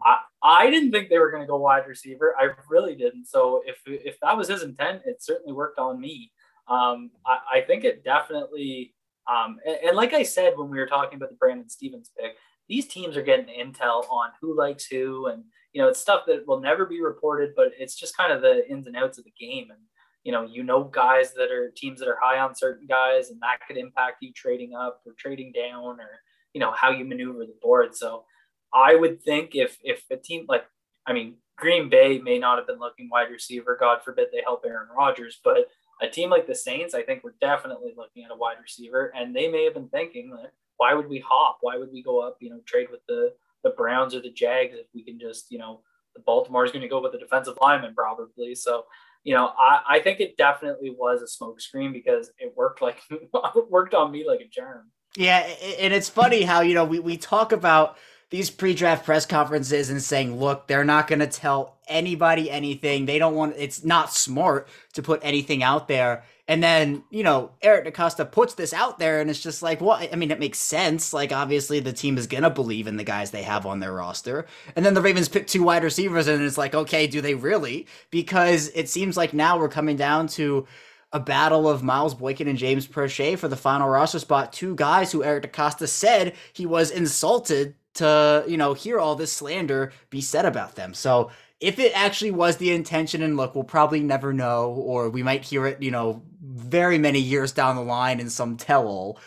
I 0.05 0.19
I 0.43 0.69
didn't 0.69 0.91
think 0.91 1.09
they 1.09 1.19
were 1.19 1.31
going 1.31 1.43
to 1.43 1.47
go 1.47 1.57
wide 1.57 1.87
receiver. 1.87 2.35
I 2.37 2.49
really 2.69 2.95
didn't. 2.95 3.25
So 3.25 3.61
if 3.65 3.81
if 3.85 4.19
that 4.21 4.37
was 4.37 4.47
his 4.47 4.63
intent, 4.63 5.01
it 5.05 5.23
certainly 5.23 5.53
worked 5.53 5.79
on 5.79 5.99
me. 5.99 6.31
Um, 6.67 7.11
I, 7.25 7.59
I 7.59 7.61
think 7.61 7.85
it 7.85 8.03
definitely 8.03 8.93
um, 9.27 9.59
and, 9.65 9.77
and, 9.87 9.97
like 9.97 10.13
I 10.13 10.23
said 10.23 10.53
when 10.55 10.69
we 10.69 10.79
were 10.79 10.87
talking 10.87 11.17
about 11.17 11.29
the 11.29 11.35
Brandon 11.35 11.69
Stephens 11.69 12.11
pick, 12.17 12.37
these 12.69 12.87
teams 12.87 13.17
are 13.17 13.21
getting 13.21 13.47
intel 13.47 14.09
on 14.09 14.29
who 14.39 14.55
likes 14.55 14.85
who, 14.85 15.27
and 15.27 15.43
you 15.73 15.81
know 15.81 15.89
it's 15.89 15.99
stuff 15.99 16.21
that 16.27 16.47
will 16.47 16.59
never 16.59 16.85
be 16.85 17.01
reported, 17.01 17.53
but 17.55 17.71
it's 17.77 17.95
just 17.95 18.15
kind 18.15 18.31
of 18.31 18.41
the 18.41 18.69
ins 18.69 18.87
and 18.87 18.95
outs 18.95 19.17
of 19.17 19.25
the 19.25 19.33
game. 19.37 19.67
And 19.69 19.79
you 20.27 20.33
know, 20.33 20.45
you 20.45 20.61
know 20.61 20.83
guys 20.83 21.33
that 21.35 21.51
are 21.53 21.71
teams 21.73 22.01
that 22.01 22.09
are 22.09 22.19
high 22.21 22.39
on 22.39 22.53
certain 22.53 22.85
guys, 22.85 23.29
and 23.29 23.39
that 23.39 23.65
could 23.65 23.77
impact 23.77 24.17
you 24.19 24.33
trading 24.33 24.75
up 24.75 24.99
or 25.05 25.13
trading 25.17 25.53
down, 25.53 26.01
or 26.01 26.19
you 26.53 26.59
know 26.59 26.73
how 26.73 26.91
you 26.91 27.05
maneuver 27.05 27.45
the 27.45 27.55
board. 27.61 27.95
So 27.95 28.25
I 28.73 28.95
would 28.95 29.23
think 29.23 29.51
if 29.53 29.77
if 29.83 30.03
a 30.11 30.17
team 30.17 30.45
like 30.49 30.65
I 31.07 31.13
mean 31.13 31.35
Green 31.55 31.87
Bay 31.87 32.19
may 32.19 32.39
not 32.39 32.57
have 32.57 32.67
been 32.67 32.77
looking 32.77 33.07
wide 33.09 33.31
receiver, 33.31 33.77
God 33.79 33.99
forbid 34.03 34.27
they 34.33 34.41
help 34.43 34.65
Aaron 34.67 34.89
Rodgers, 34.93 35.39
but 35.41 35.69
a 36.01 36.09
team 36.09 36.29
like 36.29 36.45
the 36.45 36.55
Saints, 36.55 36.93
I 36.93 37.03
think 37.03 37.23
we're 37.23 37.35
definitely 37.39 37.93
looking 37.95 38.25
at 38.25 38.31
a 38.31 38.35
wide 38.35 38.57
receiver, 38.61 39.13
and 39.15 39.33
they 39.33 39.47
may 39.47 39.63
have 39.63 39.75
been 39.75 39.87
thinking, 39.87 40.35
why 40.75 40.93
would 40.93 41.07
we 41.07 41.23
hop? 41.25 41.59
Why 41.61 41.77
would 41.77 41.93
we 41.93 42.03
go 42.03 42.19
up? 42.19 42.35
You 42.41 42.49
know, 42.49 42.59
trade 42.65 42.87
with 42.91 43.05
the 43.07 43.33
the 43.63 43.69
Browns 43.69 44.13
or 44.13 44.21
the 44.21 44.29
Jags 44.29 44.75
if 44.75 44.87
we 44.93 45.03
can 45.03 45.17
just, 45.17 45.51
you 45.51 45.57
know, 45.57 45.79
the 46.15 46.21
Baltimore 46.21 46.65
is 46.65 46.71
going 46.71 46.81
to 46.81 46.89
go 46.89 47.01
with 47.01 47.13
the 47.13 47.17
defensive 47.17 47.57
lineman 47.61 47.95
probably. 47.95 48.55
So, 48.55 48.83
you 49.27 49.33
know, 49.33 49.51
I, 49.59 49.81
I 49.95 49.99
think 49.99 50.21
it 50.21 50.37
definitely 50.37 50.89
was 50.89 51.21
a 51.21 51.25
smokescreen 51.25 51.91
because 51.91 52.31
it 52.39 52.53
worked 52.55 52.81
like 52.81 53.01
worked 53.69 53.93
on 53.93 54.09
me 54.09 54.25
like 54.25 54.39
a 54.39 54.47
germ. 54.47 54.89
Yeah, 55.17 55.39
and 55.39 55.93
it's 55.93 56.07
funny 56.07 56.43
how 56.43 56.61
you 56.61 56.73
know 56.73 56.85
we 56.85 56.99
we 56.99 57.17
talk 57.17 57.51
about 57.51 57.97
these 58.29 58.49
pre-draft 58.49 59.05
press 59.05 59.25
conferences 59.25 59.89
and 59.89 60.01
saying, 60.01 60.37
"Look, 60.39 60.67
they're 60.67 60.83
not 60.83 61.07
going 61.07 61.19
to 61.19 61.27
tell 61.27 61.77
anybody 61.87 62.51
anything. 62.51 63.05
They 63.05 63.19
don't 63.19 63.35
want. 63.35 63.55
It's 63.57 63.83
not 63.83 64.13
smart 64.13 64.67
to 64.93 65.01
put 65.01 65.19
anything 65.23 65.63
out 65.63 65.87
there." 65.87 66.23
And 66.49 66.63
then 66.63 67.03
you 67.09 67.23
know 67.23 67.51
Eric 67.61 67.93
DeCosta 67.93 68.29
puts 68.31 68.53
this 68.53 68.73
out 68.73 68.99
there, 68.99 69.19
and 69.19 69.29
it's 69.29 69.41
just 69.41 69.61
like, 69.61 69.81
well, 69.81 69.99
I 70.11 70.15
mean, 70.15 70.31
it 70.31 70.39
makes 70.39 70.59
sense. 70.59 71.13
Like, 71.13 71.31
obviously, 71.31 71.79
the 71.79 71.93
team 71.93 72.17
is 72.17 72.27
gonna 72.27 72.49
believe 72.49 72.87
in 72.87 72.97
the 72.97 73.03
guys 73.03 73.31
they 73.31 73.43
have 73.43 73.65
on 73.65 73.79
their 73.79 73.93
roster. 73.93 74.45
And 74.75 74.85
then 74.85 74.93
the 74.93 75.01
Ravens 75.01 75.29
pick 75.29 75.47
two 75.47 75.63
wide 75.63 75.83
receivers, 75.83 76.27
and 76.27 76.41
it's 76.41 76.57
like, 76.57 76.75
okay, 76.75 77.07
do 77.07 77.21
they 77.21 77.35
really? 77.35 77.87
Because 78.11 78.69
it 78.75 78.89
seems 78.89 79.17
like 79.17 79.33
now 79.33 79.57
we're 79.57 79.69
coming 79.69 79.97
down 79.97 80.27
to 80.29 80.67
a 81.13 81.19
battle 81.19 81.69
of 81.69 81.83
Miles 81.83 82.13
Boykin 82.13 82.47
and 82.47 82.57
James 82.57 82.87
Proche 82.87 83.37
for 83.37 83.47
the 83.47 83.55
final 83.55 83.87
roster 83.87 84.19
spot. 84.19 84.51
Two 84.51 84.75
guys 84.75 85.11
who 85.11 85.23
Eric 85.23 85.51
DeCosta 85.51 85.87
said 85.87 86.33
he 86.53 86.65
was 86.65 86.91
insulted 86.91 87.75
to, 87.97 88.43
you 88.47 88.57
know, 88.57 88.73
hear 88.73 88.99
all 88.99 89.15
this 89.15 89.33
slander 89.33 89.91
be 90.09 90.21
said 90.21 90.45
about 90.45 90.75
them. 90.75 90.93
So 90.93 91.31
if 91.59 91.79
it 91.79 91.91
actually 91.95 92.31
was 92.31 92.57
the 92.57 92.71
intention, 92.71 93.21
and 93.21 93.37
look, 93.37 93.55
we'll 93.55 93.63
probably 93.63 94.01
never 94.01 94.33
know, 94.33 94.71
or 94.71 95.09
we 95.09 95.23
might 95.23 95.43
hear 95.43 95.65
it, 95.65 95.81
you 95.81 95.91
know, 95.91 96.21
very 96.41 96.97
many 96.97 97.19
years 97.19 97.51
down 97.51 97.75
the 97.75 97.81
line 97.81 98.19
in 98.19 98.29
some 98.29 98.57
tell 98.57 98.87
all. 98.87 99.19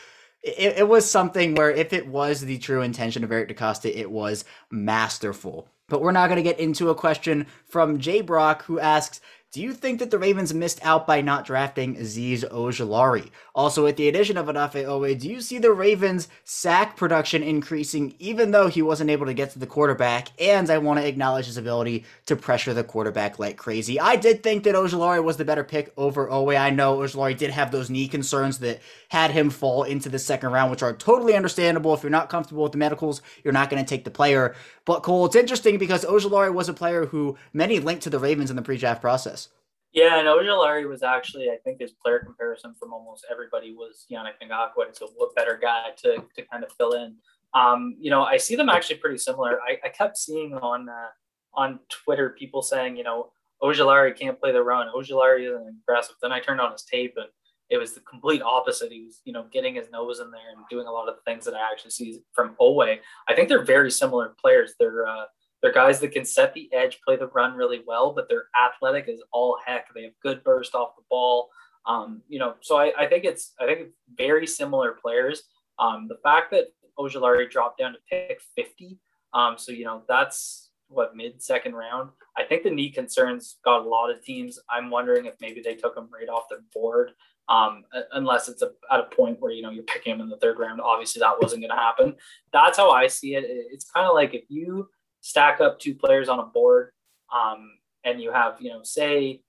It, 0.42 0.78
it 0.78 0.88
was 0.88 1.10
something 1.10 1.54
where 1.54 1.70
if 1.70 1.92
it 1.92 2.06
was 2.06 2.40
the 2.40 2.58
true 2.58 2.82
intention 2.82 3.24
of 3.24 3.32
Eric 3.32 3.48
DeCosta, 3.48 3.94
it 3.94 4.10
was 4.10 4.44
masterful. 4.70 5.68
But 5.88 6.02
we're 6.02 6.12
not 6.12 6.28
going 6.28 6.42
to 6.42 6.48
get 6.48 6.60
into 6.60 6.90
a 6.90 6.94
question 6.94 7.46
from 7.66 7.98
Jay 7.98 8.20
Brock, 8.20 8.64
who 8.64 8.78
asks 8.78 9.20
do 9.52 9.60
you 9.60 9.72
think 9.72 9.98
that 9.98 10.12
the 10.12 10.18
Ravens 10.18 10.54
missed 10.54 10.78
out 10.84 11.08
by 11.08 11.22
not 11.22 11.44
drafting 11.44 11.96
Azeez 11.96 12.48
Ojulari? 12.52 13.30
Also, 13.52 13.82
with 13.82 13.96
the 13.96 14.06
addition 14.06 14.36
of 14.36 14.46
Odafe 14.46 14.84
Oweh, 14.84 15.18
do 15.18 15.28
you 15.28 15.40
see 15.40 15.58
the 15.58 15.72
Ravens' 15.72 16.28
sack 16.44 16.96
production 16.96 17.42
increasing 17.42 18.14
even 18.20 18.52
though 18.52 18.68
he 18.68 18.80
wasn't 18.80 19.10
able 19.10 19.26
to 19.26 19.34
get 19.34 19.50
to 19.50 19.58
the 19.58 19.66
quarterback? 19.66 20.28
And 20.40 20.70
I 20.70 20.78
want 20.78 21.00
to 21.00 21.06
acknowledge 21.06 21.46
his 21.46 21.56
ability 21.56 22.04
to 22.26 22.36
pressure 22.36 22.72
the 22.72 22.84
quarterback 22.84 23.40
like 23.40 23.56
crazy. 23.56 23.98
I 23.98 24.14
did 24.14 24.44
think 24.44 24.62
that 24.64 24.76
Ojulari 24.76 25.22
was 25.22 25.36
the 25.36 25.44
better 25.44 25.64
pick 25.64 25.92
over 25.96 26.28
Oweh. 26.28 26.56
I 26.56 26.70
know 26.70 26.98
Ojulari 26.98 27.36
did 27.36 27.50
have 27.50 27.72
those 27.72 27.90
knee 27.90 28.06
concerns 28.06 28.58
that 28.60 28.80
had 29.08 29.32
him 29.32 29.50
fall 29.50 29.82
into 29.82 30.08
the 30.08 30.20
second 30.20 30.52
round, 30.52 30.70
which 30.70 30.84
are 30.84 30.92
totally 30.92 31.34
understandable. 31.34 31.92
If 31.92 32.04
you're 32.04 32.10
not 32.10 32.28
comfortable 32.28 32.62
with 32.62 32.72
the 32.72 32.78
medicals, 32.78 33.20
you're 33.42 33.52
not 33.52 33.68
going 33.68 33.84
to 33.84 33.88
take 33.88 34.04
the 34.04 34.12
player. 34.12 34.54
But 34.90 35.04
Cole, 35.04 35.24
it's 35.24 35.36
interesting 35.36 35.78
because 35.78 36.04
Ojulari 36.04 36.52
was 36.52 36.68
a 36.68 36.74
player 36.74 37.06
who 37.06 37.36
many 37.52 37.78
linked 37.78 38.02
to 38.02 38.10
the 38.10 38.18
Ravens 38.18 38.50
in 38.50 38.56
the 38.56 38.62
pre-draft 38.62 39.00
process. 39.00 39.48
Yeah, 39.92 40.18
and 40.18 40.26
Ojulari 40.26 40.88
was 40.88 41.04
actually, 41.04 41.44
I 41.48 41.58
think, 41.62 41.78
his 41.78 41.92
player 41.92 42.18
comparison 42.18 42.74
from 42.74 42.92
almost 42.92 43.24
everybody 43.30 43.72
was 43.72 44.04
Yannick 44.10 44.42
Ngakoue. 44.42 44.98
So, 44.98 45.10
what 45.14 45.32
better 45.36 45.56
guy 45.62 45.90
to, 45.98 46.24
to 46.34 46.42
kind 46.42 46.64
of 46.64 46.72
fill 46.72 46.94
in? 46.94 47.14
Um, 47.54 47.94
you 48.00 48.10
know, 48.10 48.24
I 48.24 48.36
see 48.36 48.56
them 48.56 48.68
actually 48.68 48.96
pretty 48.96 49.18
similar. 49.18 49.60
I, 49.60 49.78
I 49.84 49.90
kept 49.90 50.18
seeing 50.18 50.54
on 50.54 50.88
uh, 50.88 51.10
on 51.54 51.78
Twitter 51.88 52.30
people 52.36 52.60
saying, 52.60 52.96
you 52.96 53.04
know, 53.04 53.30
Ojulari 53.62 54.18
can't 54.18 54.40
play 54.40 54.50
the 54.50 54.60
run. 54.60 54.88
Ojulari 54.92 55.46
isn't 55.46 55.76
aggressive. 55.84 56.16
Then 56.20 56.32
I 56.32 56.40
turned 56.40 56.60
on 56.60 56.72
his 56.72 56.82
tape 56.82 57.14
and 57.16 57.28
it 57.70 57.78
was 57.78 57.92
the 57.92 58.00
complete 58.00 58.42
opposite. 58.42 58.90
He 58.90 59.04
was, 59.04 59.20
you 59.24 59.32
know, 59.32 59.46
getting 59.52 59.76
his 59.76 59.90
nose 59.92 60.18
in 60.18 60.30
there 60.30 60.50
and 60.54 60.64
doing 60.68 60.88
a 60.88 60.90
lot 60.90 61.08
of 61.08 61.14
the 61.14 61.22
things 61.22 61.44
that 61.44 61.54
I 61.54 61.70
actually 61.70 61.92
see 61.92 62.20
from 62.32 62.56
Oweh. 62.60 62.98
I 63.28 63.34
think 63.34 63.48
they're 63.48 63.64
very 63.64 63.90
similar 63.90 64.34
players. 64.40 64.74
They're 64.78 65.06
uh, 65.06 65.24
they're 65.62 65.72
guys 65.72 66.00
that 66.00 66.12
can 66.12 66.24
set 66.24 66.52
the 66.52 66.72
edge, 66.72 66.98
play 67.06 67.16
the 67.16 67.28
run 67.28 67.54
really 67.54 67.82
well, 67.86 68.12
but 68.12 68.28
they're 68.28 68.46
athletic 68.58 69.08
as 69.08 69.20
all 69.32 69.58
heck. 69.64 69.86
They 69.94 70.02
have 70.04 70.12
good 70.22 70.42
burst 70.42 70.74
off 70.74 70.96
the 70.96 71.02
ball. 71.08 71.48
Um, 71.86 72.22
you 72.28 72.38
know, 72.38 72.54
so 72.60 72.76
I, 72.76 72.92
I 72.98 73.06
think 73.06 73.24
it's 73.24 73.54
I 73.60 73.66
think 73.66 73.90
very 74.16 74.46
similar 74.46 74.92
players. 74.92 75.44
Um, 75.78 76.08
the 76.08 76.18
fact 76.22 76.50
that 76.50 76.66
Ojulari 76.98 77.48
dropped 77.48 77.78
down 77.78 77.92
to 77.92 77.98
pick 78.10 78.40
50, 78.56 78.98
um, 79.32 79.54
so 79.56 79.70
you 79.70 79.84
know 79.84 80.02
that's 80.08 80.70
what 80.88 81.14
mid 81.14 81.40
second 81.40 81.74
round. 81.74 82.10
I 82.36 82.42
think 82.42 82.64
the 82.64 82.70
knee 82.70 82.90
concerns 82.90 83.58
got 83.64 83.86
a 83.86 83.88
lot 83.88 84.10
of 84.10 84.24
teams. 84.24 84.58
I'm 84.68 84.90
wondering 84.90 85.26
if 85.26 85.34
maybe 85.40 85.60
they 85.60 85.74
took 85.74 85.96
him 85.96 86.08
right 86.12 86.28
off 86.28 86.48
the 86.50 86.58
board 86.74 87.12
um, 87.50 87.84
unless 88.12 88.48
it's 88.48 88.62
a, 88.62 88.70
at 88.90 89.00
a 89.00 89.14
point 89.14 89.40
where 89.40 89.50
you 89.50 89.60
know 89.60 89.70
you're 89.70 89.82
picking 89.82 90.14
him 90.14 90.20
in 90.20 90.28
the 90.28 90.36
third 90.36 90.58
round. 90.58 90.80
Obviously, 90.80 91.20
that 91.20 91.42
wasn't 91.42 91.60
going 91.60 91.70
to 91.70 91.76
happen. 91.76 92.14
That's 92.52 92.78
how 92.78 92.90
I 92.90 93.08
see 93.08 93.34
it. 93.34 93.44
It's 93.46 93.90
kind 93.90 94.06
of 94.06 94.14
like 94.14 94.34
if 94.34 94.44
you 94.48 94.88
stack 95.20 95.60
up 95.60 95.78
two 95.78 95.94
players 95.94 96.28
on 96.28 96.38
a 96.38 96.44
board, 96.44 96.92
um, 97.34 97.72
and 98.04 98.22
you 98.22 98.32
have 98.32 98.54
you 98.60 98.70
know 98.70 98.82
say 98.84 99.42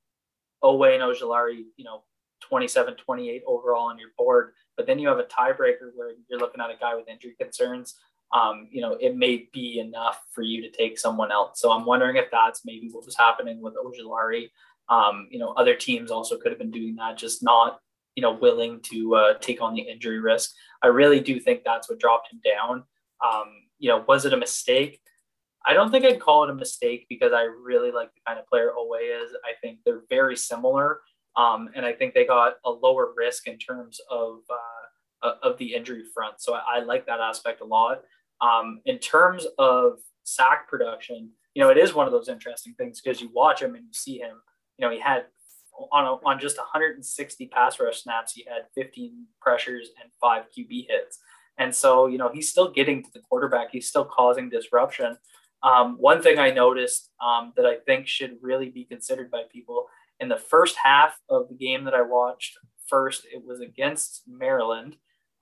Oweh 0.63 0.95
and 0.95 1.03
Ojulari, 1.03 1.63
you 1.77 1.85
know 1.85 2.03
27, 2.41 2.95
28 2.95 3.43
overall 3.45 3.83
on 3.83 3.99
your 3.99 4.09
board, 4.17 4.53
but 4.75 4.87
then 4.87 4.97
you 4.97 5.07
have 5.07 5.19
a 5.19 5.23
tiebreaker 5.23 5.91
where 5.95 6.13
you're 6.27 6.39
looking 6.39 6.59
at 6.59 6.71
a 6.71 6.75
guy 6.79 6.95
with 6.95 7.07
injury 7.07 7.35
concerns. 7.39 7.95
Um, 8.33 8.67
you 8.71 8.81
know, 8.81 8.93
it 8.93 9.15
may 9.15 9.47
be 9.53 9.79
enough 9.79 10.23
for 10.31 10.41
you 10.41 10.61
to 10.63 10.71
take 10.71 10.97
someone 10.97 11.31
else. 11.31 11.61
So 11.61 11.71
I'm 11.71 11.85
wondering 11.85 12.15
if 12.15 12.31
that's 12.31 12.65
maybe 12.65 12.89
what 12.91 13.05
was 13.05 13.15
happening 13.15 13.61
with 13.61 13.75
Ojulari. 13.75 14.49
Um, 14.89 15.27
you 15.29 15.37
know, 15.37 15.49
other 15.51 15.75
teams 15.75 16.09
also 16.09 16.37
could 16.37 16.51
have 16.51 16.57
been 16.57 16.71
doing 16.71 16.95
that, 16.95 17.17
just 17.17 17.43
not 17.43 17.79
you 18.15 18.21
know, 18.21 18.33
willing 18.33 18.79
to 18.83 19.15
uh, 19.15 19.33
take 19.39 19.61
on 19.61 19.73
the 19.73 19.81
injury 19.81 20.19
risk. 20.19 20.51
I 20.81 20.87
really 20.87 21.19
do 21.19 21.39
think 21.39 21.61
that's 21.63 21.89
what 21.89 21.99
dropped 21.99 22.31
him 22.31 22.41
down. 22.43 22.83
Um, 23.23 23.47
you 23.79 23.89
know, 23.89 24.03
was 24.07 24.25
it 24.25 24.33
a 24.33 24.37
mistake? 24.37 24.99
I 25.65 25.73
don't 25.73 25.91
think 25.91 26.05
I'd 26.05 26.19
call 26.19 26.43
it 26.43 26.49
a 26.49 26.55
mistake 26.55 27.05
because 27.07 27.33
I 27.33 27.43
really 27.43 27.91
like 27.91 28.09
the 28.13 28.21
kind 28.25 28.39
of 28.39 28.47
player 28.47 28.71
Oweh 28.77 29.23
is. 29.23 29.31
I 29.45 29.53
think 29.61 29.79
they're 29.85 30.03
very 30.09 30.35
similar, 30.35 31.01
um, 31.35 31.69
and 31.75 31.85
I 31.85 31.93
think 31.93 32.13
they 32.13 32.25
got 32.25 32.55
a 32.65 32.71
lower 32.71 33.13
risk 33.15 33.47
in 33.47 33.57
terms 33.59 33.99
of 34.09 34.39
uh, 34.49 35.33
of 35.43 35.57
the 35.57 35.75
injury 35.75 36.03
front. 36.13 36.41
So 36.41 36.53
I, 36.53 36.77
I 36.77 36.79
like 36.79 37.05
that 37.05 37.19
aspect 37.19 37.61
a 37.61 37.65
lot. 37.65 38.01
Um, 38.41 38.81
in 38.85 38.97
terms 38.97 39.45
of 39.59 39.99
sack 40.23 40.67
production, 40.67 41.29
you 41.53 41.61
know, 41.61 41.69
it 41.69 41.77
is 41.77 41.93
one 41.93 42.07
of 42.07 42.11
those 42.11 42.29
interesting 42.29 42.73
things 42.73 43.01
because 43.01 43.21
you 43.21 43.29
watch 43.33 43.61
him 43.61 43.75
and 43.75 43.85
you 43.85 43.93
see 43.93 44.17
him. 44.17 44.41
You 44.77 44.87
know, 44.87 44.91
he 44.91 44.99
had 44.99 45.25
on 45.91 46.05
a, 46.05 46.27
on 46.27 46.39
just 46.39 46.57
160 46.57 47.47
pass 47.47 47.79
rush 47.79 48.03
snaps, 48.03 48.33
he 48.33 48.45
had 48.47 48.63
15 48.75 49.25
pressures 49.41 49.89
and 50.01 50.11
five 50.19 50.45
QB 50.57 50.87
hits. 50.89 51.19
And 51.57 51.73
so, 51.75 52.07
you 52.07 52.17
know, 52.17 52.29
he's 52.33 52.49
still 52.49 52.71
getting 52.71 53.03
to 53.03 53.09
the 53.13 53.19
quarterback. 53.19 53.69
He's 53.71 53.87
still 53.87 54.05
causing 54.05 54.49
disruption. 54.49 55.17
Um, 55.63 55.97
one 55.99 56.21
thing 56.21 56.39
I 56.39 56.51
noticed 56.51 57.11
um, 57.23 57.53
that 57.55 57.65
I 57.65 57.75
think 57.85 58.07
should 58.07 58.37
really 58.41 58.69
be 58.69 58.85
considered 58.85 59.29
by 59.29 59.43
people 59.51 59.87
in 60.19 60.29
the 60.29 60.37
first 60.37 60.77
half 60.81 61.17
of 61.29 61.49
the 61.49 61.55
game 61.55 61.83
that 61.85 61.93
I 61.93 62.01
watched, 62.01 62.57
first, 62.87 63.25
it 63.31 63.43
was 63.45 63.59
against 63.59 64.23
Maryland. 64.27 64.95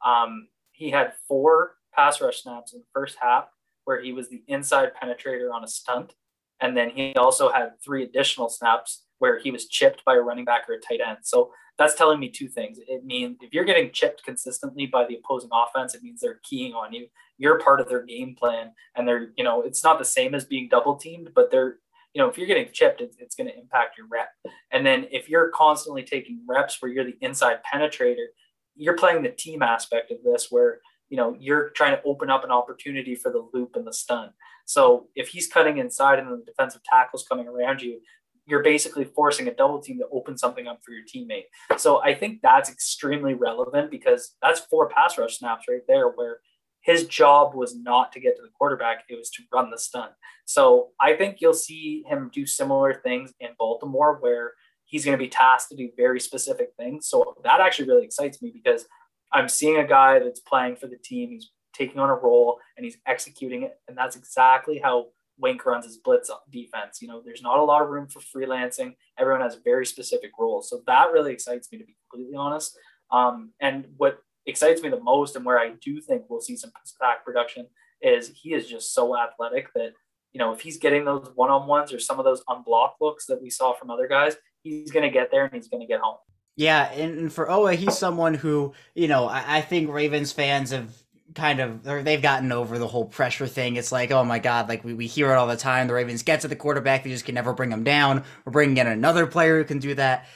Um, 0.05 0.47
he 0.71 0.89
had 0.89 1.13
four 1.27 1.75
pass 1.93 2.21
rush 2.21 2.43
snaps 2.43 2.73
in 2.73 2.79
the 2.79 2.85
first 2.93 3.17
half 3.21 3.45
where 3.85 4.01
he 4.01 4.13
was 4.13 4.29
the 4.29 4.43
inside 4.47 4.91
penetrator 5.01 5.53
on 5.53 5.63
a 5.63 5.67
stunt. 5.67 6.13
And 6.61 6.75
then 6.75 6.89
he 6.89 7.13
also 7.15 7.51
had 7.51 7.71
three 7.83 8.03
additional 8.03 8.49
snaps 8.49 9.05
where 9.19 9.39
he 9.39 9.51
was 9.51 9.67
chipped 9.67 10.03
by 10.03 10.15
a 10.15 10.21
running 10.21 10.45
back 10.45 10.67
or 10.67 10.73
a 10.73 10.79
tight 10.79 11.01
end. 11.05 11.19
So 11.23 11.51
that's 11.79 11.95
telling 11.95 12.19
me 12.19 12.29
two 12.29 12.49
things. 12.49 12.77
It 12.87 13.05
means 13.05 13.37
if 13.41 13.53
you're 13.53 13.63
getting 13.63 13.91
chipped 13.91 14.23
consistently 14.25 14.85
by 14.85 15.05
the 15.05 15.15
opposing 15.15 15.49
offense, 15.53 15.95
it 15.95 16.03
means 16.03 16.19
they're 16.19 16.41
keying 16.43 16.73
on 16.73 16.91
you. 16.93 17.07
You're 17.37 17.59
part 17.59 17.79
of 17.79 17.87
their 17.87 18.03
game 18.03 18.35
plan, 18.37 18.71
and 18.95 19.07
they're 19.07 19.31
you 19.37 19.45
know 19.45 19.61
it's 19.61 19.83
not 19.83 19.97
the 19.97 20.05
same 20.05 20.35
as 20.35 20.43
being 20.43 20.67
double 20.69 20.97
teamed, 20.97 21.29
but 21.33 21.49
they're 21.49 21.77
you 22.13 22.21
know 22.21 22.27
if 22.27 22.37
you're 22.37 22.47
getting 22.47 22.67
chipped, 22.73 22.99
it's, 22.99 23.15
it's 23.17 23.35
going 23.35 23.47
to 23.47 23.57
impact 23.57 23.97
your 23.97 24.07
rep. 24.07 24.29
And 24.71 24.85
then 24.85 25.07
if 25.09 25.29
you're 25.29 25.51
constantly 25.51 26.03
taking 26.03 26.41
reps 26.45 26.81
where 26.81 26.91
you're 26.91 27.05
the 27.05 27.17
inside 27.21 27.59
penetrator, 27.73 28.25
you're 28.75 28.97
playing 28.97 29.23
the 29.23 29.29
team 29.29 29.61
aspect 29.61 30.11
of 30.11 30.17
this 30.21 30.47
where 30.49 30.79
you 31.09 31.15
know 31.15 31.33
you're 31.39 31.69
trying 31.69 31.95
to 31.95 32.03
open 32.03 32.29
up 32.29 32.43
an 32.43 32.51
opportunity 32.51 33.15
for 33.15 33.31
the 33.31 33.47
loop 33.53 33.77
and 33.77 33.87
the 33.87 33.93
stun. 33.93 34.31
So 34.65 35.07
if 35.15 35.29
he's 35.29 35.47
cutting 35.47 35.79
inside 35.79 36.19
and 36.19 36.29
the 36.29 36.43
defensive 36.45 36.81
tackles 36.83 37.25
coming 37.27 37.47
around 37.47 37.81
you, 37.81 38.01
you're 38.49 38.63
basically 38.63 39.05
forcing 39.05 39.47
a 39.47 39.53
double 39.53 39.79
team 39.79 39.99
to 39.99 40.07
open 40.11 40.37
something 40.37 40.67
up 40.67 40.79
for 40.83 40.91
your 40.91 41.03
teammate. 41.03 41.45
So 41.77 42.01
I 42.01 42.15
think 42.15 42.39
that's 42.41 42.69
extremely 42.69 43.33
relevant 43.33 43.91
because 43.91 44.35
that's 44.41 44.61
four 44.61 44.89
pass 44.89 45.17
rush 45.17 45.37
snaps 45.37 45.65
right 45.69 45.81
there 45.87 46.09
where 46.09 46.39
his 46.81 47.05
job 47.05 47.53
was 47.53 47.75
not 47.75 48.11
to 48.13 48.19
get 48.19 48.35
to 48.37 48.41
the 48.41 48.49
quarterback, 48.57 49.03
it 49.09 49.17
was 49.17 49.29
to 49.31 49.43
run 49.53 49.69
the 49.69 49.77
stunt. 49.77 50.11
So 50.45 50.89
I 50.99 51.13
think 51.13 51.37
you'll 51.39 51.53
see 51.53 52.03
him 52.07 52.31
do 52.33 52.45
similar 52.45 52.93
things 52.93 53.33
in 53.39 53.49
Baltimore 53.59 54.17
where 54.21 54.53
he's 54.85 55.05
going 55.05 55.17
to 55.17 55.23
be 55.23 55.29
tasked 55.29 55.69
to 55.69 55.77
do 55.77 55.91
very 55.95 56.19
specific 56.19 56.69
things. 56.77 57.07
So 57.07 57.35
that 57.43 57.59
actually 57.59 57.89
really 57.89 58.05
excites 58.05 58.41
me 58.41 58.51
because 58.51 58.85
I'm 59.31 59.49
seeing 59.49 59.77
a 59.77 59.85
guy 59.85 60.19
that's 60.19 60.39
playing 60.39 60.77
for 60.77 60.87
the 60.87 60.97
team. 60.97 61.29
He's 61.29 61.51
taking 61.73 61.99
on 61.99 62.09
a 62.09 62.15
role 62.15 62.59
and 62.75 62.83
he's 62.83 62.97
executing 63.05 63.63
it. 63.63 63.77
And 63.87 63.97
that's 63.97 64.15
exactly 64.15 64.79
how 64.83 65.07
Wink 65.39 65.65
runs 65.65 65.85
his 65.85 65.97
blitz 65.97 66.29
defense. 66.51 67.01
You 67.01 67.07
know, 67.07 67.21
there's 67.23 67.41
not 67.41 67.59
a 67.59 67.63
lot 67.63 67.81
of 67.81 67.89
room 67.89 68.07
for 68.07 68.19
freelancing. 68.19 68.95
Everyone 69.17 69.41
has 69.41 69.57
very 69.63 69.85
specific 69.85 70.31
roles. 70.37 70.69
So 70.69 70.81
that 70.85 71.11
really 71.11 71.33
excites 71.33 71.71
me 71.71 71.77
to 71.77 71.85
be 71.85 71.95
completely 72.09 72.35
honest. 72.35 72.77
Um, 73.11 73.51
and 73.59 73.85
what 73.97 74.19
excites 74.45 74.81
me 74.81 74.89
the 74.89 74.99
most 74.99 75.35
and 75.35 75.45
where 75.45 75.59
I 75.59 75.71
do 75.81 76.01
think 76.01 76.23
we'll 76.29 76.41
see 76.41 76.55
some 76.55 76.71
sack 76.83 77.23
production 77.23 77.67
is 78.01 78.31
he 78.35 78.53
is 78.53 78.67
just 78.67 78.93
so 78.93 79.17
athletic 79.17 79.73
that, 79.73 79.93
you 80.31 80.39
know, 80.39 80.53
if 80.53 80.61
he's 80.61 80.77
getting 80.77 81.05
those 81.05 81.29
one-on-ones 81.35 81.91
or 81.91 81.99
some 81.99 82.19
of 82.19 82.25
those 82.25 82.43
unblocked 82.47 83.01
looks 83.01 83.25
that 83.25 83.41
we 83.41 83.49
saw 83.49 83.73
from 83.73 83.89
other 83.89 84.07
guys, 84.07 84.37
he's 84.63 84.91
going 84.91 85.03
to 85.03 85.09
get 85.09 85.31
there 85.31 85.45
and 85.45 85.53
he's 85.53 85.67
going 85.67 85.81
to 85.81 85.87
get 85.87 85.99
home. 85.99 86.17
Yeah, 86.55 86.91
and 86.91 87.31
for 87.31 87.47
Oweh, 87.47 87.75
he's 87.75 87.97
someone 87.97 88.33
who, 88.33 88.73
you 88.93 89.07
know, 89.07 89.25
I, 89.27 89.57
I 89.57 89.61
think 89.61 89.89
Ravens 89.89 90.31
fans 90.31 90.71
have 90.71 90.93
kind 91.35 91.59
of 91.59 91.87
or 91.87 92.03
they've 92.03 92.21
gotten 92.21 92.51
over 92.51 92.77
the 92.77 92.87
whole 92.87 93.05
pressure 93.05 93.47
thing. 93.47 93.75
It's 93.75 93.91
like, 93.91 94.11
oh 94.11 94.23
my 94.23 94.39
god, 94.39 94.69
like 94.69 94.83
we, 94.83 94.93
we 94.93 95.07
hear 95.07 95.31
it 95.31 95.35
all 95.35 95.47
the 95.47 95.55
time. 95.55 95.87
The 95.87 95.93
Ravens 95.93 96.23
get 96.23 96.41
to 96.41 96.47
the 96.47 96.55
quarterback, 96.55 97.03
they 97.03 97.09
just 97.09 97.25
can 97.25 97.35
never 97.35 97.53
bring 97.53 97.71
him 97.71 97.83
down. 97.83 98.23
We're 98.45 98.51
bringing 98.51 98.77
in 98.77 98.87
another 98.87 99.27
player 99.27 99.57
who 99.57 99.63
can 99.63 99.79
do 99.79 99.95
that. 99.95 100.27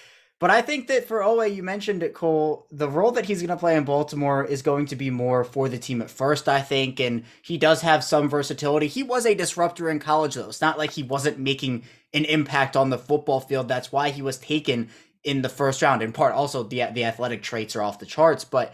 But 0.44 0.52
I 0.52 0.62
think 0.62 0.88
that 0.88 1.08
for 1.08 1.22
Oweh, 1.22 1.56
you 1.56 1.64
mentioned 1.64 2.04
it, 2.04 2.14
Cole, 2.14 2.68
the 2.70 2.90
role 2.90 3.12
that 3.12 3.26
he's 3.26 3.40
going 3.40 3.48
to 3.48 3.56
play 3.56 3.78
in 3.78 3.86
Baltimore 3.86 4.44
is 4.44 4.62
going 4.62 4.88
to 4.88 4.98
be 4.98 5.10
more 5.10 5.46
for 5.46 5.70
the 5.70 5.78
team 5.78 6.02
at 6.02 6.10
first, 6.10 6.50
I 6.50 6.60
think. 6.60 7.00
And 7.00 7.24
he 7.42 7.58
does 7.58 7.82
have 7.82 8.04
some 8.04 8.28
versatility. 8.28 8.88
He 8.88 9.04
was 9.04 9.26
a 9.26 9.36
disruptor 9.36 9.90
in 9.90 10.00
college, 10.00 10.36
though. 10.36 10.50
It's 10.50 10.60
not 10.60 10.78
like 10.78 10.92
he 10.92 11.04
wasn't 11.04 11.40
making 11.40 11.84
an 12.14 12.26
impact 12.26 12.76
on 12.76 12.90
the 12.90 12.98
football 12.98 13.40
field. 13.40 13.70
That's 13.70 13.94
why 13.94 14.10
he 14.10 14.22
was 14.22 14.38
taken 14.38 14.90
in 15.24 15.44
the 15.44 15.50
first 15.50 15.82
round. 15.82 16.02
In 16.02 16.12
part, 16.12 16.34
also, 16.34 16.64
the, 16.64 16.88
the 16.92 17.06
athletic 17.06 17.42
traits 17.42 17.74
are 17.78 17.82
off 17.82 18.00
the 18.00 18.06
charts. 18.06 18.44
But 18.44 18.74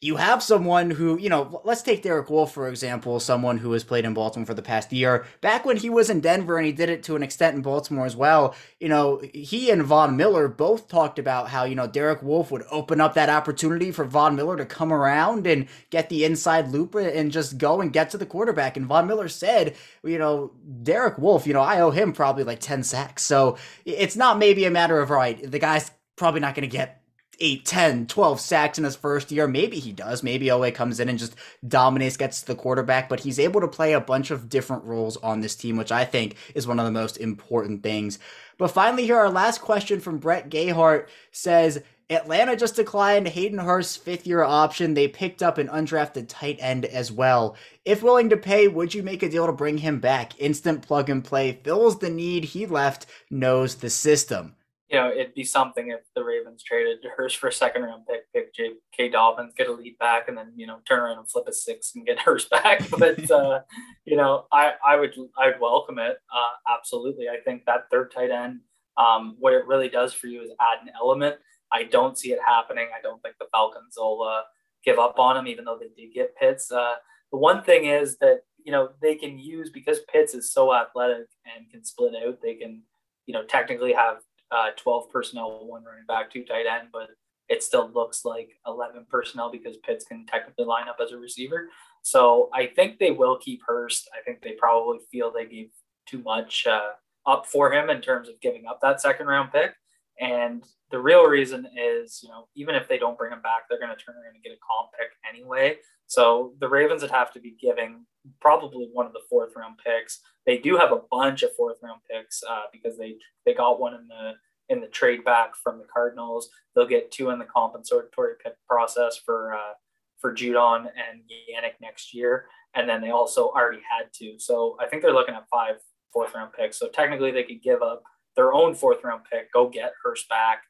you 0.00 0.14
have 0.14 0.44
someone 0.44 0.90
who, 0.90 1.18
you 1.18 1.28
know, 1.28 1.60
let's 1.64 1.82
take 1.82 2.02
Derek 2.02 2.30
Wolfe, 2.30 2.52
for 2.52 2.68
example, 2.68 3.18
someone 3.18 3.58
who 3.58 3.72
has 3.72 3.82
played 3.82 4.04
in 4.04 4.14
Baltimore 4.14 4.46
for 4.46 4.54
the 4.54 4.62
past 4.62 4.92
year. 4.92 5.26
Back 5.40 5.64
when 5.64 5.76
he 5.76 5.90
was 5.90 6.08
in 6.08 6.20
Denver 6.20 6.56
and 6.56 6.64
he 6.64 6.72
did 6.72 6.88
it 6.88 7.02
to 7.04 7.16
an 7.16 7.24
extent 7.24 7.56
in 7.56 7.62
Baltimore 7.62 8.06
as 8.06 8.14
well, 8.14 8.54
you 8.78 8.88
know, 8.88 9.20
he 9.34 9.70
and 9.70 9.82
Von 9.82 10.16
Miller 10.16 10.46
both 10.46 10.86
talked 10.86 11.18
about 11.18 11.48
how, 11.48 11.64
you 11.64 11.74
know, 11.74 11.88
Derek 11.88 12.22
Wolfe 12.22 12.52
would 12.52 12.62
open 12.70 13.00
up 13.00 13.14
that 13.14 13.28
opportunity 13.28 13.90
for 13.90 14.04
Von 14.04 14.36
Miller 14.36 14.56
to 14.56 14.64
come 14.64 14.92
around 14.92 15.48
and 15.48 15.66
get 15.90 16.08
the 16.08 16.24
inside 16.24 16.68
loop 16.68 16.94
and 16.94 17.32
just 17.32 17.58
go 17.58 17.80
and 17.80 17.92
get 17.92 18.10
to 18.10 18.18
the 18.18 18.26
quarterback. 18.26 18.76
And 18.76 18.86
Von 18.86 19.08
Miller 19.08 19.28
said, 19.28 19.74
you 20.04 20.18
know, 20.18 20.52
Derek 20.84 21.18
Wolfe, 21.18 21.44
you 21.44 21.54
know, 21.54 21.60
I 21.60 21.80
owe 21.80 21.90
him 21.90 22.12
probably 22.12 22.44
like 22.44 22.60
10 22.60 22.84
sacks. 22.84 23.24
So 23.24 23.58
it's 23.84 24.14
not 24.14 24.38
maybe 24.38 24.64
a 24.64 24.70
matter 24.70 25.00
of, 25.00 25.10
right, 25.10 25.42
the 25.50 25.58
guy's 25.58 25.90
probably 26.14 26.40
not 26.40 26.54
going 26.54 26.68
to 26.68 26.76
get 26.76 27.02
8, 27.40 27.64
10, 27.64 28.06
12 28.06 28.40
sacks 28.40 28.78
in 28.78 28.84
his 28.84 28.96
first 28.96 29.30
year. 29.30 29.46
Maybe 29.46 29.78
he 29.78 29.92
does. 29.92 30.22
Maybe 30.22 30.46
Oweh 30.46 30.74
comes 30.74 30.98
in 31.00 31.08
and 31.08 31.18
just 31.18 31.34
dominates, 31.66 32.16
gets 32.16 32.42
the 32.42 32.54
quarterback, 32.54 33.08
but 33.08 33.20
he's 33.20 33.38
able 33.38 33.60
to 33.60 33.68
play 33.68 33.92
a 33.92 34.00
bunch 34.00 34.30
of 34.30 34.48
different 34.48 34.84
roles 34.84 35.16
on 35.18 35.40
this 35.40 35.54
team, 35.54 35.76
which 35.76 35.92
I 35.92 36.04
think 36.04 36.36
is 36.54 36.66
one 36.66 36.78
of 36.78 36.84
the 36.84 36.90
most 36.90 37.16
important 37.16 37.82
things. 37.82 38.18
But 38.56 38.72
finally, 38.72 39.04
here, 39.04 39.18
our 39.18 39.30
last 39.30 39.60
question 39.60 40.00
from 40.00 40.18
Brett 40.18 40.50
Gayhart 40.50 41.06
says 41.30 41.82
Atlanta 42.10 42.56
just 42.56 42.76
declined 42.76 43.28
Hayden 43.28 43.58
Hurst's 43.58 43.96
fifth 43.96 44.26
year 44.26 44.42
option. 44.42 44.94
They 44.94 45.08
picked 45.08 45.42
up 45.42 45.58
an 45.58 45.68
undrafted 45.68 46.26
tight 46.28 46.56
end 46.58 46.86
as 46.86 47.12
well. 47.12 47.54
If 47.84 48.02
willing 48.02 48.30
to 48.30 48.36
pay, 48.36 48.66
would 48.66 48.94
you 48.94 49.02
make 49.02 49.22
a 49.22 49.28
deal 49.28 49.46
to 49.46 49.52
bring 49.52 49.78
him 49.78 50.00
back? 50.00 50.32
Instant 50.40 50.82
plug 50.82 51.10
and 51.10 51.22
play, 51.22 51.60
fills 51.62 51.98
the 51.98 52.10
need. 52.10 52.44
He 52.44 52.66
left, 52.66 53.06
knows 53.30 53.76
the 53.76 53.90
system 53.90 54.54
you 54.90 54.98
know, 54.98 55.10
it'd 55.10 55.34
be 55.34 55.44
something 55.44 55.90
if 55.90 56.00
the 56.14 56.24
Ravens 56.24 56.62
traded 56.62 56.98
Hurst 57.14 57.36
for 57.36 57.48
a 57.48 57.52
second 57.52 57.82
round 57.82 58.06
pick, 58.06 58.32
pick 58.32 58.54
J.K. 58.54 59.10
Dobbins, 59.10 59.52
get 59.54 59.68
a 59.68 59.72
lead 59.72 59.98
back, 59.98 60.28
and 60.28 60.36
then 60.36 60.52
you 60.56 60.66
know 60.66 60.78
turn 60.88 61.00
around 61.00 61.18
and 61.18 61.30
flip 61.30 61.44
a 61.46 61.52
six 61.52 61.92
and 61.94 62.06
get 62.06 62.18
Hurst 62.24 62.50
back. 62.50 62.82
But 62.98 63.30
uh, 63.30 63.60
you 64.06 64.16
know, 64.16 64.46
I 64.50 64.72
I 64.86 64.96
would 64.96 65.14
I'd 65.38 65.60
welcome 65.60 65.98
it 65.98 66.16
uh, 66.34 66.74
absolutely. 66.74 67.28
I 67.28 67.36
think 67.44 67.64
that 67.66 67.84
third 67.90 68.12
tight 68.12 68.30
end, 68.30 68.60
um, 68.96 69.36
what 69.38 69.52
it 69.52 69.66
really 69.66 69.90
does 69.90 70.14
for 70.14 70.26
you 70.26 70.42
is 70.42 70.50
add 70.60 70.82
an 70.82 70.92
element. 70.98 71.36
I 71.70 71.84
don't 71.84 72.18
see 72.18 72.32
it 72.32 72.38
happening. 72.44 72.88
I 72.96 73.02
don't 73.02 73.22
think 73.22 73.34
the 73.38 73.46
Falcons 73.52 73.94
will 73.98 74.22
uh, 74.22 74.42
give 74.84 74.98
up 74.98 75.18
on 75.18 75.36
him, 75.36 75.46
even 75.46 75.66
though 75.66 75.78
they 75.78 75.90
did 76.02 76.14
get 76.14 76.34
Pitts. 76.36 76.72
Uh, 76.72 76.94
the 77.30 77.36
one 77.38 77.62
thing 77.62 77.84
is 77.84 78.16
that 78.18 78.40
you 78.64 78.72
know 78.72 78.88
they 79.02 79.16
can 79.16 79.38
use 79.38 79.68
because 79.68 79.98
Pitts 80.10 80.32
is 80.32 80.50
so 80.50 80.74
athletic 80.74 81.26
and 81.44 81.70
can 81.70 81.84
split 81.84 82.14
out. 82.26 82.38
They 82.42 82.54
can 82.54 82.84
you 83.26 83.34
know 83.34 83.44
technically 83.44 83.92
have 83.92 84.16
uh, 84.50 84.70
12 84.76 85.10
personnel, 85.10 85.66
one 85.66 85.84
running 85.84 86.06
back, 86.06 86.32
two 86.32 86.44
tight 86.44 86.66
end, 86.66 86.88
but 86.92 87.08
it 87.48 87.62
still 87.62 87.90
looks 87.92 88.24
like 88.24 88.50
11 88.66 89.06
personnel 89.10 89.50
because 89.50 89.76
Pitts 89.78 90.04
can 90.04 90.26
technically 90.26 90.64
line 90.64 90.88
up 90.88 90.98
as 91.02 91.12
a 91.12 91.16
receiver. 91.16 91.68
So 92.02 92.50
I 92.54 92.66
think 92.66 92.98
they 92.98 93.10
will 93.10 93.38
keep 93.38 93.62
Hurst. 93.66 94.08
I 94.18 94.22
think 94.22 94.42
they 94.42 94.52
probably 94.52 94.98
feel 95.10 95.32
they 95.32 95.46
gave 95.46 95.70
too 96.06 96.22
much 96.22 96.66
uh, 96.66 96.90
up 97.26 97.46
for 97.46 97.72
him 97.72 97.90
in 97.90 98.00
terms 98.00 98.28
of 98.28 98.40
giving 98.40 98.66
up 98.66 98.80
that 98.82 99.00
second 99.00 99.26
round 99.26 99.52
pick. 99.52 99.72
And 100.20 100.64
the 100.90 100.98
real 100.98 101.26
reason 101.26 101.66
is, 101.76 102.20
you 102.22 102.28
know, 102.28 102.48
even 102.54 102.74
if 102.74 102.88
they 102.88 102.98
don't 102.98 103.16
bring 103.16 103.32
him 103.32 103.42
back, 103.42 103.62
they're 103.68 103.78
going 103.78 103.96
to 103.96 104.04
turn 104.04 104.16
around 104.16 104.34
and 104.34 104.42
get 104.42 104.52
a 104.52 104.56
comp 104.66 104.90
pick 104.98 105.10
anyway. 105.28 105.76
So 106.08 106.54
the 106.60 106.68
Ravens 106.68 107.02
would 107.02 107.10
have 107.10 107.32
to 107.34 107.40
be 107.40 107.56
giving 107.60 108.04
probably 108.40 108.88
one 108.92 109.06
of 109.06 109.12
the 109.12 109.22
fourth 109.30 109.52
round 109.56 109.76
picks. 109.84 110.20
They 110.46 110.58
do 110.58 110.76
have 110.76 110.92
a 110.92 111.02
bunch 111.10 111.42
of 111.42 111.54
fourth 111.54 111.78
round 111.82 112.00
picks 112.10 112.42
uh, 112.42 112.62
because 112.72 112.98
they 112.98 113.16
they 113.46 113.54
got 113.54 113.80
one 113.80 113.94
in 113.94 114.08
the 114.08 114.32
in 114.68 114.80
the 114.80 114.88
trade 114.88 115.24
back 115.24 115.54
from 115.54 115.78
the 115.78 115.86
Cardinals. 115.92 116.50
They'll 116.74 116.86
get 116.86 117.10
two 117.10 117.30
in 117.30 117.38
the 117.38 117.44
compensatory 117.44 118.34
pick 118.42 118.54
process 118.68 119.20
for 119.24 119.54
uh, 119.54 119.74
for 120.18 120.34
Judon 120.34 120.80
and 120.80 121.22
Yannick 121.30 121.80
next 121.80 122.12
year, 122.12 122.46
and 122.74 122.88
then 122.88 123.00
they 123.00 123.10
also 123.10 123.48
already 123.50 123.82
had 123.88 124.08
two. 124.12 124.38
So 124.38 124.76
I 124.80 124.86
think 124.86 125.02
they're 125.02 125.14
looking 125.14 125.34
at 125.34 125.48
five 125.50 125.76
fourth 126.12 126.34
round 126.34 126.52
picks. 126.52 126.78
So 126.78 126.88
technically, 126.88 127.30
they 127.30 127.44
could 127.44 127.62
give 127.62 127.82
up 127.82 128.02
their 128.36 128.52
own 128.52 128.74
fourth 128.74 129.02
round 129.04 129.22
pick, 129.30 129.52
go 129.52 129.68
get 129.68 129.92
Hurst 130.02 130.28
back. 130.28 130.62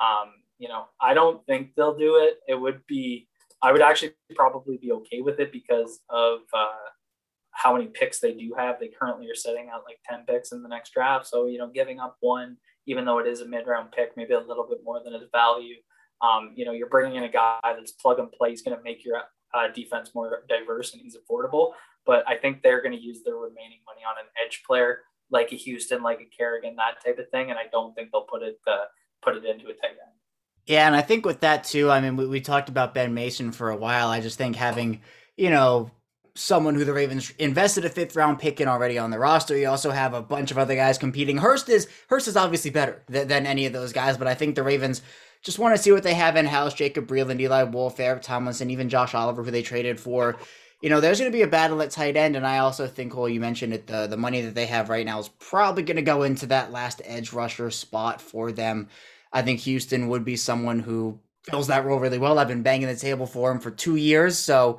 Um, 0.00 0.32
you 0.58 0.68
know, 0.68 0.86
I 1.00 1.12
don't 1.12 1.44
think 1.46 1.74
they'll 1.74 1.96
do 1.96 2.16
it. 2.16 2.38
It 2.48 2.54
would 2.54 2.86
be, 2.86 3.28
I 3.62 3.72
would 3.72 3.82
actually 3.82 4.12
probably 4.34 4.76
be 4.76 4.92
okay 4.92 5.20
with 5.20 5.40
it 5.40 5.52
because 5.52 6.00
of 6.10 6.40
uh, 6.52 6.90
how 7.52 7.72
many 7.72 7.86
picks 7.86 8.20
they 8.20 8.32
do 8.32 8.54
have. 8.56 8.78
They 8.78 8.88
currently 8.88 9.30
are 9.30 9.34
setting 9.34 9.68
out 9.72 9.82
like 9.86 9.98
10 10.08 10.24
picks 10.26 10.52
in 10.52 10.62
the 10.62 10.68
next 10.68 10.92
draft. 10.92 11.26
So, 11.26 11.46
you 11.46 11.58
know, 11.58 11.68
giving 11.68 11.98
up 11.98 12.16
one, 12.20 12.58
even 12.86 13.04
though 13.04 13.18
it 13.18 13.26
is 13.26 13.40
a 13.40 13.46
mid 13.46 13.66
round 13.66 13.92
pick, 13.92 14.16
maybe 14.16 14.34
a 14.34 14.40
little 14.40 14.66
bit 14.68 14.80
more 14.84 15.02
than 15.02 15.14
its 15.14 15.24
value. 15.32 15.76
Um, 16.22 16.52
you 16.54 16.64
know, 16.64 16.72
you're 16.72 16.88
bringing 16.88 17.16
in 17.16 17.24
a 17.24 17.28
guy 17.28 17.58
that's 17.64 17.92
plug 17.92 18.18
and 18.18 18.30
play. 18.30 18.50
He's 18.50 18.62
going 18.62 18.76
to 18.76 18.82
make 18.82 19.04
your 19.04 19.22
uh, 19.54 19.68
defense 19.74 20.10
more 20.14 20.44
diverse 20.48 20.92
and 20.92 21.02
he's 21.02 21.16
affordable. 21.16 21.72
But 22.04 22.24
I 22.28 22.36
think 22.36 22.62
they're 22.62 22.82
going 22.82 22.96
to 22.96 23.02
use 23.02 23.22
their 23.24 23.36
remaining 23.36 23.80
money 23.86 24.02
on 24.08 24.16
an 24.18 24.30
edge 24.44 24.62
player 24.66 25.00
like 25.30 25.52
a 25.52 25.56
Houston, 25.56 26.02
like 26.02 26.20
a 26.20 26.36
Kerrigan, 26.36 26.76
that 26.76 27.04
type 27.04 27.18
of 27.18 27.28
thing. 27.30 27.50
And 27.50 27.58
I 27.58 27.64
don't 27.72 27.94
think 27.94 28.10
they'll 28.12 28.22
put 28.22 28.42
it 28.42 28.58
uh, 28.66 28.84
put 29.22 29.36
it 29.36 29.44
into 29.44 29.66
a 29.66 29.74
tight 29.74 29.90
end. 29.90 30.15
Yeah, 30.66 30.86
and 30.86 30.96
I 30.96 31.02
think 31.02 31.24
with 31.24 31.40
that 31.40 31.64
too, 31.64 31.90
I 31.90 32.00
mean, 32.00 32.16
we, 32.16 32.26
we 32.26 32.40
talked 32.40 32.68
about 32.68 32.94
Ben 32.94 33.14
Mason 33.14 33.52
for 33.52 33.70
a 33.70 33.76
while. 33.76 34.08
I 34.08 34.20
just 34.20 34.36
think 34.36 34.56
having, 34.56 35.00
you 35.36 35.50
know, 35.50 35.90
someone 36.34 36.74
who 36.74 36.84
the 36.84 36.92
Ravens 36.92 37.32
invested 37.38 37.84
a 37.84 37.88
fifth 37.88 38.14
round 38.14 38.38
pick 38.38 38.60
in 38.60 38.68
already 38.68 38.98
on 38.98 39.10
the 39.10 39.18
roster. 39.18 39.56
You 39.56 39.68
also 39.68 39.90
have 39.90 40.12
a 40.12 40.22
bunch 40.22 40.50
of 40.50 40.58
other 40.58 40.74
guys 40.74 40.98
competing. 40.98 41.38
Hurst 41.38 41.68
is 41.68 41.88
Hurst 42.08 42.28
is 42.28 42.36
obviously 42.36 42.70
better 42.70 43.02
than, 43.08 43.28
than 43.28 43.46
any 43.46 43.66
of 43.66 43.72
those 43.72 43.92
guys, 43.92 44.16
but 44.16 44.26
I 44.26 44.34
think 44.34 44.54
the 44.54 44.62
Ravens 44.62 45.02
just 45.42 45.58
want 45.58 45.76
to 45.76 45.82
see 45.82 45.92
what 45.92 46.02
they 46.02 46.14
have 46.14 46.36
in 46.36 46.46
house. 46.46 46.74
Jacob 46.74 47.06
Breeland, 47.06 47.40
Eli 47.40 47.62
Wolf, 47.64 48.00
Eric 48.00 48.22
Tomlinson, 48.22 48.70
even 48.70 48.88
Josh 48.88 49.14
Oliver, 49.14 49.44
who 49.44 49.50
they 49.50 49.62
traded 49.62 50.00
for. 50.00 50.36
You 50.82 50.90
know, 50.90 51.00
there's 51.00 51.18
going 51.18 51.30
to 51.30 51.36
be 51.36 51.42
a 51.42 51.48
battle 51.48 51.80
at 51.80 51.90
tight 51.90 52.16
end, 52.16 52.36
and 52.36 52.46
I 52.46 52.58
also 52.58 52.86
think, 52.86 53.16
well, 53.16 53.28
you 53.28 53.40
mentioned 53.40 53.72
it, 53.72 53.86
the 53.86 54.06
the 54.06 54.16
money 54.16 54.42
that 54.42 54.54
they 54.54 54.66
have 54.66 54.90
right 54.90 55.06
now 55.06 55.18
is 55.18 55.28
probably 55.28 55.84
going 55.84 55.96
to 55.96 56.02
go 56.02 56.22
into 56.22 56.46
that 56.46 56.72
last 56.72 57.00
edge 57.04 57.32
rusher 57.32 57.70
spot 57.70 58.20
for 58.20 58.52
them. 58.52 58.88
I 59.36 59.42
think 59.42 59.60
Houston 59.60 60.08
would 60.08 60.24
be 60.24 60.36
someone 60.36 60.80
who 60.80 61.20
fills 61.42 61.66
that 61.66 61.84
role 61.84 62.00
really 62.00 62.18
well. 62.18 62.38
I've 62.38 62.48
been 62.48 62.62
banging 62.62 62.88
the 62.88 62.96
table 62.96 63.26
for 63.26 63.50
him 63.50 63.60
for 63.60 63.70
two 63.70 63.96
years, 63.96 64.38
so 64.38 64.78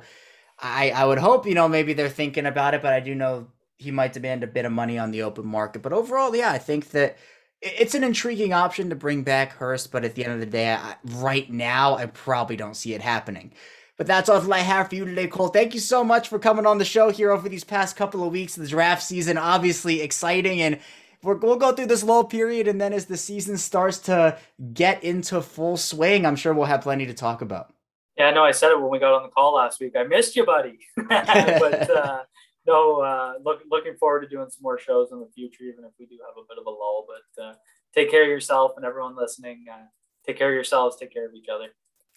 I 0.58 0.90
I 0.90 1.04
would 1.04 1.18
hope 1.18 1.46
you 1.46 1.54
know 1.54 1.68
maybe 1.68 1.92
they're 1.92 2.08
thinking 2.08 2.44
about 2.44 2.74
it, 2.74 2.82
but 2.82 2.92
I 2.92 2.98
do 2.98 3.14
know 3.14 3.46
he 3.76 3.92
might 3.92 4.12
demand 4.12 4.42
a 4.42 4.48
bit 4.48 4.64
of 4.64 4.72
money 4.72 4.98
on 4.98 5.12
the 5.12 5.22
open 5.22 5.46
market. 5.46 5.82
But 5.82 5.92
overall, 5.92 6.34
yeah, 6.34 6.50
I 6.50 6.58
think 6.58 6.90
that 6.90 7.16
it's 7.62 7.94
an 7.94 8.02
intriguing 8.02 8.52
option 8.52 8.90
to 8.90 8.96
bring 8.96 9.22
back 9.22 9.52
Hurst, 9.52 9.92
but 9.92 10.04
at 10.04 10.16
the 10.16 10.24
end 10.24 10.34
of 10.34 10.40
the 10.40 10.46
day, 10.46 10.72
I, 10.74 10.96
right 11.04 11.48
now, 11.48 11.94
I 11.94 12.06
probably 12.06 12.56
don't 12.56 12.74
see 12.74 12.94
it 12.94 13.00
happening. 13.00 13.52
But 13.96 14.08
that's 14.08 14.28
all 14.28 14.52
I 14.52 14.58
have 14.58 14.88
for 14.88 14.96
you 14.96 15.04
today, 15.04 15.28
Cole. 15.28 15.48
Thank 15.48 15.74
you 15.74 15.80
so 15.80 16.02
much 16.02 16.28
for 16.28 16.38
coming 16.40 16.66
on 16.66 16.78
the 16.78 16.84
show 16.84 17.10
here 17.10 17.30
over 17.30 17.48
these 17.48 17.64
past 17.64 17.96
couple 17.96 18.24
of 18.24 18.32
weeks. 18.32 18.56
The 18.56 18.66
draft 18.66 19.04
season, 19.04 19.38
obviously 19.38 20.00
exciting, 20.00 20.60
and 20.60 20.78
we 21.22 21.34
will 21.34 21.56
go 21.56 21.72
through 21.72 21.86
this 21.86 22.04
low 22.04 22.24
period, 22.24 22.68
and 22.68 22.80
then 22.80 22.92
as 22.92 23.06
the 23.06 23.16
season 23.16 23.56
starts 23.56 23.98
to 24.00 24.38
get 24.72 25.02
into 25.02 25.40
full 25.42 25.76
swing, 25.76 26.24
I'm 26.24 26.36
sure 26.36 26.54
we'll 26.54 26.66
have 26.66 26.82
plenty 26.82 27.06
to 27.06 27.14
talk 27.14 27.42
about. 27.42 27.74
Yeah, 28.16 28.30
no, 28.30 28.44
I 28.44 28.50
said 28.50 28.72
it 28.72 28.80
when 28.80 28.90
we 28.90 28.98
got 28.98 29.14
on 29.14 29.22
the 29.22 29.28
call 29.28 29.54
last 29.54 29.80
week. 29.80 29.94
I 29.96 30.02
missed 30.02 30.34
you, 30.34 30.44
buddy. 30.44 30.78
but 30.96 31.90
uh, 31.90 32.22
no, 32.66 33.00
uh, 33.00 33.34
look, 33.44 33.60
looking 33.70 33.94
forward 33.94 34.22
to 34.22 34.28
doing 34.28 34.50
some 34.50 34.62
more 34.62 34.78
shows 34.78 35.12
in 35.12 35.20
the 35.20 35.28
future, 35.34 35.64
even 35.64 35.84
if 35.84 35.92
we 35.98 36.06
do 36.06 36.18
have 36.26 36.36
a 36.36 36.46
bit 36.48 36.58
of 36.58 36.66
a 36.66 36.70
lull. 36.70 37.06
But 37.06 37.42
uh, 37.42 37.54
take 37.94 38.10
care 38.10 38.22
of 38.22 38.28
yourself 38.28 38.72
and 38.76 38.84
everyone 38.84 39.16
listening. 39.16 39.66
Uh, 39.72 39.86
take 40.26 40.36
care 40.36 40.48
of 40.48 40.54
yourselves. 40.54 40.96
Take 40.96 41.12
care 41.12 41.26
of 41.26 41.34
each 41.34 41.48
other. 41.48 41.68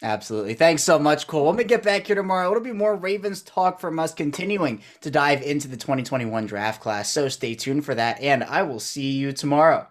Absolutely. 0.03 0.55
Thanks 0.55 0.81
so 0.81 0.97
much, 0.97 1.27
Cole. 1.27 1.45
When 1.45 1.57
we 1.57 1.63
get 1.63 1.83
back 1.83 2.07
here 2.07 2.15
tomorrow, 2.15 2.49
it'll 2.49 2.63
be 2.63 2.71
more 2.71 2.95
Ravens 2.95 3.43
talk 3.43 3.79
from 3.79 3.99
us, 3.99 4.13
continuing 4.13 4.81
to 5.01 5.11
dive 5.11 5.43
into 5.43 5.67
the 5.67 5.77
2021 5.77 6.47
draft 6.47 6.81
class. 6.81 7.11
So 7.11 7.29
stay 7.29 7.53
tuned 7.53 7.85
for 7.85 7.93
that, 7.93 8.19
and 8.19 8.43
I 8.43 8.63
will 8.63 8.79
see 8.79 9.11
you 9.11 9.31
tomorrow. 9.31 9.87